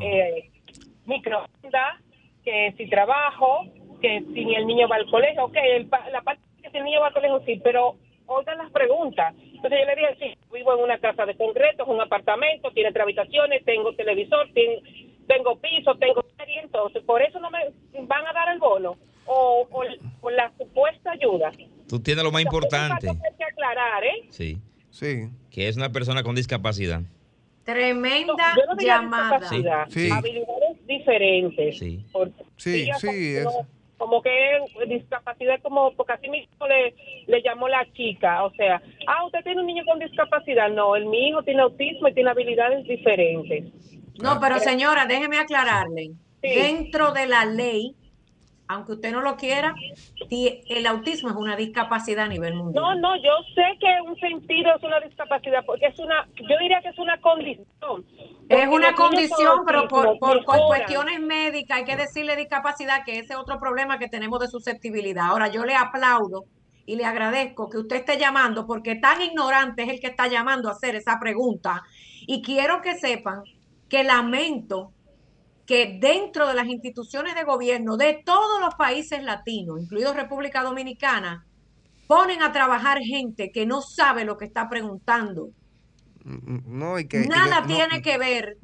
eh, 0.00 0.50
microondas, 1.06 2.00
que 2.44 2.72
si 2.76 2.86
trabajo, 2.88 3.64
que 4.00 4.20
si 4.32 4.54
el 4.54 4.66
niño 4.66 4.88
va 4.88 4.96
al 4.96 5.10
colegio, 5.10 5.44
ok, 5.44 5.56
el 5.56 5.86
pa- 5.86 6.08
la 6.10 6.22
parte 6.22 6.42
que 6.70 6.72
si 6.72 6.78
el 6.78 6.84
niño 6.84 7.00
va 7.00 7.08
al 7.08 7.12
colegio 7.14 7.42
sí, 7.46 7.60
pero 7.62 7.96
oigan 8.26 8.58
las 8.58 8.70
preguntas. 8.70 9.34
Entonces 9.38 9.80
yo 9.80 9.86
le 9.86 9.96
dije, 9.96 10.16
sí, 10.20 10.38
vivo 10.52 10.74
en 10.74 10.84
una 10.84 10.98
casa 10.98 11.26
de 11.26 11.36
concreto, 11.36 11.82
es 11.82 11.88
un 11.88 12.00
apartamento, 12.00 12.70
tiene 12.72 12.92
tres 12.92 13.02
habitaciones, 13.02 13.64
tengo 13.64 13.92
televisor, 13.94 14.48
ten- 14.54 14.80
tengo 15.26 15.56
piso, 15.58 15.94
tengo 15.96 16.24
serie, 16.36 16.60
entonces 16.62 17.02
por 17.04 17.22
eso 17.22 17.38
no 17.40 17.50
me 17.50 17.58
van 18.06 18.26
a 18.26 18.32
dar 18.32 18.52
el 18.52 18.58
bono 18.58 18.96
o, 19.26 19.66
o, 19.70 19.82
o 20.22 20.30
la 20.30 20.50
supuesta 20.58 21.12
ayuda. 21.12 21.52
Tú 21.88 22.00
tienes 22.00 22.24
lo 22.24 22.32
más 22.32 22.42
importante. 22.42 23.08
Hay 23.08 23.16
que 23.36 23.44
aclarar, 23.44 24.04
¿eh? 24.04 24.26
Sí. 24.30 24.58
Sí. 24.90 25.28
Que 25.50 25.68
es 25.68 25.76
una 25.76 25.90
persona 25.90 26.22
con 26.24 26.34
discapacidad. 26.34 27.00
Tremenda 27.64 28.54
Yo 28.56 28.66
no 28.66 28.74
diría 28.74 28.96
llamada. 28.96 29.38
discapacidad, 29.38 29.86
Sí, 29.88 30.06
sí. 30.06 30.10
habilidades 30.12 30.86
diferentes. 30.86 31.78
Sí. 31.78 32.04
Porque 32.12 32.42
Sí, 32.56 32.88
sí, 32.98 33.36
como 34.10 34.22
que 34.22 34.30
discapacidad, 34.88 35.60
como 35.62 35.92
porque 35.92 36.14
así 36.14 36.28
mismo 36.28 36.66
le, 36.66 36.94
le 37.28 37.42
llamó 37.42 37.68
la 37.68 37.86
chica, 37.92 38.42
o 38.42 38.50
sea, 38.54 38.82
ah, 39.06 39.24
usted 39.24 39.38
tiene 39.44 39.60
un 39.60 39.68
niño 39.68 39.84
con 39.86 40.00
discapacidad, 40.00 40.68
no, 40.68 40.96
el 40.96 41.06
mi 41.06 41.28
hijo 41.28 41.44
tiene 41.44 41.62
autismo 41.62 42.08
y 42.08 42.14
tiene 42.14 42.30
habilidades 42.30 42.84
diferentes. 42.88 43.66
No, 44.20 44.40
pero 44.40 44.58
señora, 44.58 45.06
déjeme 45.06 45.38
aclararle. 45.38 46.10
Sí. 46.42 46.48
Dentro 46.48 47.12
de 47.12 47.26
la 47.26 47.44
ley, 47.44 47.94
aunque 48.70 48.92
usted 48.92 49.10
no 49.10 49.20
lo 49.20 49.36
quiera, 49.36 49.74
el 50.30 50.86
autismo 50.86 51.30
es 51.30 51.34
una 51.34 51.56
discapacidad 51.56 52.26
a 52.26 52.28
nivel 52.28 52.54
mundial. 52.54 52.82
No, 52.82 52.94
no, 52.94 53.16
yo 53.16 53.32
sé 53.52 53.64
que 53.80 54.00
un 54.08 54.16
sentido 54.20 54.70
es 54.76 54.82
una 54.84 55.00
discapacidad, 55.00 55.64
porque 55.66 55.86
es 55.86 55.98
una, 55.98 56.28
yo 56.36 56.56
diría 56.60 56.80
que 56.80 56.90
es 56.90 56.98
una 56.98 57.20
condición. 57.20 57.66
Es 58.48 58.68
una 58.68 58.94
condición, 58.94 59.56
con 59.56 59.66
pero 59.66 59.88
por, 59.88 60.18
por 60.20 60.36
mejoran. 60.36 60.66
cuestiones 60.68 61.20
médicas 61.20 61.78
hay 61.78 61.84
que 61.84 61.96
decirle 61.96 62.36
discapacidad, 62.36 63.04
que 63.04 63.18
ese 63.18 63.32
es 63.32 63.38
otro 63.38 63.58
problema 63.58 63.98
que 63.98 64.08
tenemos 64.08 64.38
de 64.38 64.46
susceptibilidad. 64.46 65.26
Ahora, 65.26 65.48
yo 65.48 65.64
le 65.64 65.74
aplaudo 65.74 66.44
y 66.86 66.94
le 66.94 67.04
agradezco 67.04 67.68
que 67.68 67.78
usted 67.78 67.96
esté 67.96 68.18
llamando, 68.18 68.68
porque 68.68 68.94
tan 68.94 69.20
ignorante 69.20 69.82
es 69.82 69.88
el 69.88 70.00
que 70.00 70.06
está 70.06 70.28
llamando 70.28 70.68
a 70.68 70.72
hacer 70.72 70.94
esa 70.94 71.18
pregunta. 71.18 71.82
Y 72.28 72.40
quiero 72.40 72.82
que 72.82 72.94
sepan 72.94 73.42
que 73.88 74.04
lamento 74.04 74.92
que 75.70 75.98
dentro 76.00 76.48
de 76.48 76.54
las 76.54 76.66
instituciones 76.66 77.36
de 77.36 77.44
gobierno 77.44 77.96
de 77.96 78.20
todos 78.26 78.60
los 78.60 78.74
países 78.74 79.22
latinos, 79.22 79.80
incluido 79.80 80.12
República 80.12 80.64
Dominicana, 80.64 81.46
ponen 82.08 82.42
a 82.42 82.50
trabajar 82.50 82.98
gente 82.98 83.52
que 83.52 83.66
no 83.66 83.80
sabe 83.80 84.24
lo 84.24 84.36
que 84.36 84.46
está 84.46 84.68
preguntando. 84.68 85.50
Mm, 86.24 86.76
No, 86.76 86.98
y 86.98 87.06
que, 87.06 87.22
y 87.22 87.28
Nada 87.28 87.60
no- 87.60 87.68
tiene 87.68 88.02
que 88.02 88.18
ver 88.18 88.56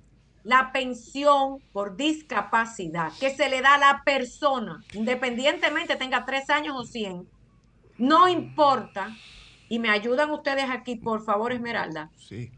la 0.43 0.73
pensión 0.73 1.59
por 1.73 1.97
discapacidad 1.97 3.13
que 3.21 3.31
se 3.31 3.49
le 3.51 3.61
da 3.63 3.75
a 3.77 3.79
la 3.79 4.03
persona, 4.05 4.83
independientemente 4.93 5.95
tenga 5.95 6.25
tres 6.25 6.51
años 6.51 6.75
o 6.77 6.83
cien. 6.85 7.29
No 7.99 8.27
importa. 8.27 9.17
Y 9.69 9.79
me 9.79 9.91
ayudan 9.91 10.33
ustedes 10.33 10.69
aquí, 10.69 10.97
por 10.97 11.25
favor, 11.25 11.53
Esmeralda. 11.53 12.11
Sí. 12.17 12.51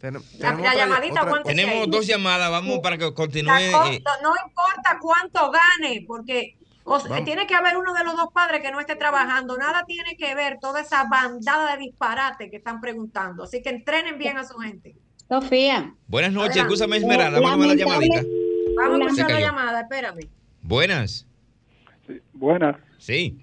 Tenemos 0.00 0.24
la 0.38 0.74
llamadita, 0.74 1.22
otra- 1.24 1.42
Tenemos 1.42 1.90
dos 1.90 2.06
llamadas, 2.06 2.50
vamos 2.50 2.78
para 2.80 2.96
que 2.98 3.12
continúe. 3.14 3.50
co- 3.72 3.86
eh, 3.86 4.02
no 4.22 4.32
importa 4.46 4.98
cuánto 5.00 5.50
gane, 5.50 6.04
porque 6.06 6.56
o 6.84 6.98
sea, 7.00 7.10
Vamos. 7.10 7.24
tiene 7.26 7.46
que 7.46 7.54
haber 7.54 7.76
uno 7.76 7.92
de 7.92 8.02
los 8.04 8.16
dos 8.16 8.28
padres 8.32 8.62
que 8.62 8.70
no 8.70 8.80
esté 8.80 8.96
trabajando. 8.96 9.56
Nada 9.58 9.84
tiene 9.86 10.16
que 10.16 10.34
ver 10.34 10.58
toda 10.60 10.80
esa 10.80 11.04
bandada 11.04 11.72
de 11.76 11.82
disparate 11.82 12.48
que 12.50 12.56
están 12.56 12.80
preguntando. 12.80 13.42
Así 13.42 13.60
que 13.60 13.68
entrenen 13.68 14.16
bien 14.18 14.38
a 14.38 14.44
su 14.44 14.56
gente. 14.58 14.94
Sofía. 15.28 15.92
buenas 16.06 16.32
noches, 16.32 16.56
escúchame 16.56 16.96
Esmeralda, 16.96 17.40
vamos 17.40 17.66
a 17.66 17.68
la 17.68 17.74
llamadita. 17.74 18.22
Vamos 18.78 19.00
a 19.00 19.04
escuchar 19.04 19.30
la 19.32 19.40
llamada, 19.40 19.80
espérame. 19.82 20.20
Buenas, 20.62 21.26
Buenas. 22.32 22.76
sí, 22.98 23.38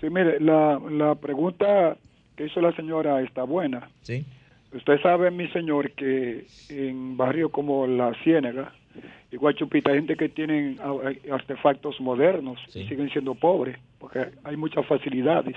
Sí, 0.00 0.08
mire, 0.10 0.38
la, 0.40 0.78
la 0.90 1.14
pregunta 1.16 1.96
que 2.36 2.46
hizo 2.46 2.60
la 2.60 2.74
señora 2.76 3.20
está 3.22 3.42
buena. 3.44 3.90
sí. 4.02 4.24
Usted 4.72 5.00
sabe, 5.00 5.30
mi 5.30 5.48
señor, 5.48 5.92
que 5.92 6.46
en 6.68 7.16
barrios 7.16 7.50
como 7.50 7.86
La 7.86 8.12
Ciénaga 8.22 8.72
y 9.30 9.36
Guachupita 9.36 9.90
hay 9.90 9.96
gente 9.98 10.16
que 10.16 10.28
tienen 10.28 10.78
a- 10.80 11.34
artefactos 11.34 12.00
modernos 12.00 12.58
Sí. 12.68 12.80
y 12.80 12.88
siguen 12.88 13.08
siendo 13.10 13.34
pobres 13.34 13.78
porque 13.98 14.26
hay 14.44 14.56
muchas 14.56 14.86
facilidades. 14.86 15.56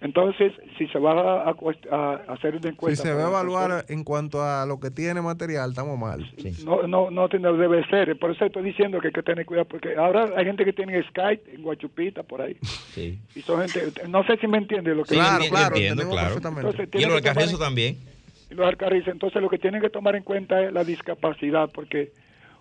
Entonces, 0.00 0.52
si 0.76 0.86
se 0.88 0.98
va 0.98 1.44
a, 1.44 1.54
a 1.90 2.14
hacer 2.34 2.54
una 2.54 2.62
Si 2.62 2.68
encuesta... 2.68 3.02
se 3.04 3.14
va 3.14 3.24
a 3.24 3.28
evaluar 3.28 3.84
en 3.88 4.04
cuanto 4.04 4.42
a 4.42 4.66
lo 4.66 4.78
que 4.78 4.90
tiene 4.90 5.22
material, 5.22 5.70
estamos 5.70 5.98
mal. 5.98 6.28
No, 6.64 6.86
no, 6.86 7.10
no 7.10 7.28
tiene- 7.28 7.50
debe 7.52 7.86
ser. 7.86 8.18
Por 8.18 8.32
eso 8.32 8.44
estoy 8.44 8.64
diciendo 8.64 9.00
que 9.00 9.06
hay 9.06 9.12
que 9.14 9.22
tener 9.22 9.46
cuidado, 9.46 9.66
porque 9.68 9.94
ahora 9.96 10.30
hay 10.36 10.44
gente 10.44 10.64
que 10.64 10.74
tiene 10.74 11.00
Skype 11.08 11.54
en 11.54 11.62
Guachupita, 11.62 12.22
por 12.22 12.42
ahí. 12.42 12.56
sí. 12.92 13.18
Y 13.34 13.40
son 13.42 13.66
gente, 13.66 14.02
no 14.08 14.24
sé 14.26 14.36
si 14.38 14.46
me 14.46 14.58
entiende 14.58 14.94
lo 14.94 15.04
que 15.04 15.10
Sí, 15.10 15.14
Claro, 15.14 15.44
claro, 15.48 15.74
entiendo, 15.76 16.02
claro. 16.10 16.26
perfectamente. 16.26 16.60
Entonces, 16.70 16.88
Y 16.88 16.90
tiene 16.98 17.12
en 17.16 17.24
en- 17.54 17.58
también. 17.58 17.96
Y 18.54 18.56
los 18.56 18.66
alcarrizos. 18.66 19.08
Entonces, 19.08 19.42
lo 19.42 19.48
que 19.48 19.58
tienen 19.58 19.80
que 19.82 19.90
tomar 19.90 20.14
en 20.16 20.22
cuenta 20.22 20.62
es 20.62 20.72
la 20.72 20.84
discapacidad, 20.84 21.70
porque 21.72 22.12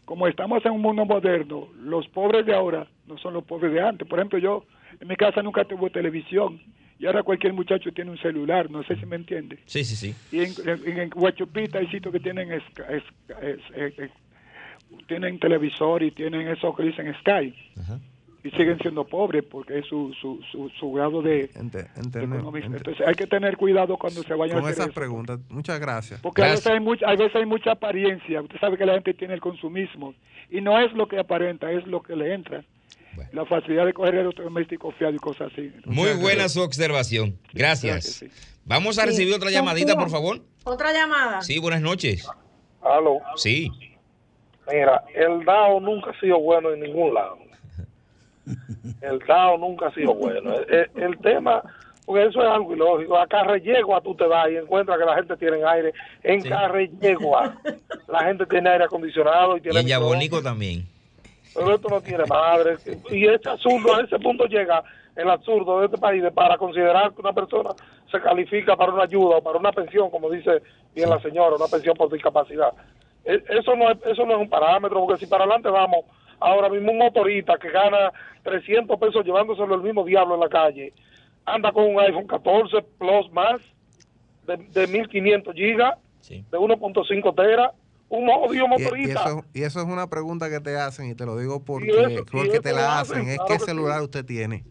como 0.06 0.28
estamos 0.28 0.66
en 0.66 0.74
un 0.74 0.82
mundo 0.82 1.06
moderno, 1.06 1.70
los 1.80 2.08
pobres 2.10 2.46
de 2.46 2.54
ahora 2.54 2.88
no 3.08 3.18
son 3.18 3.34
los 3.34 3.44
pobres 3.46 3.72
de 3.72 3.82
antes. 3.82 4.08
Por 4.08 4.20
ejemplo, 4.20 4.40
yo 4.40 4.66
en 5.00 5.08
mi 5.08 5.16
casa 5.16 5.42
nunca 5.42 5.64
tuve 5.66 5.90
televisión 5.90 6.60
y 7.00 7.06
ahora 7.06 7.24
cualquier 7.24 7.54
muchacho 7.54 7.92
tiene 7.92 8.12
un 8.12 8.18
celular, 8.18 8.70
no 8.70 8.84
sé 8.84 8.96
si 8.98 9.06
me 9.06 9.16
entiende. 9.16 9.60
Sí, 9.66 9.84
sí, 9.84 9.96
sí. 9.96 10.16
Y 10.32 10.42
en, 10.44 10.54
en, 11.00 11.10
Huachupita 11.16 11.80
hay 11.80 11.88
sitios 11.88 12.12
que 12.12 12.20
tienen 12.20 12.52
es- 12.52 12.64
es- 12.90 13.62
eh, 13.76 14.10
tienen 15.08 15.40
televisor 15.40 16.04
y 16.04 16.12
tienen 16.12 16.48
eso 16.48 16.76
que 16.76 16.84
dicen 16.84 17.14
Sky 17.22 17.54
Ajá. 17.80 18.00
Y 18.44 18.50
siguen 18.52 18.78
siendo 18.80 19.06
pobres 19.06 19.44
porque 19.50 19.80
es 19.80 19.86
su, 19.88 20.14
su, 20.20 20.40
su, 20.52 20.70
su 20.78 20.92
grado 20.92 21.22
de, 21.22 21.50
Ente- 21.54 21.84
de 21.84 21.90
entendemos, 21.96 22.38
economía. 22.40 22.66
ente- 22.66 22.78
Entonces 22.78 23.08
hay 23.08 23.16
que 23.16 23.26
tener 23.28 23.56
cuidado 23.58 23.98
cuando 23.98 24.22
se 24.22 24.34
vayan 24.34 24.58
a 24.58 24.60
con 24.62 24.70
hacer 24.70 24.80
esas 24.82 24.88
eso. 24.92 25.00
preguntas. 25.00 25.40
Muchas 25.50 25.80
gracias. 25.80 26.20
Porque 26.22 26.42
a 26.44 26.52
veces, 26.52 26.68
hay 26.68 26.80
mucha, 26.82 27.06
a 27.08 27.16
veces 27.16 27.36
hay 27.36 27.46
mucha 27.46 27.72
apariencia. 27.72 28.42
Usted 28.42 28.60
sabe 28.60 28.78
que 28.78 28.86
la 28.86 28.94
gente 28.94 29.14
tiene 29.14 29.34
el 29.36 29.40
consumismo. 29.42 30.14
Y 30.50 30.60
no 30.62 30.78
es 30.80 30.92
lo 30.94 31.08
que 31.08 31.20
aparenta, 31.20 31.72
es 31.72 31.88
lo 31.88 32.02
que 32.04 32.16
le 32.16 32.34
entra. 32.34 32.64
Bueno. 33.16 33.30
La 33.34 33.46
facilidad 33.46 33.86
de 33.86 33.94
coger 33.94 34.16
electrodomésticos 34.16 34.94
fiados 34.96 35.16
y 35.16 35.20
cosas 35.20 35.52
así. 35.54 35.72
Muy 35.86 36.12
buena 36.14 36.50
su 36.50 36.62
observación. 36.62 37.38
Gracias. 37.54 38.20
Gracias, 38.22 38.60
Vamos 38.66 38.98
a 39.00 39.06
recibir 39.06 39.34
otra 39.34 39.52
llamadita, 39.52 39.96
por 39.96 40.10
favor. 40.10 40.42
Otra 40.66 40.92
llamada. 40.92 41.42
Sí, 41.42 41.60
buenas 41.60 41.82
noches. 41.82 42.28
Aló. 42.82 43.20
Sí. 43.36 43.70
Mira, 44.72 45.04
el 45.14 45.44
DAO 45.46 45.80
nunca 45.80 46.12
ha 46.12 46.20
sido 46.20 46.40
bueno 46.40 46.72
en 46.74 46.80
ningún 46.82 47.14
lado. 47.14 47.38
El 49.02 49.20
DAO 49.20 49.58
nunca 49.58 49.88
ha 49.88 49.94
sido 49.94 50.14
bueno. 50.14 50.54
El, 50.96 51.18
tema, 51.20 51.62
porque 52.06 52.26
eso 52.26 52.42
es 52.42 52.48
algo 52.50 52.74
ilógico. 52.74 53.18
A 53.18 53.28
Carrellegua 53.28 54.02
tú 54.02 54.16
te 54.16 54.26
vas 54.26 54.50
y 54.52 54.58
encuentras 54.58 54.98
que 55.00 55.06
la 55.06 55.16
gente 55.16 55.38
tiene 55.38 55.64
aire. 55.64 55.94
En 56.24 56.42
Sí. 56.42 56.50
Carrellegua 56.50 57.56
la 58.08 58.24
gente 58.26 58.46
tiene 58.46 58.70
aire 58.70 58.86
acondicionado 58.86 59.56
y 59.56 59.60
Y 59.60 59.62
tiene 59.64 59.80
en 59.80 59.86
microondas. 59.86 60.10
Yabonico 60.12 60.42
también. 60.42 60.86
Pero 61.56 61.76
esto 61.76 61.88
no 61.90 62.02
tiene 62.02 62.24
madre. 62.26 62.78
Y 63.12 63.26
ese 63.28 63.50
absurdo, 63.50 63.96
a 63.96 64.02
ese 64.02 64.18
punto 64.20 64.46
llega 64.46 64.84
el 65.16 65.30
absurdo 65.30 65.80
de 65.80 65.86
este 65.86 65.98
país 66.00 66.24
de 66.24 66.32
para 66.32 66.58
considerar 66.58 67.14
que 67.14 67.22
una 67.22 67.34
persona 67.34 67.70
se 68.12 68.20
califica 68.20 68.76
para 68.76 68.92
una 68.92 69.04
ayuda 69.04 69.38
o 69.38 69.44
para 69.44 69.60
una 69.60 69.72
pensión, 69.72 70.10
como 70.10 70.30
dice 70.32 70.62
bien 70.96 71.10
la 71.10 71.20
señora, 71.20 71.56
una 71.56 71.68
pensión 71.68 71.96
por 71.96 72.12
discapacidad. 72.12 72.74
E- 73.24 73.44
Eso 73.50 73.76
no, 73.76 73.92
es, 73.92 73.98
eso 74.08 74.26
no 74.26 74.34
es 74.34 74.40
un 74.40 74.50
parámetro, 74.50 75.06
porque 75.06 75.20
si 75.24 75.28
para 75.30 75.44
adelante 75.44 75.70
vamos, 75.70 76.06
ahora 76.40 76.70
mismo 76.70 76.92
un 76.92 76.98
motorista 77.00 77.58
que 77.58 77.70
gana 77.70 78.12
300 78.44 79.00
pesos 79.00 79.26
llevándoselo 79.26 79.76
el 79.76 79.82
mismo 79.82 80.04
diablo 80.06 80.36
en 80.36 80.42
la 80.42 80.50
calle, 80.50 80.94
anda 81.46 81.72
con 81.72 81.86
un 81.86 82.00
iPhone 82.00 82.28
14 82.28 82.82
Plus 82.98 83.32
más 83.32 83.62
de, 84.48 84.58
de 84.58 84.88
1500 84.88 85.54
gigas, 85.56 85.96
Sí. 86.22 86.44
de 86.52 86.58
1.5 86.58 87.36
teras, 87.36 87.72
un 88.10 88.30
odio 88.30 88.64
Y, 88.64 88.66
y 88.66 88.68
motorista. 88.70 89.24
eso, 89.26 89.46
y 89.54 89.64
eso 89.64 89.80
es 89.82 89.86
una 89.88 90.08
pregunta 90.08 90.50
que 90.50 90.60
te 90.62 90.78
hacen 90.78 91.10
y 91.10 91.16
te 91.16 91.26
lo 91.26 91.38
digo 91.38 91.64
porque, 91.64 91.90
eso- 91.90 92.26
porque 92.32 92.60
te 92.62 92.72
la 92.72 93.00
hacen, 93.02 93.18
hacen. 93.22 93.30
Es 93.30 93.38
claro 93.38 93.48
qué 93.54 93.60
sí. 93.60 93.66
celular 93.66 94.02
usted 94.02 94.24
tiene. 94.26 94.64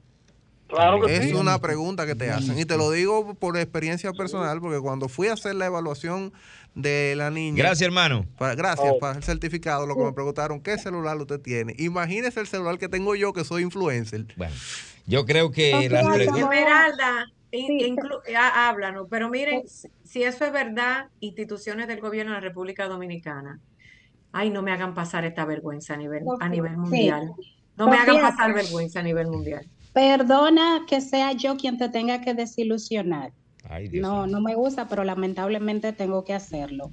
Claro 0.69 1.03
que 1.03 1.15
Es 1.15 1.25
sí. 1.25 1.35
una 1.35 1.59
pregunta 1.59 2.07
que 2.07 2.15
te 2.15 2.31
hacen. 2.31 2.59
Y 2.59 2.65
te 2.65 2.79
lo 2.79 2.91
digo 2.91 3.35
por 3.35 3.59
experiencia 3.59 4.13
personal, 4.13 4.59
porque 4.63 4.81
cuando 4.81 5.09
fui 5.11 5.29
a 5.29 5.35
hacer 5.35 5.55
la 5.57 5.67
evaluación 5.67 6.33
de 6.75 7.15
la 7.17 7.31
niña. 7.31 7.57
Gracias, 7.59 7.83
hermano. 7.83 8.25
Para, 8.39 8.55
gracias, 8.55 8.93
Oh. 8.95 8.99
para 8.99 9.17
el 9.19 9.23
certificado, 9.23 9.87
lo 9.87 9.95
que 9.97 10.05
me 10.05 10.13
preguntaron, 10.13 10.61
¿qué 10.61 10.79
celular 10.79 11.17
usted 11.19 11.41
tiene? 11.41 11.75
Imagínese 11.79 12.41
el 12.41 12.47
celular 12.47 12.79
que 12.79 12.89
tengo 12.89 13.15
yo, 13.15 13.33
que 13.33 13.45
soy 13.45 13.63
influencer. 13.63 14.27
Bueno, 14.37 14.55
yo 15.07 15.27
creo 15.27 15.51
que 15.51 15.75
Ok, 15.75 15.91
las. 15.93 16.19
Esmeralda, 16.19 17.27
háblanos, 18.55 19.07
pero 19.11 19.29
miren, 19.29 19.63
si- 20.05 20.23
eso 20.23 20.45
es 20.45 20.53
verdad, 20.53 21.07
instituciones 21.21 21.89
del 21.89 22.01
gobierno 22.01 22.33
de 22.33 22.37
la 22.39 22.41
República 22.41 22.87
Dominicana, 22.89 23.61
ay, 24.33 24.51
no 24.51 24.63
me 24.63 24.73
hagan 24.73 24.95
pasar 24.95 25.25
esta 25.25 25.45
vergüenza 25.45 25.95
a 25.95 25.97
nivel, 25.99 26.23
a 26.41 26.49
nivel 26.49 26.73
Sí. 26.73 26.79
mundial. 26.79 27.33
No 27.77 27.89
me 27.89 27.97
hagan 27.97 28.17
Sofía. 28.17 28.31
pasar 28.31 28.55
vergüenza 28.55 29.01
a 29.01 29.03
nivel 29.03 29.27
mundial. 29.29 29.67
Perdona 29.93 30.83
que 30.89 31.01
sea 31.03 31.33
yo 31.33 31.57
quien 31.57 31.77
te 31.77 31.89
tenga 31.91 32.21
que 32.23 32.33
desilusionar. 32.35 33.33
Ay, 33.69 33.89
Dios 33.89 34.03
No, 34.03 34.27
no 34.27 34.41
me 34.41 34.55
gusta, 34.55 34.89
pero 34.89 35.05
lamentablemente 35.05 35.93
tengo 35.93 36.25
que 36.25 36.35
hacerlo. 36.35 36.91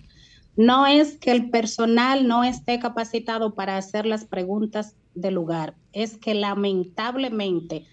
No 0.55 0.87
es 0.87 1.17
que 1.17 1.31
el 1.31 1.49
personal 1.49 2.27
no 2.27 2.43
esté 2.43 2.79
capacitado 2.79 3.55
para 3.55 3.77
hacer 3.77 4.05
las 4.05 4.25
preguntas 4.25 4.95
de 5.15 5.31
lugar, 5.31 5.75
es 5.93 6.17
que 6.17 6.33
lamentablemente 6.33 7.85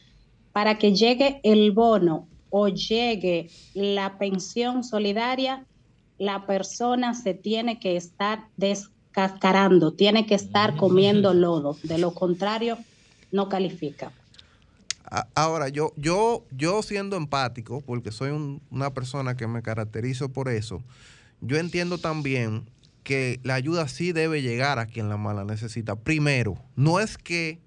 para 0.53 0.79
que 0.79 0.95
llegue 0.95 1.41
el 1.43 1.73
bono 1.73 2.29
o 2.51 2.69
llegue 2.69 3.51
la 3.75 4.19
pensión 4.19 4.85
solidaria, 4.85 5.67
la 6.19 6.47
persona 6.47 7.15
se 7.15 7.35
tiene 7.35 7.79
que 7.79 7.97
estar 7.97 8.49
descascarando, 8.57 9.93
tiene 9.93 10.27
que 10.27 10.35
estar 10.35 10.77
comiendo 10.77 11.35
lodo, 11.35 11.77
de 11.83 11.99
lo 11.99 12.15
contrario 12.15 12.79
no 13.31 13.49
califica. 13.49 14.13
Ahora, 15.35 15.69
yo, 15.69 15.93
yo, 15.97 16.45
yo 16.51 16.83
siendo 16.83 17.17
empático, 17.17 17.81
porque 17.81 18.11
soy 18.13 18.31
un- 18.31 18.61
una 18.71 18.93
persona 18.93 19.37
que 19.37 19.47
me 19.47 19.63
caracterizo 19.63 20.29
por 20.31 20.49
eso, 20.49 20.83
yo 21.41 21.57
entiendo 21.59 21.99
también 21.99 22.69
que 23.05 23.39
la 23.45 23.55
ayuda 23.55 23.87
sí 23.89 24.13
debe 24.13 24.43
llegar 24.43 24.79
a 24.81 24.87
quien 24.87 25.09
la 25.09 25.17
mala 25.17 25.45
necesita. 25.45 25.95
Primero, 25.97 26.57
no 26.75 26.99
es 26.99 27.17
que, 27.19 27.61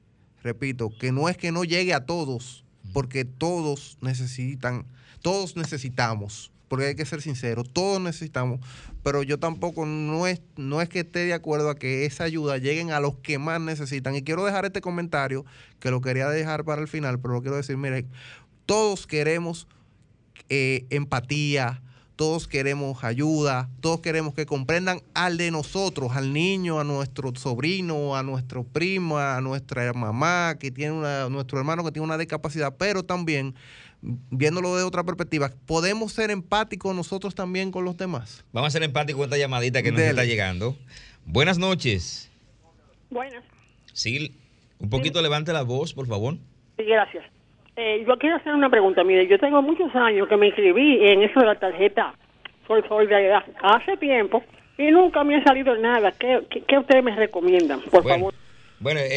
repito, 0.43 0.89
que 0.99 1.11
no 1.13 1.29
es 1.29 1.37
que 1.37 1.51
no 1.51 1.63
llegue 1.63 1.93
a 1.93 2.05
todos, 2.05 2.65
porque 2.93 3.23
todos 3.23 3.97
necesitan, 4.01 4.85
todos 5.21 5.55
necesitamos, 5.55 6.51
porque 6.70 6.86
hay 6.86 6.95
que 6.95 7.05
ser 7.05 7.22
sincero, 7.22 7.63
todos 7.63 7.99
necesitamos, 7.99 8.61
pero 9.03 9.24
yo 9.24 9.39
tampoco 9.39 9.86
no 9.86 10.28
es, 10.28 10.41
no 10.55 10.82
es 10.82 10.88
que 10.88 10.99
esté 10.99 11.26
de 11.26 11.34
acuerdo 11.34 11.70
a 11.70 11.76
que 11.76 12.05
esa 12.05 12.24
ayuda 12.24 12.57
lleguen 12.57 12.91
a 12.91 12.99
los 12.99 13.15
que 13.15 13.39
más 13.39 13.59
necesitan. 13.59 14.15
Y 14.15 14.22
quiero 14.22 14.45
dejar 14.45 14.65
este 14.65 14.80
comentario, 14.80 15.45
que 15.80 15.91
lo 15.91 15.99
quería 15.99 16.30
dejar 16.30 16.63
para 16.63 16.82
el 16.82 16.88
final, 16.88 17.20
pero 17.20 17.34
lo 17.34 17.41
quiero 17.41 17.57
decir, 17.57 17.76
mire, 17.76 18.05
todos 18.65 19.07
queremos 19.07 19.67
eh, 20.47 20.86
empatía, 20.91 21.82
todos 22.15 22.47
queremos 22.47 23.03
ayuda, 23.03 23.70
todos 23.80 24.01
queremos 24.01 24.34
que 24.34 24.45
comprendan 24.45 25.01
al 25.13 25.38
de 25.38 25.51
nosotros, 25.51 26.11
al 26.15 26.34
niño, 26.34 26.80
a 26.80 26.84
nuestro 26.84 27.34
sobrino, 27.34 28.15
a 28.17 28.24
nuestro 28.24 28.63
primo, 28.63 29.17
a 29.17 29.39
nuestra 29.39 29.93
mamá 29.93 30.57
que 30.59 30.70
tiene 30.70 30.91
una, 30.91 31.30
nuestro 31.30 31.57
hermano 31.57 31.84
que 31.84 31.93
tiene 31.93 32.05
una 32.05 32.17
discapacidad, 32.17 32.76
pero 32.78 33.03
también 33.03 33.55
viéndolo 34.01 34.75
de 34.77 34.83
otra 34.83 35.03
perspectiva, 35.03 35.51
podemos 35.65 36.13
ser 36.13 36.31
empáticos 36.31 36.95
nosotros 36.95 37.35
también 37.35 37.71
con 37.71 37.83
los 37.85 37.97
demás. 37.97 38.45
Vamos 38.53 38.67
a 38.69 38.71
ser 38.71 38.83
empáticos 38.83 39.19
con 39.19 39.25
esta 39.25 39.37
llamadita 39.37 39.81
que 39.83 39.91
nos 39.91 39.97
Dele. 39.99 40.09
está 40.11 40.25
llegando. 40.25 40.75
Buenas 41.25 41.57
noches. 41.57 42.31
Buenas, 43.09 43.43
Sí, 43.93 44.35
un 44.79 44.89
poquito 44.89 45.21
levante 45.21 45.51
la 45.51 45.63
voz, 45.63 45.93
por 45.93 46.07
favor. 46.07 46.35
sí, 46.77 46.83
gracias. 46.85 47.25
Eh, 47.75 48.03
yo 48.07 48.17
quiero 48.17 48.35
hacer 48.35 48.53
una 48.53 48.69
pregunta. 48.69 49.03
Mire, 49.03 49.27
yo 49.27 49.39
tengo 49.39 49.61
muchos 49.61 49.93
años 49.95 50.27
que 50.27 50.35
me 50.37 50.47
inscribí 50.47 51.05
en 51.05 51.23
eso 51.23 51.39
de 51.39 51.45
la 51.45 51.57
tarjeta 51.59 52.13
Sol 52.67 52.83
Solidaridad 52.87 53.43
hace 53.61 53.95
tiempo 53.97 54.43
y 54.77 54.91
nunca 54.91 55.23
me 55.23 55.37
ha 55.37 55.43
salido 55.43 55.75
nada. 55.77 56.11
¿Qué, 56.11 56.45
qué, 56.49 56.61
qué 56.67 56.77
ustedes 56.77 57.03
me 57.03 57.15
recomiendan? 57.15 57.81
Por 57.83 58.03
Bueno, 58.03 58.17
favor. 58.17 58.33
Bueno, 58.82 59.01
eh, 59.01 59.07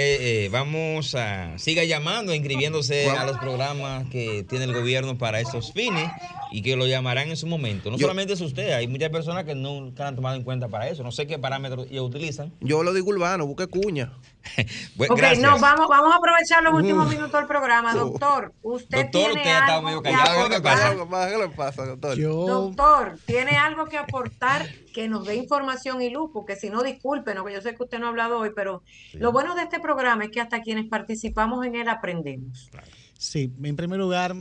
eh, 0.45 0.49
vamos 0.51 1.15
a. 1.15 1.57
Siga 1.57 1.85
llamando, 1.85 2.35
inscribiéndose 2.35 3.09
a 3.09 3.25
los 3.25 3.39
programas 3.39 4.09
que 4.09 4.45
tiene 4.49 4.65
el 4.65 4.73
gobierno 4.73 5.17
para 5.19 5.41
esos 5.41 5.73
fines 5.73 6.11
y 6.51 6.63
que 6.63 6.75
lo 6.75 6.87
llamarán 6.89 7.29
en 7.31 7.37
su 7.37 7.47
momento. 7.47 7.89
No 7.91 7.97
Yo- 7.97 8.03
solamente 8.03 8.33
es 8.33 8.41
usted, 8.41 8.73
hay 8.73 8.89
muchas 8.89 9.11
personas 9.11 9.45
que 9.45 9.55
nunca 9.55 10.09
han 10.09 10.17
tomado 10.17 10.35
en 10.35 10.43
cuenta 10.43 10.67
para 10.67 10.89
eso. 10.89 11.05
No 11.05 11.13
sé 11.13 11.29
qué 11.29 11.39
parámetros 11.39 11.87
ellos 11.91 12.09
utilizan. 12.09 12.53
Yo 12.61 12.83
lo 12.83 12.93
digo 12.93 13.11
urbano, 13.11 13.47
busque 13.47 13.69
cuña. 13.69 14.13
Bueno, 14.97 15.15
Ok, 15.15 15.21
gracias. 15.21 15.41
no, 15.43 15.59
vamos, 15.59 15.87
vamos 15.89 16.13
a 16.13 16.17
aprovechar 16.17 16.63
los 16.63 16.75
últimos 16.75 17.07
Uh. 17.07 17.11
minutos 17.11 17.33
del 17.33 17.47
programa. 17.47 17.95
Uh. 17.95 17.99
Doctor, 17.99 18.53
usted 18.63 19.03
Doctor, 19.05 19.11
tiene 19.11 19.41
usted 19.41 19.51
algo 19.57 19.83
medio 19.83 20.03
que 20.03 20.11
callado. 20.11 20.49
¿Qué 20.49 20.57
aportar? 20.57 21.31
¿Qué 21.31 21.39
le 21.39 21.49
pasa, 21.49 21.87
doctor? 21.87 22.21
Doctor, 22.21 23.19
¿tiene 23.25 23.53
algo 23.57 23.87
que 23.87 23.99
aportar 23.99 24.69
que 24.93 25.09
nos 25.09 25.27
dé 25.27 25.37
información 25.37 26.03
y 26.03 26.11
luz? 26.11 26.31
Porque 26.33 26.57
si 26.57 26.71
no, 26.71 26.83
discúlpenos, 26.83 27.47
que 27.47 27.53
yo 27.55 27.61
sé 27.61 27.75
que 27.75 27.83
usted 27.83 27.99
no 27.99 28.07
ha 28.07 28.09
hablado 28.11 28.39
hoy, 28.39 28.51
pero 28.55 28.83
lo 29.15 29.33
bueno 29.33 29.55
de 29.55 29.63
este 29.63 29.81
programa 29.81 30.25
es 30.25 30.31
que 30.31 30.41
hasta 30.41 30.61
quienes 30.61 30.87
participamos 30.89 31.65
en 31.65 31.77
él 31.77 31.89
aprendemos. 31.89 32.71
Sí, 33.17 33.53
en 33.63 33.77
primer 33.77 33.99
lugar, 34.01 34.35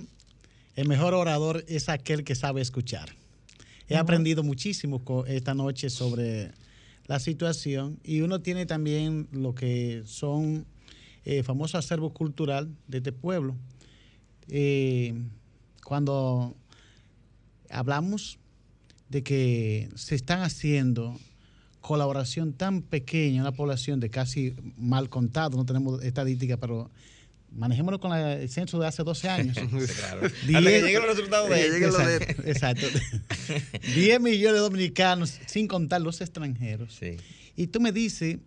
el 0.76 0.88
mejor 0.88 1.14
orador 1.14 1.64
es 1.68 1.90
aquel 1.90 2.24
que 2.24 2.36
sabe 2.36 2.62
escuchar. 2.62 3.10
He 3.88 3.98
aprendido 3.98 4.42
muchísimo 4.42 5.02
esta 5.28 5.54
noche 5.54 5.90
sobre 5.90 6.52
la 7.12 7.20
situación 7.20 8.00
y 8.06 8.22
uno 8.22 8.42
tiene 8.42 8.66
también 8.66 9.28
lo 9.34 9.54
que 9.54 10.02
son 10.06 10.66
eh, 11.26 11.44
famoso 11.44 11.78
acervo 11.78 12.14
cultural 12.14 12.74
de 12.88 13.00
este 13.00 13.12
pueblo. 13.12 13.58
Eh, 14.48 15.22
cuando 15.84 16.56
hablamos 17.70 18.40
de 19.10 19.24
que 19.24 19.90
se 19.96 20.16
están 20.16 20.42
haciendo 20.42 21.20
colaboración 21.82 22.54
tan 22.54 22.82
pequeña 22.82 23.36
en 23.36 23.42
una 23.42 23.52
población 23.52 24.00
de 24.00 24.10
casi 24.10 24.56
mal 24.78 25.10
contado, 25.10 25.58
no 25.58 25.66
tenemos 25.66 26.02
estadística, 26.04 26.56
pero 26.56 26.90
manejémoslo 27.52 28.00
con 28.00 28.12
la- 28.12 28.34
el 28.42 28.50
censo 28.50 28.80
de 28.80 28.88
hace 28.88 29.04
12 29.04 29.30
años. 29.30 29.58
claro. 30.00 30.26
Hasta 30.26 30.62
que 30.62 30.82
lleguen 30.82 31.02
los 31.06 31.16
resultados 31.16 31.50
de 31.50 31.66
él. 31.66 31.84
Exacto, 32.46 32.86
exacto. 32.86 32.88
10 33.96 34.22
millones 34.22 34.54
de 34.56 34.60
dominicanos, 34.60 35.40
sin 35.48 35.68
contar 35.68 36.02
los 36.02 36.22
extranjeros. 36.22 37.00
Y 37.56 37.68
tú 37.68 37.80
me 37.82 37.92
dices 37.92 38.38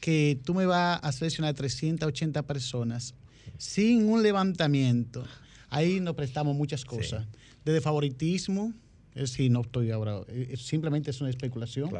que 0.00 0.38
tú 0.44 0.54
me 0.54 0.66
vas 0.66 1.00
a 1.02 1.12
seleccionar 1.12 1.54
380 1.54 2.42
personas 2.42 3.14
sin 3.58 4.08
un 4.08 4.22
levantamiento. 4.22 5.24
Ahí 5.70 6.00
nos 6.00 6.14
prestamos 6.14 6.56
muchas 6.56 6.84
cosas. 6.84 7.26
Desde 7.64 7.80
favoritismo, 7.80 8.72
es 9.14 9.30
decir, 9.30 9.50
no 9.50 9.60
estoy 9.62 9.90
ahora, 9.90 10.20
eh, 10.28 10.54
simplemente 10.56 11.10
es 11.10 11.20
una 11.20 11.30
especulación. 11.30 11.90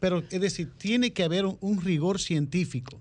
Pero 0.00 0.22
es 0.30 0.40
decir, 0.40 0.70
tiene 0.76 1.12
que 1.12 1.22
haber 1.22 1.46
un, 1.46 1.56
un 1.60 1.82
rigor 1.82 2.20
científico. 2.20 3.00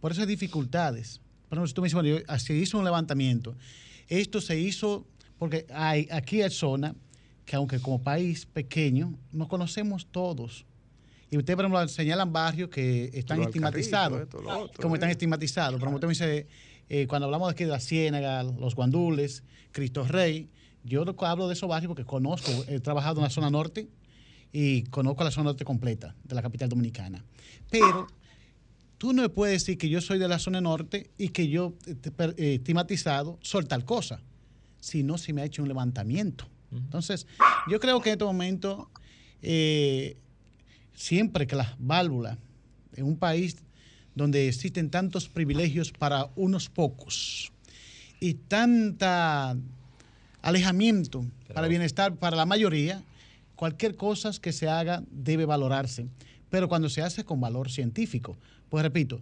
Por 0.00 0.12
eso 0.12 0.22
hay 0.22 0.26
dificultades. 0.26 1.20
Por 1.54 1.58
ejemplo, 1.58 1.68
si 1.68 1.74
tú 1.74 1.82
me 1.82 1.86
dices, 1.86 1.94
bueno, 1.94 2.18
yo- 2.18 2.38
se 2.38 2.54
hizo 2.54 2.78
un 2.78 2.84
levantamiento. 2.84 3.56
Esto 4.08 4.40
se 4.40 4.58
hizo 4.58 5.06
porque 5.38 5.66
hay, 5.72 6.08
aquí 6.10 6.42
hay 6.42 6.50
zona 6.50 6.94
que 7.44 7.56
aunque 7.56 7.78
como 7.80 8.02
país 8.02 8.46
pequeño, 8.46 9.14
nos 9.32 9.48
conocemos 9.48 10.06
todos. 10.10 10.66
Y 11.30 11.36
usted, 11.36 11.54
por 11.54 11.64
ejemplo, 11.64 11.86
señalan 11.88 12.32
barrios 12.32 12.70
que 12.70 13.10
están 13.12 13.42
estigmatizados. 13.42 14.22
Esto, 14.22 14.38
otro, 14.38 14.82
como 14.82 14.94
están 14.94 15.10
eh. 15.10 15.12
estigmatizados. 15.12 15.78
Por 15.78 15.88
ejemplo, 15.88 16.08
usted 16.08 16.26
me 16.26 16.28
dice, 16.28 16.46
eh, 16.88 17.06
cuando 17.06 17.26
hablamos 17.26 17.50
aquí 17.50 17.64
de 17.64 17.70
la 17.70 17.80
Ciénaga, 17.80 18.42
los 18.42 18.74
Guandules, 18.74 19.42
Cristo 19.72 20.04
Rey, 20.04 20.48
yo 20.84 21.04
hablo 21.20 21.48
de 21.48 21.54
esos 21.54 21.68
barrios 21.68 21.88
porque 21.88 22.04
conozco, 22.04 22.50
he 22.68 22.80
trabajado 22.80 23.20
en 23.20 23.24
la 23.24 23.30
zona 23.30 23.50
norte 23.50 23.88
y 24.52 24.84
conozco 24.84 25.24
la 25.24 25.30
zona 25.30 25.44
norte 25.44 25.64
completa 25.64 26.14
de 26.24 26.34
la 26.34 26.42
capital 26.42 26.68
dominicana. 26.68 27.24
Pero 27.70 28.06
tú 29.04 29.12
no 29.12 29.20
me 29.20 29.28
puedes 29.28 29.60
decir 29.60 29.76
que 29.76 29.90
yo 29.90 30.00
soy 30.00 30.18
de 30.18 30.26
la 30.28 30.38
zona 30.38 30.62
norte 30.62 31.10
y 31.18 31.28
que 31.28 31.46
yo 31.48 31.74
eh, 31.86 31.94
eh, 32.38 32.54
estigmatizado 32.54 33.38
soy 33.42 33.66
tal 33.66 33.84
cosa, 33.84 34.22
si 34.80 35.02
no 35.02 35.18
se 35.18 35.34
me 35.34 35.42
ha 35.42 35.44
hecho 35.44 35.60
un 35.60 35.68
levantamiento. 35.68 36.46
Entonces, 36.72 37.26
yo 37.68 37.78
creo 37.80 38.00
que 38.00 38.08
en 38.08 38.12
este 38.14 38.24
momento, 38.24 38.88
eh, 39.42 40.16
siempre 40.94 41.46
que 41.46 41.54
las 41.54 41.74
válvulas 41.78 42.38
en 42.94 43.04
un 43.04 43.18
país 43.18 43.56
donde 44.14 44.48
existen 44.48 44.88
tantos 44.88 45.28
privilegios 45.28 45.92
para 45.92 46.30
unos 46.34 46.70
pocos 46.70 47.52
y 48.20 48.32
tanta 48.32 49.54
alejamiento 50.40 51.26
para 51.52 51.68
bienestar 51.68 52.16
para 52.16 52.38
la 52.38 52.46
mayoría, 52.46 53.02
cualquier 53.54 53.96
cosa 53.96 54.30
que 54.40 54.54
se 54.54 54.66
haga 54.66 55.02
debe 55.10 55.44
valorarse, 55.44 56.06
pero 56.48 56.70
cuando 56.70 56.88
se 56.88 57.02
hace 57.02 57.22
con 57.22 57.38
valor 57.38 57.70
científico. 57.70 58.38
Pues 58.68 58.82
repito, 58.82 59.20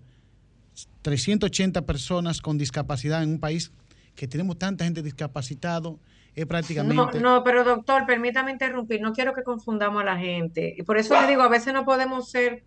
380 1.02 1.82
personas 1.82 2.40
con 2.40 2.58
discapacidad 2.58 3.22
en 3.22 3.30
un 3.30 3.40
país 3.40 3.72
que 4.14 4.28
tenemos 4.28 4.58
tanta 4.58 4.84
gente 4.84 5.02
discapacitado, 5.02 5.98
es 6.34 6.44
No, 6.44 6.48
prácticamente... 6.48 7.20
no, 7.20 7.42
pero 7.44 7.64
doctor, 7.64 8.06
permítame 8.06 8.52
interrumpir, 8.52 9.00
no 9.00 9.12
quiero 9.12 9.34
que 9.34 9.42
confundamos 9.42 10.02
a 10.02 10.04
la 10.04 10.18
gente. 10.18 10.74
Y 10.76 10.82
por 10.82 10.96
eso 10.98 11.20
le 11.20 11.26
digo, 11.26 11.42
a 11.42 11.48
veces 11.48 11.72
no 11.74 11.84
podemos 11.84 12.30
ser, 12.30 12.64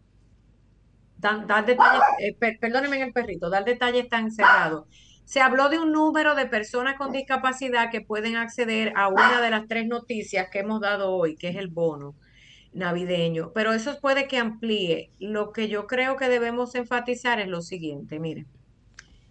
dan- 1.18 1.48
dar 1.48 1.66
detalles, 1.66 2.02
eh, 2.20 2.36
per- 2.38 2.60
perdónenme 2.60 2.98
en 2.98 3.04
el 3.04 3.14
perrito, 3.14 3.50
dar 3.50 3.64
detalles 3.66 4.08
tan 4.10 4.32
cerrados. 4.32 4.88
Se 5.24 5.42
habló 5.42 5.70
de 5.70 5.80
un 5.80 5.92
número 5.92 6.36
de 6.36 6.46
personas 6.46 6.96
con 6.98 7.12
discapacidad 7.12 7.90
que 7.90 8.02
pueden 8.02 8.36
acceder 8.36 8.94
a 8.96 9.08
una 9.08 9.42
de 9.42 9.50
las 9.50 9.68
tres 9.68 9.88
noticias 9.88 10.50
que 10.52 10.60
hemos 10.60 10.82
dado 10.82 11.12
hoy, 11.12 11.36
que 11.36 11.50
es 11.50 11.56
el 11.56 11.68
bono 11.68 12.16
navideño, 12.76 13.52
pero 13.54 13.74
eso 13.74 14.00
puede 14.00 14.28
que 14.28 14.38
amplíe. 14.38 15.10
Lo 15.20 15.52
que 15.52 15.68
yo 15.68 15.88
creo 15.88 16.18
que 16.18 16.30
debemos 16.30 16.76
enfatizar 16.76 17.40
es 17.40 17.48
lo 17.48 17.62
siguiente, 17.62 18.20
mire, 18.20 18.46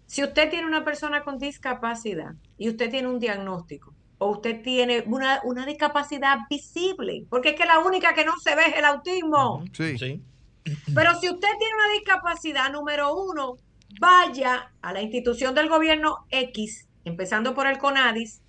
si 0.07 0.23
usted 0.23 0.49
tiene 0.49 0.67
una 0.67 0.83
persona 0.83 1.23
con 1.23 1.37
discapacidad 1.37 2.35
y 2.57 2.69
usted 2.69 2.89
tiene 2.89 3.07
un 3.07 3.19
diagnóstico 3.19 3.93
o 4.17 4.31
usted 4.31 4.61
tiene 4.61 5.03
una, 5.07 5.41
una 5.43 5.65
discapacidad 5.65 6.37
visible, 6.49 7.25
porque 7.29 7.49
es 7.49 7.55
que 7.55 7.65
la 7.65 7.79
única 7.79 8.13
que 8.13 8.25
no 8.25 8.33
se 8.41 8.55
ve 8.55 8.63
es 8.67 8.77
el 8.77 8.85
autismo. 8.85 9.63
Sí. 9.73 10.21
Pero 10.93 11.19
si 11.19 11.29
usted 11.29 11.49
tiene 11.59 11.73
una 11.75 11.93
discapacidad, 11.93 12.71
número 12.71 13.15
uno, 13.15 13.57
vaya 13.99 14.71
a 14.81 14.93
la 14.93 15.01
institución 15.01 15.53
del 15.53 15.69
gobierno 15.69 16.25
X, 16.29 16.87
empezando 17.03 17.53
por 17.53 17.67
el 17.67 17.77
CONADIS, 17.77 18.41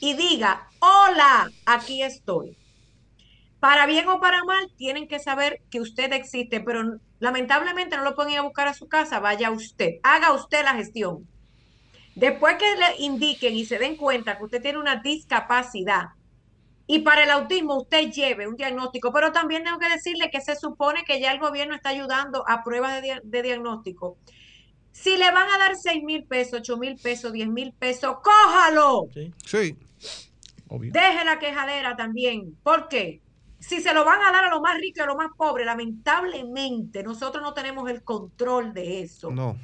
y 0.00 0.14
diga, 0.14 0.68
hola, 0.80 1.50
aquí 1.64 2.02
estoy. 2.02 2.56
Para 3.64 3.86
bien 3.86 4.06
o 4.10 4.20
para 4.20 4.44
mal, 4.44 4.70
tienen 4.76 5.08
que 5.08 5.18
saber 5.18 5.62
que 5.70 5.80
usted 5.80 6.12
existe, 6.12 6.60
pero 6.60 6.98
lamentablemente 7.18 7.96
no 7.96 8.04
lo 8.04 8.14
pueden 8.14 8.32
ir 8.32 8.38
a 8.40 8.42
buscar 8.42 8.68
a 8.68 8.74
su 8.74 8.88
casa, 8.88 9.20
vaya 9.20 9.50
usted, 9.50 9.92
haga 10.02 10.34
usted 10.34 10.62
la 10.64 10.74
gestión. 10.74 11.26
Después 12.14 12.56
que 12.58 12.66
le 12.76 13.02
indiquen 13.02 13.54
y 13.54 13.64
se 13.64 13.78
den 13.78 13.96
cuenta 13.96 14.36
que 14.36 14.44
usted 14.44 14.60
tiene 14.60 14.76
una 14.78 14.96
discapacidad 14.96 16.08
y 16.86 16.98
para 16.98 17.22
el 17.24 17.30
autismo 17.30 17.78
usted 17.78 18.10
lleve 18.10 18.46
un 18.46 18.56
diagnóstico, 18.56 19.10
pero 19.14 19.32
también 19.32 19.64
tengo 19.64 19.78
que 19.78 19.88
decirle 19.88 20.28
que 20.30 20.42
se 20.42 20.56
supone 20.56 21.02
que 21.06 21.18
ya 21.18 21.32
el 21.32 21.38
gobierno 21.40 21.74
está 21.74 21.88
ayudando 21.88 22.44
a 22.46 22.62
pruebas 22.64 22.92
de, 22.96 23.00
dia- 23.00 23.20
de 23.24 23.42
diagnóstico. 23.42 24.18
Si 24.92 25.16
le 25.16 25.30
van 25.32 25.48
a 25.48 25.56
dar 25.56 25.74
6 25.74 26.02
mil 26.02 26.24
pesos, 26.26 26.60
8 26.60 26.76
mil 26.76 26.96
pesos, 27.02 27.32
10 27.32 27.48
mil 27.48 27.72
pesos, 27.72 28.16
cójalo. 28.22 29.08
Sí. 29.14 29.32
Deje 30.92 31.24
la 31.24 31.38
quejadera 31.38 31.96
también. 31.96 32.54
¿Por 32.62 32.88
qué? 32.88 33.22
Si 33.66 33.80
se 33.80 33.94
lo 33.94 34.04
van 34.04 34.20
a 34.20 34.30
dar 34.30 34.44
a 34.44 34.50
los 34.50 34.60
más 34.60 34.78
ricos 34.78 34.98
y 34.98 35.00
a 35.00 35.06
los 35.06 35.16
más 35.16 35.30
pobres, 35.38 35.64
lamentablemente 35.64 37.02
nosotros 37.02 37.42
no 37.42 37.54
tenemos 37.54 37.88
el 37.88 38.04
control 38.04 38.74
de 38.74 39.00
eso. 39.00 39.30
No. 39.30 39.56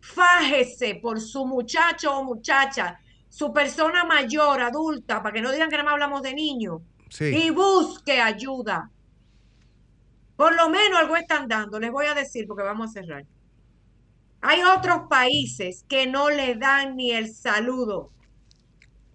Fájese 0.00 0.96
por 0.96 1.18
su 1.18 1.46
muchacho 1.46 2.14
o 2.14 2.24
muchacha, 2.24 3.00
su 3.30 3.50
persona 3.50 4.04
mayor, 4.04 4.60
adulta, 4.60 5.22
para 5.22 5.32
que 5.32 5.40
no 5.40 5.50
digan 5.50 5.70
que 5.70 5.76
nada 5.76 5.84
más 5.84 5.92
hablamos 5.94 6.20
de 6.20 6.34
niños. 6.34 6.82
Sí. 7.08 7.24
Y 7.24 7.48
busque 7.48 8.20
ayuda. 8.20 8.90
Por 10.36 10.54
lo 10.54 10.68
menos 10.68 10.98
algo 10.98 11.16
están 11.16 11.48
dando, 11.48 11.80
les 11.80 11.90
voy 11.90 12.04
a 12.04 12.14
decir 12.14 12.46
porque 12.46 12.64
vamos 12.64 12.90
a 12.90 13.00
cerrar. 13.00 13.24
Hay 14.42 14.60
otros 14.62 15.08
países 15.08 15.86
que 15.88 16.06
no 16.06 16.28
le 16.28 16.56
dan 16.56 16.96
ni 16.96 17.12
el 17.12 17.32
saludo. 17.32 18.10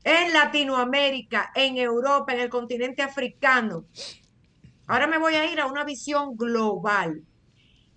En 0.08 0.32
Latinoamérica, 0.32 1.52
en 1.54 1.76
Europa, 1.76 2.32
en 2.34 2.40
el 2.40 2.50
continente 2.50 3.02
africano. 3.02 3.84
Ahora 4.88 5.06
me 5.06 5.18
voy 5.18 5.36
a 5.36 5.52
ir 5.52 5.60
a 5.60 5.66
una 5.66 5.84
visión 5.84 6.38
global. 6.38 7.24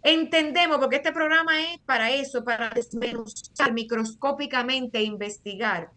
Entendemos, 0.03 0.79
porque 0.79 0.97
este 0.97 1.13
programa 1.13 1.61
es 1.61 1.79
para 1.87 2.11
eso, 2.11 2.43
para 2.43 2.71
desmenuzar 2.71 3.73
microscópicamente 3.73 4.99
e 4.99 5.05
investigar 5.05 5.93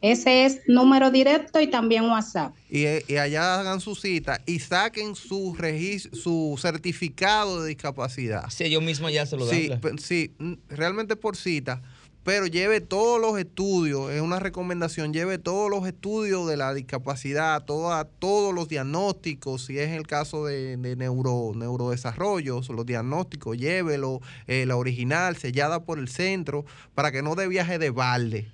Ese 0.02 0.46
es 0.46 0.60
número 0.66 1.10
directo 1.10 1.60
y 1.60 1.66
también 1.66 2.04
WhatsApp. 2.04 2.54
Y, 2.70 2.84
eh, 2.86 3.04
y 3.06 3.16
allá 3.16 3.60
hagan 3.60 3.80
su 3.80 3.94
cita 3.94 4.40
y 4.46 4.58
saquen 4.60 5.14
su 5.14 5.54
registro, 5.54 6.16
su 6.16 6.58
certificado 6.60 7.62
de 7.62 7.68
discapacidad. 7.68 8.48
Sí, 8.50 8.64
ellos 8.64 8.82
mismos 8.82 9.12
ya 9.12 9.26
se 9.26 9.36
lo 9.36 9.44
dan. 9.46 9.54
Sí, 9.56 9.70
pe- 9.80 9.98
sí, 9.98 10.32
realmente 10.70 11.16
por 11.16 11.36
cita, 11.36 11.82
pero 12.24 12.46
lleve 12.46 12.80
todos 12.80 13.20
los 13.20 13.38
estudios, 13.38 14.10
es 14.10 14.20
una 14.20 14.38
recomendación, 14.38 15.12
lleve 15.12 15.38
todos 15.38 15.70
los 15.70 15.86
estudios 15.86 16.46
de 16.48 16.56
la 16.56 16.72
discapacidad, 16.74 17.64
toda, 17.64 18.04
todos 18.04 18.54
los 18.54 18.68
diagnósticos, 18.68 19.64
si 19.66 19.78
es 19.78 19.90
el 19.90 20.06
caso 20.06 20.44
de, 20.44 20.76
de 20.76 20.96
neuro, 20.96 21.52
neurodesarrollo, 21.54 22.60
los 22.68 22.86
diagnósticos, 22.86 23.56
llévelo, 23.56 24.20
eh, 24.46 24.64
la 24.66 24.76
original, 24.76 25.36
sellada 25.36 25.84
por 25.84 25.98
el 25.98 26.08
centro, 26.08 26.64
para 26.94 27.10
que 27.12 27.22
no 27.22 27.34
dé 27.34 27.48
viaje 27.48 27.78
de 27.78 27.90
balde 27.90 28.50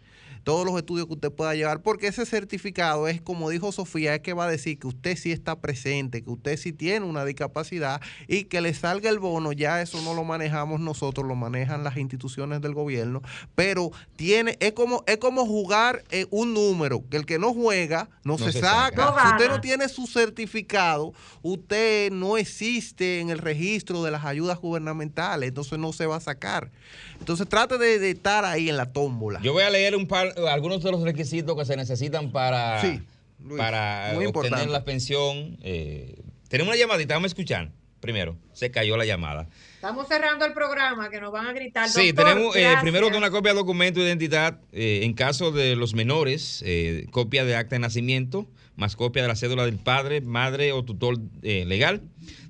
todos 0.47 0.65
los 0.65 0.77
estudios 0.77 1.09
que 1.09 1.15
usted 1.15 1.33
pueda 1.33 1.57
llevar, 1.57 1.83
porque 1.83 2.07
ese 2.07 2.25
certificado 2.25 3.09
es, 3.09 3.21
como 3.21 3.51
dijo 3.51 3.73
Sofía, 3.73 4.15
es 4.15 4.21
que 4.21 4.33
va 4.33 4.45
a 4.45 4.49
decir 4.49 4.79
que 4.79 4.87
usted 4.87 5.17
sí 5.17 5.33
está 5.33 5.59
presente, 5.59 6.23
que 6.23 6.31
usted 6.31 6.57
sí 6.57 6.73
tiene 6.73 7.05
una 7.05 7.25
discapacidad 7.25 8.01
y 8.29 8.45
que 8.45 8.61
le 8.61 8.73
salga 8.73 9.11
el 9.11 9.19
bono, 9.19 9.51
ya 9.51 9.83
eso 9.83 10.01
no 10.03 10.15
lo 10.15 10.23
manejamos 10.23 10.79
nosotros, 10.79 11.27
lo 11.27 11.35
manejan 11.35 11.83
las 11.83 11.97
instituciones 11.97 12.61
del 12.61 12.75
gobierno, 12.75 13.23
pero 13.57 13.91
tiene, 14.15 14.57
es 14.61 14.71
como, 14.71 15.03
es 15.09 15.17
como 15.17 15.47
jugar 15.47 16.05
eh, 16.11 16.27
un 16.31 16.55
número, 16.55 17.03
que 17.11 17.17
el 17.17 17.27
que 17.27 17.41
no 17.41 17.53
juega 17.53 18.09
no, 18.23 18.39
se, 18.39 18.53
se 18.53 18.61
saca. 18.61 19.05
saca. 19.05 19.25
No 19.25 19.29
si 19.29 19.35
usted 19.35 19.49
no 19.49 19.61
tiene 19.61 19.89
su 19.89 20.07
certificado, 20.07 21.13
usted 21.43 22.13
no 22.13 22.39
existe 22.39 23.19
en 23.19 23.31
el 23.31 23.39
registro 23.39 24.05
de 24.05 24.13
las 24.13 24.25
ayudas 24.25 24.59
gubernamentales, 24.59 25.49
entonces 25.49 25.77
no 25.77 25.93
se 25.93 26.07
va 26.07 26.17
a 26.17 26.21
sacar. 26.21 26.71
Entonces 27.19 27.49
trate 27.49 27.79
de, 27.79 27.99
de 27.99 28.11
estar 28.11 28.45
ahí 28.45 28.69
en 28.69 28.77
la 28.77 28.93
tómbola. 28.93 29.41
Yo 29.43 29.53
voy 29.53 29.65
a 29.65 29.71
leer 29.71 29.97
un 29.97 30.07
par, 30.07 30.36
algunos 30.49 30.83
de 30.83 30.91
los 30.91 31.03
requisitos 31.03 31.57
que 31.57 31.65
se 31.65 31.77
necesitan 31.77 32.31
para, 32.31 32.81
Sí, 32.81 33.01
Luis, 33.43 33.59
para 33.59 34.13
muy 34.15 34.27
obtener 34.27 34.49
importante. 34.49 34.73
la 34.73 34.85
pensión. 34.85 35.59
Eh, 35.63 36.23
tenemos 36.49 36.75
una 36.75 36.81
llamadita, 36.81 37.15
vamos 37.15 37.27
a 37.27 37.33
escuchar. 37.33 37.71
Primero, 38.01 38.37
se 38.53 38.71
cayó 38.71 38.97
la 38.97 39.05
llamada. 39.07 39.49
Estamos 39.75 40.07
cerrando 40.07 40.45
el 40.45 40.53
programa 40.53 41.09
que 41.09 41.21
nos 41.21 41.33
van 41.33 41.47
a 41.47 41.53
gritar. 41.53 41.89
Sí, 41.89 42.13
Doctor, 42.13 42.35
tenemos 42.35 42.57
eh, 42.57 42.75
primero 42.83 43.09
de 43.11 43.17
una 43.17 43.31
copia 43.31 43.53
de 43.53 43.59
documento 43.59 44.01
de 44.01 44.07
identidad 44.07 44.61
eh, 44.73 45.01
en 45.03 45.15
caso 45.15 45.51
de 45.51 45.75
los 45.77 45.95
menores, 45.95 46.63
eh, 46.67 47.07
copia 47.11 47.45
de 47.45 47.57
acta 47.57 47.75
de 47.77 47.81
nacimiento, 47.81 48.47
más 48.77 48.95
copia 48.97 49.23
de 49.23 49.29
la 49.29 49.35
cédula 49.35 49.65
del 49.65 49.79
padre, 49.79 50.21
madre 50.21 50.73
o 50.73 50.85
tutor 50.85 51.17
eh, 51.43 51.65
legal. 51.67 52.03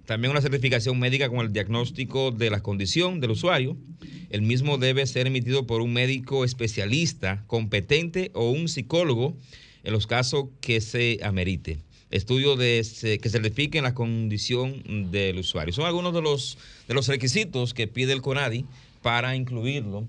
También 0.06 0.30
una 0.30 0.40
certificación 0.40 0.98
médica 0.98 1.28
con 1.28 1.40
el 1.40 1.52
diagnóstico 1.52 2.30
de 2.30 2.48
la 2.50 2.62
condición 2.62 3.20
del 3.20 3.32
usuario. 3.32 3.76
El 4.30 4.42
mismo 4.42 4.78
debe 4.78 5.04
ser 5.06 5.26
emitido 5.26 5.66
por 5.66 5.80
un 5.80 5.92
médico 5.92 6.44
especialista 6.44 7.42
competente 7.48 8.30
o 8.34 8.50
un 8.50 8.68
psicólogo 8.68 9.36
en 9.82 9.92
los 9.92 10.06
casos 10.06 10.46
que 10.60 10.80
se 10.80 11.18
amerite. 11.22 11.78
Estudio 12.10 12.54
de 12.54 12.84
se- 12.84 13.18
que 13.18 13.28
certifiquen 13.28 13.82
la 13.82 13.94
condición 13.94 15.10
del 15.10 15.38
usuario. 15.38 15.72
Son 15.72 15.86
algunos 15.86 16.14
de 16.14 16.22
los, 16.22 16.56
de 16.86 16.94
los 16.94 17.08
requisitos 17.08 17.74
que 17.74 17.88
pide 17.88 18.12
el 18.12 18.22
CONADI 18.22 18.64
para 19.02 19.34
incluirlo 19.34 20.06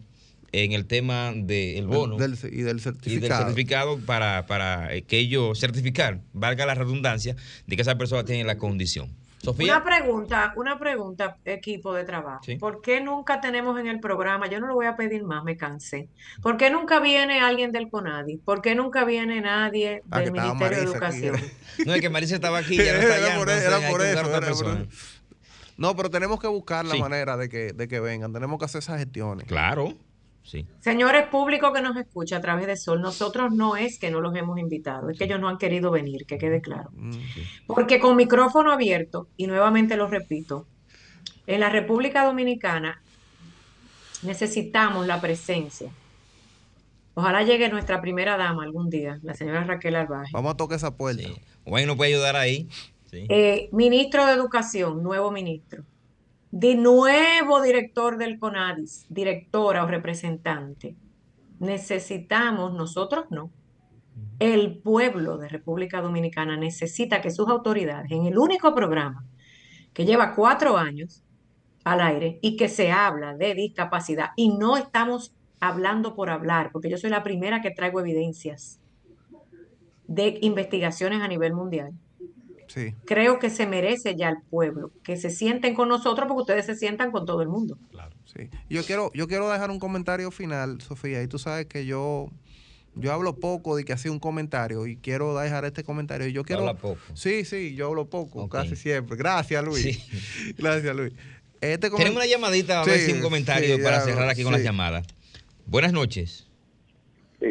en 0.52 0.72
el 0.74 0.86
tema 0.86 1.34
del 1.36 1.88
bono 1.88 2.18
Del- 2.18 2.34
y 2.34 2.38
del 2.38 2.50
y 2.60 2.62
del 2.64 2.80
certificado. 2.80 3.45
certificado 3.45 4.00
para, 4.00 4.45
para 4.45 4.95
eh, 4.95 5.02
que 5.02 5.18
ellos 5.20 5.60
certificar, 5.60 6.22
valga 6.34 6.66
la 6.68 6.76
redundancia, 6.76 7.36
de 7.66 7.76
que 7.76 7.82
esa 7.82 7.98
persona 7.98 8.24
tiene 8.26 8.43
la 8.43 8.58
condición. 8.60 9.10
Sofía. 9.40 9.76
Una 9.76 9.84
pregunta, 9.86 10.54
una 10.56 10.80
pregunta, 10.80 11.38
equipo 11.46 11.94
de 11.94 12.04
trabajo. 12.04 12.42
Sí. 12.44 12.56
¿Por 12.56 12.82
qué 12.82 13.02
nunca 13.02 13.40
tenemos 13.40 13.80
en 13.80 13.88
el 13.88 14.00
programa? 14.00 14.48
Yo 14.48 14.60
no 14.60 14.68
lo 14.68 14.74
voy 14.74 14.88
a 14.88 14.96
pedir 14.96 15.24
más, 15.24 15.44
me 15.44 15.56
cansé. 15.56 16.10
¿Por 16.42 16.58
qué 16.58 16.70
nunca 16.70 17.00
viene 17.00 17.40
alguien 17.40 17.72
del 17.72 17.90
CONADI? 17.90 18.38
¿Por 18.38 18.62
qué 18.62 18.74
nunca 18.76 19.06
viene 19.06 19.40
nadie 19.42 20.02
Ah, 20.10 20.20
del 20.22 20.32
Ministerio 20.32 20.70
de 20.70 20.76
aquí, 20.76 20.92
Educación? 20.92 21.36
No, 21.86 21.94
es 21.94 22.02
que 22.02 22.10
Marisa 22.10 22.36
estaba 22.36 22.58
aquí, 22.58 22.76
ya 22.78 22.94
no 22.94 23.00
está 23.00 23.14
allá, 23.16 23.28
Era 23.28 23.38
por, 23.38 23.50
entonces 23.52 23.66
era 23.68 23.78
por 23.92 24.02
eso. 24.02 24.10
otra 24.10 24.10
era 24.12 24.22
por 24.24 24.40
persona. 24.46 24.86
eso. 24.90 25.08
No, 25.78 25.96
pero 25.96 26.10
tenemos 26.10 26.40
que 26.40 26.48
buscar 26.48 26.86
la 26.86 26.96
Sí. 26.96 27.00
manera 27.00 27.38
de 27.38 27.50
que, 27.50 27.72
de 27.74 27.88
que 27.88 28.00
vengan. 28.00 28.34
Tenemos 28.34 28.58
que 28.58 28.66
hacer 28.66 28.80
esas 28.80 28.98
gestiones. 28.98 29.46
Claro, 29.46 29.94
sí. 30.48 30.66
Señores 30.80 31.28
públicos 31.28 31.72
que 31.74 31.82
nos 31.82 31.95
escucha 31.98 32.38
a 32.38 32.41
través 32.41 32.66
de 32.68 32.78
Sol, 32.78 33.02
nosotros 33.02 33.52
no 33.52 33.76
es 33.76 34.00
que 34.00 34.10
no 34.10 34.22
los 34.22 34.36
hemos 34.36 34.58
invitado, 34.58 35.10
es 35.10 35.18
que 35.18 35.26
ellos 35.26 35.39
no 35.39 35.50
han 35.50 35.58
querido 35.58 35.91
venir, 35.91 36.26
que 36.26 36.38
quede 36.38 36.62
claro. 36.62 36.89
Mm, 36.93 37.12
Porque 37.68 38.00
con 38.00 38.16
micrófono 38.16 38.72
abierto, 38.72 39.28
y 39.38 39.48
nuevamente 39.48 39.98
lo 39.98 40.08
repito, 40.08 40.66
en 41.45 41.60
la 41.60 41.70
República 41.70 42.26
Dominicana 42.26 43.02
necesitamos 44.24 45.06
la 45.06 45.22
presencia. 45.22 45.91
Ojalá 47.14 47.43
llegue 47.43 47.70
nuestra 47.70 48.00
primera 48.02 48.38
dama 48.38 48.64
algún 48.64 48.89
día, 48.89 49.20
la 49.24 49.34
señora 49.34 49.64
Raquel 49.64 49.95
Arbaje. 49.95 50.30
Vamos 50.34 50.54
a 50.54 50.58
tocar 50.58 50.78
esa 50.78 50.95
puerta. 50.95 51.24
sí. 51.24 51.36
Wayne 51.66 51.88
nos 51.88 51.98
puede 51.98 52.14
ayudar 52.14 52.36
ahí. 52.36 52.70
Sí. 53.12 53.26
Eh, 53.30 53.70
ministro 53.72 54.26
de 54.26 54.34
Educación, 54.34 55.04
nuevo 55.04 55.32
ministro. 55.32 55.84
De 56.52 56.76
nuevo 56.76 57.62
director 57.62 58.18
del 58.18 58.39
CONADIS, 58.39 59.06
directora 59.10 59.84
o 59.84 59.88
representante. 59.88 60.95
Necesitamos, 61.60 62.74
nosotros 62.74 63.26
no, 63.30 63.52
el 64.39 64.78
pueblo 64.80 65.38
de 65.38 65.50
República 65.50 66.02
Dominicana 66.02 66.58
necesita 66.58 67.22
que 67.22 67.32
sus 67.32 67.50
autoridades, 67.50 68.12
en 68.12 68.26
el 68.26 68.38
único 68.38 68.74
programa 68.74 69.26
que 69.93 70.06
lleva 70.06 70.36
cuatro 70.36 70.78
años 70.78 71.24
al 71.84 72.02
aire 72.02 72.39
y 72.41 72.56
que 72.56 72.70
se 72.70 72.91
habla 72.91 73.36
de 73.36 73.54
discapacidad, 73.54 74.30
y 74.36 74.58
no 74.58 74.78
estamos 74.78 75.34
hablando 75.60 76.16
por 76.16 76.30
hablar, 76.30 76.70
porque 76.72 76.89
yo 76.89 76.98
soy 76.98 77.10
la 77.10 77.24
primera 77.24 77.62
que 77.62 77.72
traigo 77.72 78.00
evidencias 78.00 78.80
de 80.08 80.38
investigaciones 80.41 81.22
a 81.22 81.28
nivel 81.28 81.54
mundial 81.54 81.93
Sí. 82.78 82.93
creo 83.05 83.39
que 83.39 83.49
se 83.49 83.65
merece 83.65 84.15
ya 84.15 84.30
el 84.30 84.38
pueblo, 84.49 84.91
que 85.03 85.17
se 85.17 85.30
sienten 85.30 85.73
con 85.73 85.89
nosotros 85.89 86.28
porque 86.28 86.41
ustedes 86.41 86.65
se 86.67 86.75
sientan 86.75 87.11
con 87.11 87.25
todo 87.25 87.41
el 87.41 87.47
mundo. 87.49 87.78
Sí. 88.25 88.49
Yo 88.69 88.84
quiero, 88.84 89.11
yo 89.13 89.28
quiero 89.28 89.49
dejar 89.49 89.71
un 89.71 89.80
comentario 89.80 90.30
final, 90.32 90.80
Sofía, 90.82 91.23
y 91.23 91.28
tú 91.28 91.39
sabes 91.39 91.65
que 91.65 91.86
yo, 91.86 92.30
yo 92.95 93.11
hablo 93.13 93.36
poco 93.38 93.75
de 93.75 93.84
que 93.86 93.93
hacía 93.93 94.11
un 94.11 94.19
comentario 94.19 94.86
y 94.86 94.97
quiero 94.97 95.36
dejar 95.38 95.65
este 95.65 95.84
comentario. 95.84 96.28
Y 96.28 96.34
yo 96.34 96.43
quiero. 96.43 96.61
Habla 96.61 96.75
poco. 96.75 96.99
Sí, 97.13 97.45
sí, 97.45 97.73
yo 97.73 97.88
hablo 97.88 98.05
poco, 98.05 98.47
casi 98.49 98.75
siempre. 98.75 99.15
Gracias, 99.17 99.63
Luis. 99.63 99.82
Sí. 99.82 100.53
Gracias, 100.57 100.95
Luis. 100.95 101.13
Este 101.61 101.89
comen- 101.89 101.97
Tenemos 101.97 102.17
una 102.17 102.25
llamadita, 102.28 102.82
a 102.82 102.86
ver 102.86 102.99
si 102.99 103.13
un 103.13 103.21
comentario 103.21 103.78
sí, 103.78 103.82
para 103.82 103.97
ya, 103.97 104.03
cerrar 104.03 104.30
aquí 104.30 104.43
con 104.43 104.51
las 104.53 104.61
llamadas. 104.63 105.07
Buenas 105.65 105.93
noches. 105.93 106.47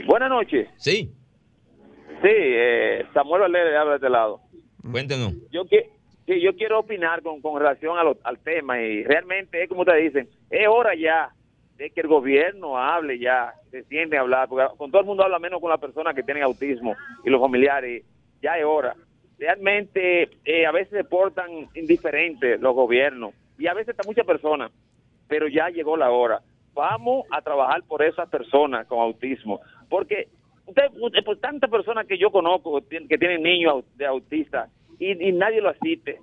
Buenas 0.06 0.28
noches. 0.30 0.68
Sí, 0.76 1.12
Sí, 2.22 2.28
eh, 2.32 3.04
Samuel 3.12 3.42
Valera 3.42 3.78
habla 3.82 3.92
de 3.92 3.96
este 3.96 4.08
lado. 4.08 4.40
Cuéntenos. 4.90 5.32
Yo, 5.50 5.64
que, 5.66 5.90
sí, 6.26 6.40
yo 6.40 6.54
quiero 6.56 6.80
opinar 6.80 7.22
con, 7.22 7.40
con 7.40 7.58
relación 7.60 7.98
a 7.98 8.04
lo- 8.04 8.18
al 8.24 8.38
tema 8.38 8.80
y 8.80 9.02
realmente 9.04 9.62
es 9.62 9.68
como 9.68 9.82
ustedes 9.82 10.12
dicen, 10.12 10.28
es 10.50 10.66
hora 10.68 10.94
ya 10.94 11.30
de 11.76 11.90
que 11.90 12.00
el 12.00 12.06
gobierno 12.08 12.78
hable 12.78 13.18
ya, 13.18 13.52
se 13.70 13.82
siente 13.84 14.16
a 14.16 14.20
hablar, 14.22 14.48
porque 14.48 14.66
con 14.78 14.90
todo 14.90 15.00
el 15.02 15.06
mundo 15.06 15.22
habla 15.24 15.38
menos 15.38 15.60
con 15.60 15.68
las 15.70 15.80
personas 15.80 16.14
que 16.14 16.22
tienen 16.22 16.42
autismo 16.42 16.94
y 17.24 17.28
los 17.30 17.40
familiares, 17.40 18.04
ya 18.40 18.56
es 18.58 18.64
hora. 18.64 18.94
Realmente 19.38 20.30
eh, 20.44 20.66
a 20.66 20.72
veces 20.72 20.90
se 20.90 21.04
portan 21.04 21.68
indiferentes 21.74 22.60
los 22.60 22.74
gobiernos 22.74 23.34
y 23.58 23.66
a 23.66 23.74
veces 23.74 23.90
hasta 23.90 24.02
muchas 24.02 24.26
personas, 24.26 24.72
pero 25.28 25.46
ya 25.48 25.68
llegó 25.68 25.96
la 25.96 26.10
hora. 26.10 26.40
vamos 26.74 27.24
a 27.30 27.40
trabajar 27.42 27.82
por 27.86 28.02
esas 28.02 28.28
personas 28.28 28.86
con 28.86 28.98
autismo, 29.00 29.60
porque 29.88 30.28
usted, 30.66 30.82
usted 31.00 31.24
pues 31.24 31.40
tantas 31.40 31.70
personas 31.70 32.06
que 32.06 32.18
yo 32.18 32.30
conozco 32.30 32.82
que 32.88 33.18
tienen 33.18 33.42
niños 33.42 33.84
de 33.96 34.06
autista 34.06 34.68
y, 34.98 35.28
y 35.28 35.32
nadie 35.32 35.60
lo 35.60 35.70
asiste, 35.70 36.20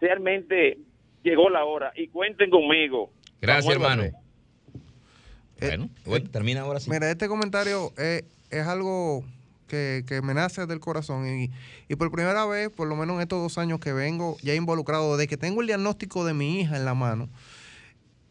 realmente 0.00 0.78
llegó 1.22 1.48
la 1.48 1.64
hora 1.64 1.92
y 1.94 2.08
cuenten 2.08 2.50
conmigo. 2.50 3.10
Gracias, 3.40 3.74
hermano. 3.74 4.02
José. 4.02 4.16
Bueno, 5.60 5.90
bueno, 6.04 6.30
termina 6.30 6.62
ahora 6.62 6.80
sí. 6.80 6.90
Mira, 6.90 7.10
este 7.10 7.28
comentario 7.28 7.92
eh, 7.96 8.22
es 8.50 8.66
algo 8.66 9.24
que, 9.68 10.04
que 10.08 10.20
me 10.20 10.34
nace 10.34 10.66
del 10.66 10.80
corazón 10.80 11.26
y, 11.26 11.50
y 11.88 11.96
por 11.96 12.10
primera 12.10 12.44
vez, 12.46 12.68
por 12.70 12.88
lo 12.88 12.96
menos 12.96 13.16
en 13.16 13.22
estos 13.22 13.40
dos 13.40 13.58
años 13.58 13.78
que 13.78 13.92
vengo 13.92 14.36
ya 14.42 14.54
involucrado, 14.54 15.16
desde 15.16 15.28
que 15.28 15.36
tengo 15.36 15.60
el 15.60 15.68
diagnóstico 15.68 16.24
de 16.24 16.34
mi 16.34 16.60
hija 16.60 16.76
en 16.76 16.84
la 16.84 16.94
mano, 16.94 17.28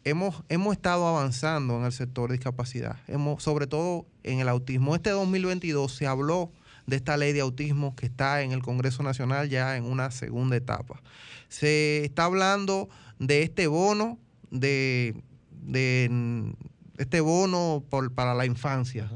hemos, 0.04 0.42
hemos 0.48 0.72
estado 0.74 1.06
avanzando 1.06 1.78
en 1.78 1.84
el 1.84 1.92
sector 1.92 2.30
de 2.30 2.36
discapacidad, 2.36 2.96
hemos, 3.08 3.42
sobre 3.42 3.66
todo 3.66 4.06
en 4.22 4.40
el 4.40 4.48
autismo. 4.48 4.94
Este 4.94 5.10
2022 5.10 5.94
se 5.94 6.06
habló 6.06 6.50
de 6.86 6.96
esta 6.96 7.16
ley 7.16 7.32
de 7.32 7.40
autismo 7.40 7.94
que 7.94 8.06
está 8.06 8.42
en 8.42 8.52
el 8.52 8.62
Congreso 8.62 9.02
Nacional 9.02 9.48
ya 9.48 9.76
en 9.76 9.84
una 9.84 10.10
segunda 10.10 10.56
etapa. 10.56 11.00
Se 11.48 12.04
está 12.04 12.24
hablando 12.24 12.88
de 13.18 13.42
este 13.42 13.66
bono 13.68 14.18
de, 14.50 15.14
de 15.50 16.52
este 16.98 17.20
bono 17.20 17.84
por- 17.88 18.12
para 18.12 18.34
la 18.34 18.46
infancia. 18.46 19.08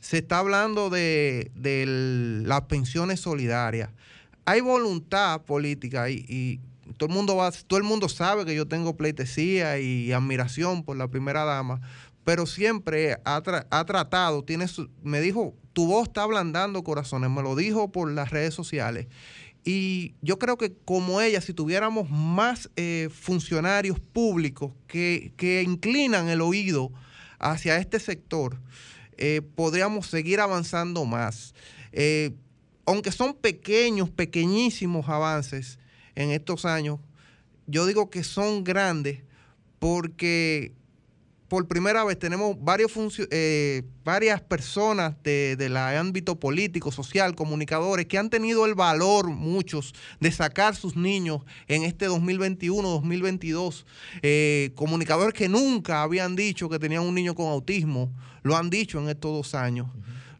Se 0.00 0.18
está 0.18 0.38
hablando 0.38 0.90
de, 0.90 1.50
de 1.54 1.84
las 2.46 2.62
pensiones 2.62 3.20
solidarias. 3.20 3.90
Hay 4.44 4.60
voluntad 4.60 5.42
política 5.42 6.08
y, 6.10 6.24
y 6.28 6.60
todo 6.96 7.08
el 7.08 7.14
mundo 7.14 7.36
va, 7.36 7.50
todo 7.50 7.78
el 7.78 7.84
mundo 7.84 8.08
sabe 8.08 8.44
que 8.44 8.54
yo 8.54 8.66
tengo 8.66 8.96
pleitesía 8.96 9.78
y 9.78 10.12
admiración 10.12 10.84
por 10.84 10.96
la 10.96 11.08
primera 11.08 11.44
dama, 11.44 11.80
pero 12.24 12.46
siempre 12.46 13.18
ha, 13.24 13.42
tra- 13.42 13.66
ha 13.70 13.84
tratado, 13.84 14.44
tiene 14.44 14.66
me 15.02 15.20
dijo, 15.20 15.54
tu 15.72 15.86
voz 15.86 16.08
está 16.08 16.22
ablandando 16.22 16.84
corazones, 16.84 17.30
me 17.30 17.42
lo 17.42 17.56
dijo 17.56 17.90
por 17.90 18.10
las 18.10 18.30
redes 18.30 18.54
sociales. 18.54 19.06
Y 19.64 20.14
yo 20.22 20.38
creo 20.38 20.56
que 20.56 20.72
como 20.84 21.20
ella, 21.20 21.40
si 21.40 21.54
tuviéramos 21.54 22.10
más 22.10 22.68
eh, 22.76 23.08
funcionarios 23.12 24.00
públicos 24.00 24.72
que, 24.88 25.32
que 25.36 25.62
inclinan 25.62 26.28
el 26.28 26.40
oído 26.40 26.90
hacia 27.38 27.78
este 27.78 28.00
sector, 28.00 28.60
eh, 29.18 29.40
podríamos 29.54 30.08
seguir 30.08 30.40
avanzando 30.40 31.04
más. 31.04 31.54
Eh, 31.92 32.32
aunque 32.86 33.12
son 33.12 33.34
pequeños, 33.34 34.10
pequeñísimos 34.10 35.08
avances 35.08 35.78
en 36.14 36.30
estos 36.30 36.64
años, 36.64 36.98
yo 37.66 37.86
digo 37.86 38.10
que 38.10 38.24
son 38.24 38.64
grandes 38.64 39.20
porque 39.78 40.72
por 41.48 41.68
primera 41.68 42.02
vez 42.04 42.18
tenemos 42.18 42.56
eh, 43.30 43.82
varias 44.04 44.40
personas 44.40 45.14
de- 45.22 45.54
del 45.56 45.76
ámbito 45.76 46.40
político, 46.40 46.90
social, 46.90 47.34
comunicadores, 47.34 48.06
que 48.06 48.16
han 48.16 48.30
tenido 48.30 48.64
el 48.64 48.74
valor, 48.74 49.28
muchos, 49.28 49.92
de 50.18 50.32
sacar 50.32 50.74
sus 50.74 50.96
niños 50.96 51.42
en 51.68 51.82
este 51.82 52.06
2021, 52.06 52.88
2022. 52.88 53.84
Eh, 54.22 54.70
comunicadores 54.76 55.34
que 55.34 55.48
nunca 55.50 56.02
habían 56.02 56.36
dicho 56.36 56.70
que 56.70 56.78
tenían 56.78 57.02
un 57.02 57.14
niño 57.14 57.34
con 57.34 57.48
autismo, 57.48 58.10
lo 58.42 58.56
han 58.56 58.70
dicho 58.70 58.98
en 58.98 59.10
estos 59.10 59.32
dos 59.32 59.54
años. 59.54 59.88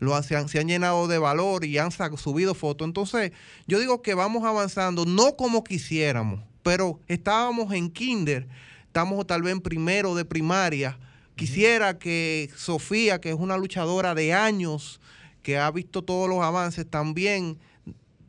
Lo 0.03 0.17
han- 0.17 0.25
se, 0.25 0.35
han, 0.37 0.49
se 0.49 0.59
han 0.59 0.67
llenado 0.67 1.07
de 1.07 1.19
valor 1.19 1.65
y 1.65 1.79
han 1.79 1.93
subido 1.93 2.55
fotos. 2.55 2.87
Entonces, 2.89 3.31
yo 3.69 3.79
digo 3.79 4.03
que 4.03 4.15
vamos 4.15 4.43
avanzando, 4.43 5.05
no 5.07 5.37
como 5.37 5.63
quisiéramos, 5.63 6.41
pero 6.65 6.99
estábamos 7.07 7.73
en 7.73 7.89
kinder, 7.89 8.49
estamos 8.87 9.25
tal 9.29 9.43
vez 9.43 9.53
en 9.53 9.61
primero 9.61 10.17
de 10.17 10.25
primaria. 10.25 10.99
Quisiera 11.37 12.01
que 12.01 12.51
Sofía, 12.57 13.21
que 13.21 13.29
es 13.31 13.37
una 13.37 13.57
luchadora 13.57 14.13
de 14.17 14.35
años, 14.35 15.01
que 15.45 15.57
ha 15.57 15.71
visto 15.71 16.03
todos 16.03 16.29
los 16.29 16.43
avances, 16.43 16.85
también 16.89 17.59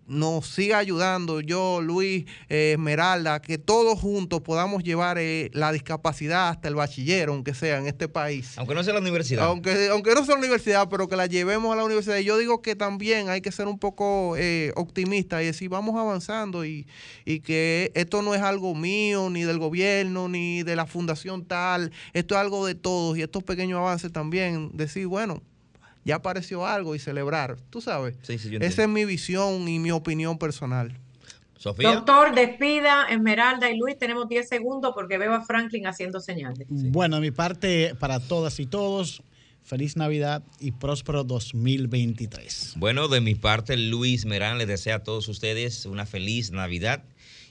nos 0.08 0.47
siga 0.47 0.78
ayudando, 0.78 1.41
yo, 1.41 1.82
Luis, 1.82 2.26
eh, 2.49 2.74
Esmeralda, 2.74 3.41
que 3.41 3.58
todos 3.58 3.99
juntos 3.99 4.41
podamos 4.41 4.84
llevar 4.84 5.18
eh, 5.18 5.49
la 5.54 5.72
discapacidad 5.72 6.49
hasta 6.49 6.68
el 6.68 6.76
bachiller, 6.76 7.30
aunque 7.30 7.54
sea 7.54 7.78
en 7.78 7.88
este 7.88 8.08
país. 8.08 8.58
Aunque 8.58 8.76
no 8.76 8.84
sea 8.84 8.93
la 8.93 8.99
universidad. 8.99 9.45
Aunque, 9.45 9.89
aunque 9.89 10.14
no 10.14 10.26
sea 10.26 10.36
la 10.36 10.39
universidad, 10.39 10.89
pero 10.89 11.08
que 11.08 11.16
la 11.16 11.26
llevemos 11.26 11.74
a 11.74 11.76
la 11.76 11.84
universidad. 11.84 12.18
Y 12.18 12.26
yo 12.26 12.38
digo 12.38 12.62
que 12.62 12.76
también 12.76 13.30
hay 13.30 13.41
que 13.41 13.51
ser 13.51 13.68
un 13.68 13.80
poco 13.80 14.36
eh, 14.38 14.72
optimista 14.76 15.41
y 15.41 15.47
decir, 15.47 15.70
vamos 15.70 15.99
avanzando 15.99 16.66
y, 16.66 16.88
y 17.26 17.39
que 17.39 17.91
esto 17.95 18.22
no 18.22 18.36
es 18.36 18.41
algo 18.41 18.76
mío, 18.76 19.30
ni 19.30 19.43
del 19.43 19.60
gobierno, 19.60 20.28
ni 20.28 20.64
de 20.64 20.76
la 20.76 20.86
fundación 20.86 21.45
tal, 21.45 21.91
esto 22.14 22.36
es 22.36 22.41
algo 22.41 22.66
de 22.66 22.76
todos 22.76 23.18
y 23.18 23.22
estos 23.22 23.43
pequeños 23.43 23.80
avances 23.80 24.12
también, 24.12 24.72
decir, 24.74 25.08
bueno, 25.08 25.41
ya 26.06 26.16
apareció 26.16 26.66
algo 26.66 26.95
y 26.95 26.99
celebrar, 26.99 27.58
tú 27.70 27.82
sabes. 27.82 28.18
Sí, 28.24 28.38
sí, 28.38 28.49
yo 28.49 28.60
Esa 28.60 28.84
es 28.84 28.89
mi 28.89 29.06
visión 29.06 29.68
y 29.68 29.80
mi 29.80 29.91
opinión 29.91 30.38
personal. 30.38 30.99
Sofía. 31.58 31.93
Doctor, 31.93 32.36
despida, 32.36 33.08
Esmeralda 33.10 33.72
y 33.72 33.78
Luis, 33.78 33.97
tenemos 33.97 34.28
10 34.28 34.49
segundos 34.49 34.91
porque 34.93 35.18
veo 35.18 35.34
a 35.34 35.45
Franklin 35.45 35.88
haciendo 35.88 36.20
señales. 36.20 36.68
Bueno, 36.70 37.16
de 37.16 37.22
mi 37.22 37.32
parte, 37.32 37.95
para 37.97 38.20
todas 38.20 38.60
y 38.60 38.66
todos, 38.66 39.24
feliz 39.64 39.95
Navidad 39.95 40.43
y 40.60 40.74
próspero 40.74 41.24
2023. 41.24 42.74
Bueno, 42.76 43.08
de 43.08 43.22
mi 43.22 43.36
parte, 43.36 43.78
Luis 43.78 44.26
Merán 44.26 44.58
les 44.58 44.68
desea 44.68 44.95
a 44.95 45.04
todos 45.04 45.30
ustedes 45.30 45.86
una 45.86 46.06
feliz 46.06 46.51
Navidad 46.51 47.06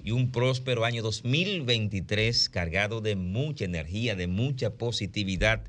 y 0.05 0.11
un 0.11 0.30
próspero 0.30 0.84
año 0.84 1.03
2023 1.03 2.50
cargado 2.50 3.00
de 3.00 3.16
mucha 3.16 3.64
energía, 3.64 4.14
de 4.14 4.26
mucha 4.26 4.74
positividad 4.74 5.62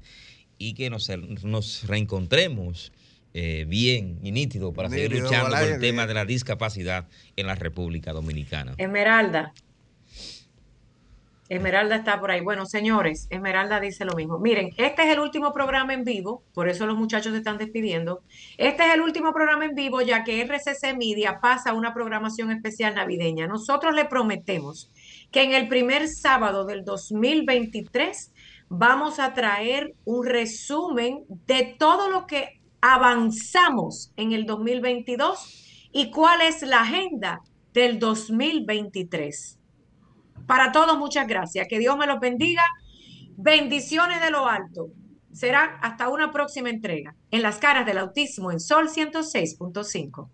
y 0.67 0.73
que 0.73 0.89
nos, 0.89 1.09
nos 1.43 1.87
reencontremos 1.87 2.91
eh, 3.33 3.65
bien 3.67 4.19
y 4.23 4.31
nítido 4.31 4.73
para 4.73 4.89
seguir 4.89 5.19
luchando 5.19 5.49
por 5.49 5.67
el 5.67 5.79
tema 5.79 6.07
de 6.07 6.13
la 6.13 6.23
discapacidad 6.23 7.07
en 7.35 7.47
la 7.47 7.55
República 7.55 8.13
Dominicana. 8.13 8.75
Esmeralda. 8.77 9.53
Esmeralda 11.49 11.97
está 11.97 12.19
por 12.19 12.31
ahí. 12.31 12.39
Bueno, 12.39 12.65
señores, 12.65 13.27
Esmeralda 13.29 13.79
dice 13.79 14.05
lo 14.05 14.13
mismo. 14.13 14.39
Miren, 14.39 14.69
este 14.77 15.03
es 15.03 15.09
el 15.09 15.19
último 15.19 15.51
programa 15.51 15.93
en 15.93 16.03
vivo, 16.03 16.43
por 16.53 16.69
eso 16.69 16.85
los 16.85 16.97
muchachos 16.97 17.33
se 17.33 17.39
están 17.39 17.57
despidiendo. 17.57 18.21
Este 18.57 18.87
es 18.87 18.93
el 18.93 19.01
último 19.01 19.33
programa 19.33 19.65
en 19.65 19.75
vivo, 19.75 20.01
ya 20.01 20.23
que 20.23 20.41
RCC 20.41 20.95
Media 20.97 21.39
pasa 21.41 21.71
a 21.71 21.73
una 21.73 21.93
programación 21.93 22.51
especial 22.51 22.95
navideña. 22.95 23.47
Nosotros 23.47 23.93
le 23.93 24.05
prometemos 24.05 24.89
que 25.31 25.43
en 25.43 25.53
el 25.53 25.67
primer 25.67 26.07
sábado 26.07 26.65
del 26.65 26.85
2023 26.85 28.31
vamos 28.69 29.19
a 29.19 29.33
traer 29.33 29.95
un 30.05 30.25
resumen 30.25 31.25
de 31.45 31.75
todo 31.77 32.09
lo 32.09 32.25
que 32.25 32.61
avanzamos 32.81 34.11
en 34.17 34.33
el 34.33 34.45
2022 34.45 35.89
y 35.91 36.11
cuál 36.11 36.41
es 36.41 36.61
la 36.63 36.81
agenda 36.81 37.41
del 37.73 37.99
2023. 37.99 39.59
Para 40.47 40.71
todos, 40.71 40.97
muchas 40.97 41.27
gracias. 41.27 41.67
Que 41.67 41.79
Dios 41.79 41.97
me 41.97 42.07
los 42.07 42.19
bendiga. 42.19 42.63
Bendiciones 43.37 44.21
de 44.21 44.31
lo 44.31 44.47
alto. 44.47 44.89
Será 45.31 45.79
hasta 45.81 46.09
una 46.09 46.31
próxima 46.31 46.69
entrega 46.69 47.15
en 47.31 47.41
las 47.41 47.57
caras 47.57 47.85
del 47.85 47.97
autismo 47.97 48.51
en 48.51 48.59
Sol 48.59 48.89
106.5. 48.89 50.29